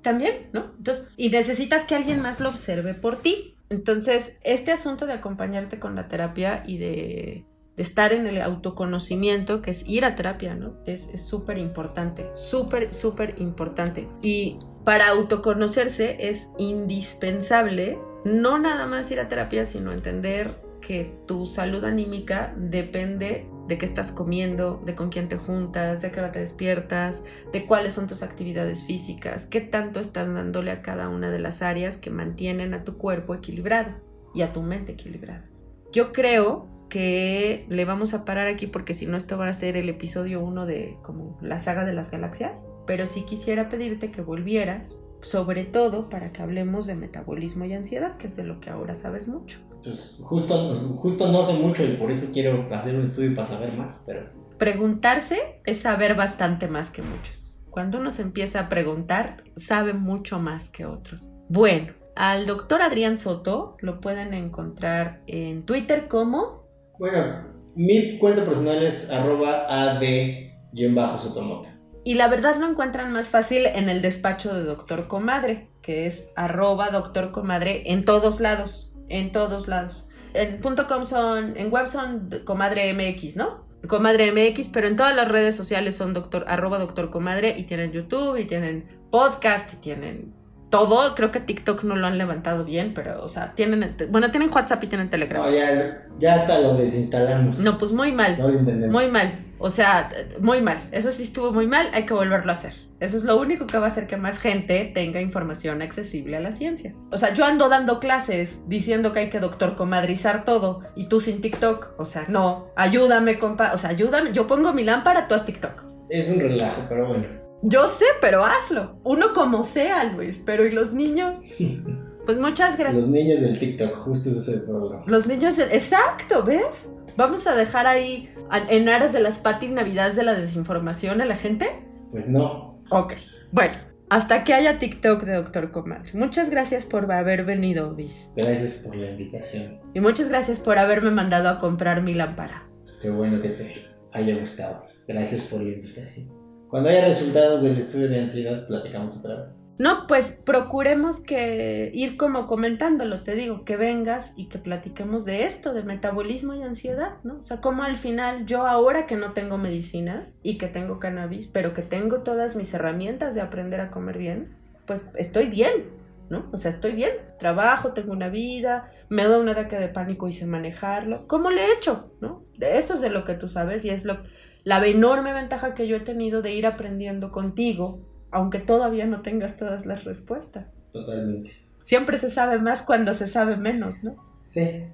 También, 0.03 0.49
¿no? 0.53 0.73
Entonces, 0.77 1.07
y 1.17 1.29
necesitas 1.29 1.85
que 1.85 1.95
alguien 1.95 2.21
más 2.21 2.41
lo 2.41 2.49
observe 2.49 2.95
por 2.95 3.23
ti. 3.23 3.55
Entonces, 3.71 4.41
este 4.43 4.73
asunto 4.73 5.07
de 5.07 5.13
acompañarte 5.13 5.79
con 5.79 5.95
la 5.95 6.09
terapia 6.09 6.65
y 6.67 6.79
de, 6.79 7.45
estar 7.77 8.13
en 8.13 8.27
el 8.27 8.43
autoconocimiento, 8.43 9.63
que 9.63 9.71
es 9.71 9.87
ir 9.87 10.05
a 10.05 10.17
terapia, 10.17 10.57
¿no? 10.57 10.75
Es 10.85 11.13
súper 11.25 11.59
importante, 11.59 12.29
súper, 12.35 12.93
súper 12.93 13.37
importante. 13.39 14.09
Y 14.21 14.59
para 14.85 15.11
autoconocerse 15.11 16.17
es 16.19 16.51
indispensable 16.59 18.01
no 18.25 18.59
nada 18.59 18.87
más 18.87 19.11
ir 19.13 19.21
a 19.21 19.29
terapia, 19.29 19.65
sino 19.65 19.93
entender 19.93 20.64
que 20.87 21.19
tu 21.27 21.47
salud 21.47 21.85
anímica 21.85 22.55
depende 22.57 23.47
de 23.67 23.79
qué 23.79 23.87
estás 23.87 24.13
comiendo, 24.13 24.83
de 24.85 24.95
con 24.95 25.09
quién 25.09 25.29
te 25.29 25.39
juntas, 25.39 26.03
de 26.03 26.13
qué 26.13 26.21
hora 26.21 26.33
te 26.33 26.41
despiertas, 26.41 27.25
de 27.53 27.65
cuáles 27.65 27.95
son 27.95 28.07
tus 28.07 28.23
actividades 28.23 28.85
físicas, 28.85 29.47
qué 29.47 29.63
tanto 29.63 30.01
estás 30.01 30.33
dándole 30.33 30.71
a 30.71 30.83
cada 30.83 31.09
una 31.09 31.31
de 31.31 31.39
las 31.39 31.63
áreas 31.63 31.97
que 31.97 32.11
mantienen 32.11 32.75
a 32.75 32.85
tu 32.85 32.99
cuerpo 32.99 33.35
equilibrado 33.35 33.95
y 34.35 34.43
a 34.43 34.53
tu 34.53 34.63
mente 34.63 34.93
equilibrada. 34.93 35.49
Yo 35.93 36.13
creo 36.13 36.69
que 36.91 37.65
le 37.71 37.87
vamos 37.87 38.13
a 38.13 38.27
parar 38.27 38.47
aquí 38.47 38.67
porque 38.67 38.93
si 38.93 39.07
no 39.07 39.17
esto 39.17 39.39
va 39.39 39.49
a 39.49 39.55
ser 39.55 39.79
el 39.79 39.89
episodio 39.89 40.43
1 40.43 40.67
de 40.67 40.99
como 41.03 41.39
la 41.41 41.59
saga 41.59 41.87
de 41.87 41.95
las 41.95 42.11
galaxias, 42.11 42.69
pero 42.87 43.07
sí 43.07 43.23
quisiera 43.23 43.71
pedirte 43.71 44.11
que 44.11 44.21
volvieras, 44.21 45.01
sobre 45.23 45.65
todo 45.65 46.11
para 46.11 46.33
que 46.33 46.43
hablemos 46.43 46.87
de 46.87 46.95
metabolismo 46.95 47.65
y 47.65 47.73
ansiedad, 47.73 48.19
que 48.19 48.27
es 48.27 48.37
de 48.37 48.45
lo 48.45 48.61
que 48.61 48.69
ahora 48.69 48.95
sabes 48.95 49.29
mucho 49.29 49.61
pues 49.85 50.19
justo, 50.23 50.97
justo 50.99 51.29
no 51.29 51.43
sé 51.43 51.55
mucho 51.55 51.85
y 51.85 51.97
por 51.97 52.11
eso 52.11 52.29
quiero 52.33 52.67
hacer 52.73 52.97
un 52.97 53.03
estudio 53.03 53.35
para 53.35 53.47
saber 53.47 53.73
más, 53.75 54.05
pero... 54.07 54.31
Preguntarse 54.59 55.61
es 55.65 55.81
saber 55.81 56.15
bastante 56.15 56.69
más 56.69 56.91
que 56.91 57.03
muchos. 57.03 57.59
Cuando 57.71 57.99
uno 57.99 58.11
se 58.11 58.23
empieza 58.23 58.61
a 58.61 58.69
preguntar, 58.69 59.45
sabe 59.57 59.93
mucho 59.93 60.39
más 60.39 60.69
que 60.69 60.87
otros. 60.87 61.33
Bueno, 61.49 61.93
al 62.17 62.47
doctor 62.47 62.83
Adrián 62.83 63.19
Soto 63.19 63.77
lo 63.81 64.01
pueden 64.01 64.33
encontrar 64.33 65.23
en 65.27 65.67
Twitter 65.67 66.07
como... 66.09 66.65
Bueno, 66.99 67.49
mi 67.75 68.19
cuenta 68.19 68.45
personal 68.45 68.83
es 68.83 69.11
arroba 69.11 69.67
ad-sotomote. 69.69 71.69
Y 72.05 72.15
la 72.15 72.29
verdad 72.29 72.57
lo 72.57 72.69
encuentran 72.69 73.13
más 73.13 73.31
fácil 73.31 73.67
en 73.67 73.89
el 73.89 74.03
despacho 74.03 74.55
de 74.55 74.63
doctor 74.63 75.09
comadre, 75.09 75.71
que 75.83 76.07
es 76.07 76.31
arroba 76.37 76.91
doctor 76.91 77.33
comadre 77.33 77.91
en 77.91 78.05
todos 78.05 78.41
lados 78.41 78.94
en 79.09 79.33
todos 79.33 79.69
lados. 79.69 80.07
En 80.35 80.61
.com 80.61 81.05
son, 81.05 81.57
en 81.57 81.71
web 81.71 81.87
son 81.87 82.29
comadre 82.45 82.93
MX, 82.93 83.37
¿no? 83.37 83.65
Comadre 83.87 84.33
MX, 84.33 84.69
pero 84.71 84.89
en 84.89 84.97
todas 84.97 85.15
las 85.15 85.29
redes 85.29 85.55
sociales 85.55 85.97
son 85.97 86.15
doctor, 86.15 86.45
arroba 86.49 86.79
doctor 86.79 87.11
comadre 87.11 87.55
y 87.57 87.65
tienen 87.65 87.93
YouTube 87.93 88.37
y 88.39 88.47
tienen 88.47 88.89
podcast 89.11 89.73
y 89.75 89.77
tienen 89.77 90.35
todo. 90.71 91.15
Creo 91.15 91.31
que 91.31 91.39
TikTok 91.41 91.85
no 91.85 91.95
lo 91.95 92.07
han 92.07 92.19
levantado 92.19 92.65
bien, 92.65 92.95
pero, 92.95 93.23
o 93.23 93.29
sea, 93.29 93.55
tienen, 93.55 93.97
bueno, 94.11 94.31
tienen 94.31 94.51
WhatsApp 94.53 94.83
y 94.83 94.87
tienen 94.89 95.11
Telegram. 95.11 95.45
No, 95.45 95.51
ya, 95.51 96.09
ya 96.19 96.35
hasta 96.35 96.61
lo 96.61 96.75
desinstalamos. 96.75 97.59
No, 97.59 97.79
pues 97.79 97.93
muy 97.93 98.11
mal. 98.11 98.37
No 98.39 98.49
lo 98.49 98.59
entendemos. 98.59 98.93
Muy 98.93 99.11
mal. 99.13 99.45
O 99.59 99.71
sea, 99.71 100.09
muy 100.41 100.61
mal. 100.61 100.89
Eso 100.91 101.13
sí 101.13 101.23
estuvo 101.23 101.53
muy 101.53 101.67
mal, 101.67 101.91
hay 101.93 102.07
que 102.07 102.15
volverlo 102.15 102.51
a 102.51 102.55
hacer. 102.55 102.75
Eso 103.01 103.17
es 103.17 103.25
lo 103.25 103.39
único 103.41 103.67
que 103.67 103.79
va 103.79 103.87
a 103.87 103.89
hacer 103.89 104.07
que 104.07 104.17
más 104.17 104.39
gente 104.39 104.91
tenga 104.95 105.21
información 105.21 105.83
accesible 105.83 106.37
a 106.37 106.41
la 106.41 106.53
ciencia. 106.53 106.93
O 107.11 107.19
sea, 107.19 107.35
yo 107.35 107.45
ando 107.45 107.69
dando 107.69 108.01
clases 108.01 108.69
diciendo 108.69 109.13
que 109.13 109.21
hay 109.21 109.31
que 109.31 109.41
doctor 109.41 109.77
comadrizar 109.77 110.45
todo 110.45 110.81
y 110.95 111.09
tú 111.09 111.21
sin 111.21 111.41
TikTok. 111.41 111.95
O 111.99 112.07
sea, 112.07 112.27
no, 112.29 112.69
ayúdame, 112.77 113.39
compa. 113.39 113.73
O 113.75 113.79
sea, 113.79 113.91
ayúdame. 113.91 114.33
Yo 114.33 114.47
pongo 114.47 114.73
mi 114.73 114.85
lámpara, 114.85 115.29
tú 115.29 115.35
haz 115.35 115.45
TikTok. 115.45 115.85
Es 116.09 116.31
un 116.31 116.41
relajo, 116.41 116.83
pero 116.89 117.09
bueno. 117.09 117.27
Yo 117.63 117.89
sé, 117.89 118.05
pero 118.21 118.45
hazlo. 118.45 119.01
Uno 119.05 119.33
como 119.35 119.65
sea, 119.65 120.05
Luis. 120.05 120.43
Pero 120.45 120.67
¿y 120.67 120.71
los 120.71 120.93
niños? 120.95 121.39
Pues 122.25 122.39
muchas 122.39 122.79
gracias. 122.79 123.03
Los 123.03 123.11
niños 123.11 123.41
del 123.43 123.59
TikTok, 123.59 123.97
justo 123.97 124.31
ese 124.31 124.39
es 124.39 124.49
el 124.49 124.63
problema. 124.65 125.03
Los 125.07 125.27
niños 125.27 125.59
del... 125.59 125.71
Exacto, 125.73 126.43
¿ves? 126.43 126.89
Vamos 127.19 127.47
a 127.47 127.55
dejar 127.55 127.87
ahí 127.87 128.33
en 128.71 128.89
aras 128.89 129.13
de 129.13 129.21
las 129.21 129.39
patis 129.39 129.71
navidades 129.71 130.17
de 130.17 130.23
la 130.23 130.35
desinformación 130.35 131.21
a 131.21 131.27
la 131.27 131.37
gente. 131.37 131.67
Pues 132.11 132.27
no. 132.29 132.74
Ok, 132.95 133.15
bueno, 133.51 133.75
Hasta 134.09 134.45
que 134.45 134.55
haya 134.55 134.79
TikTok 134.79 135.25
de 135.25 135.35
Doctor 135.35 135.73
Comadre. 135.73 136.13
Muchas 136.13 136.49
gracias 136.49 136.87
por 136.87 137.11
haber 137.11 137.45
venido, 137.45 137.93
Bis. 137.97 138.31
Gracias 138.37 138.85
por 138.85 138.95
la 138.95 139.11
invitación. 139.11 139.81
Y 139.95 140.01
muchas 140.01 140.29
gracias 140.29 140.61
por 140.61 140.79
haberme 140.79 141.11
mandado 141.11 141.49
a 141.49 141.59
comprar 141.59 142.03
mi 142.03 142.15
lámpara. 142.15 142.69
Qué 143.03 143.11
bueno 143.11 143.43
que 143.43 143.49
te 143.49 143.87
haya 144.13 144.37
gustado. 144.39 144.87
Gracias 145.09 145.43
por 145.43 145.61
la 145.61 145.71
invitación. 145.71 146.44
Cuando 146.75 146.91
haya 146.91 147.07
resultados 147.07 147.63
del 147.63 147.79
estudio 147.79 148.09
de 148.09 148.19
ansiedad, 148.19 148.67
platicamos 148.67 149.17
otra 149.19 149.43
vez. 149.43 149.65
No, 149.79 150.09
pues 150.09 150.37
procuremos 150.45 151.21
que 151.21 151.93
ir 151.95 152.17
como 152.17 152.49
comentándolo, 152.49 153.23
te 153.23 153.37
digo, 153.37 153.65
que 153.65 153.77
vengas 153.77 154.35
y 154.37 154.49
que 154.49 154.59
platiquemos 154.59 155.25
de 155.25 155.45
esto, 155.45 155.73
de 155.73 155.85
metabolismo 155.85 156.53
y 156.53 156.65
ansiedad, 156.65 157.19
¿no? 157.23 157.39
O 157.39 157.43
sea, 157.45 157.61
como 157.61 157.85
al 157.85 157.95
final 157.95 158.45
yo 158.47 158.67
ahora 158.67 159.07
que 159.07 159.15
no 159.15 159.35
tengo 159.35 159.57
medicinas 159.57 160.41
y 160.43 160.59
que 160.59 160.67
tengo 160.67 160.99
cannabis, 160.99 161.47
pero 161.47 161.75
que 161.75 161.83
tengo 161.83 162.23
todas 162.23 162.57
mis 162.57 162.75
herramientas 162.75 163.37
de 163.37 163.43
aprender 163.43 163.81
a 163.81 163.93
comer 163.93 164.19
bien, 164.19 164.57
pues 164.85 165.13
estoy 165.15 165.47
bien, 165.47 165.93
¿no? 166.29 166.51
O 166.53 166.57
sea, 166.57 166.73
estoy 166.73 166.97
bien, 166.97 167.13
trabajo, 167.39 167.93
tengo 167.93 168.11
una 168.11 168.31
vida, 168.31 168.91
me 169.09 169.23
da 169.23 169.39
un 169.39 169.49
ataque 169.49 169.77
de 169.77 169.91
pánico 169.91 170.27
y 170.27 170.33
sé 170.33 170.45
manejarlo. 170.47 171.29
¿Cómo 171.29 171.51
le 171.51 171.67
he 171.67 171.73
hecho, 171.75 172.11
no? 172.21 172.43
De 172.59 172.79
eso 172.79 172.95
es 172.95 173.01
de 173.01 173.11
lo 173.11 173.25
que 173.25 173.35
tú 173.35 173.47
sabes 173.47 173.85
y 173.85 173.91
es 173.91 174.05
lo, 174.05 174.19
la 174.65 174.85
enorme 174.87 175.33
ventaja 175.33 175.75
que 175.75 175.87
yo 175.87 175.97
he 175.97 176.01
tenido 176.01 176.43
de 176.43 176.55
ir 176.55 176.67
aprendiendo 176.67 177.31
contigo 177.31 178.01
aunque 178.35 178.59
todavía 178.59 179.07
no 179.07 179.23
tengas 179.23 179.57
todas 179.57 179.87
las 179.87 180.05
respuestas. 180.05 180.67
Totalmente. 180.93 181.53
Siempre 181.83 182.19
se 182.19 182.29
sabe 182.29 182.59
más 182.59 182.83
cuando 182.83 183.15
se 183.15 183.29
sabe 183.29 183.57
menos, 183.57 184.03
¿no? 184.03 184.17
Sí. 184.43 184.87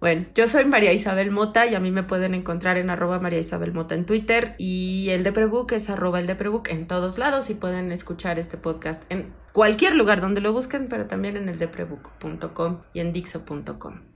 Bueno, 0.00 0.26
yo 0.34 0.48
soy 0.48 0.64
María 0.64 0.92
Isabel 0.94 1.30
Mota 1.30 1.66
y 1.66 1.74
a 1.74 1.80
mí 1.80 1.90
me 1.90 2.02
pueden 2.02 2.34
encontrar 2.34 2.78
en 2.78 2.88
arroba 2.88 3.20
María 3.20 3.38
Isabel 3.38 3.72
Mota 3.72 3.94
en 3.94 4.06
Twitter 4.06 4.54
y 4.56 5.08
el 5.10 5.24
de 5.24 5.32
Prebook 5.32 5.72
es 5.72 5.90
arroba 5.90 6.20
el 6.20 6.26
de 6.26 6.36
Prebook 6.36 6.68
en 6.68 6.86
todos 6.86 7.18
lados 7.18 7.50
y 7.50 7.54
pueden 7.54 7.92
escuchar 7.92 8.38
este 8.38 8.56
podcast 8.56 9.04
en 9.10 9.32
cualquier 9.52 9.94
lugar 9.94 10.22
donde 10.22 10.40
lo 10.40 10.54
busquen, 10.54 10.88
pero 10.88 11.06
también 11.06 11.36
en 11.36 11.50
el 11.50 11.58
de 11.58 11.68
Prebook.com 11.68 12.78
y 12.94 13.00
en 13.00 13.12
Dixo.com. 13.12 14.15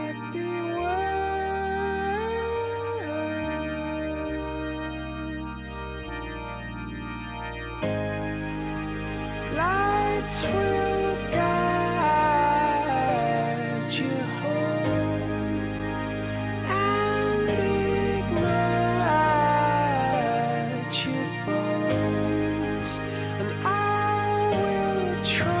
try 25.23 25.60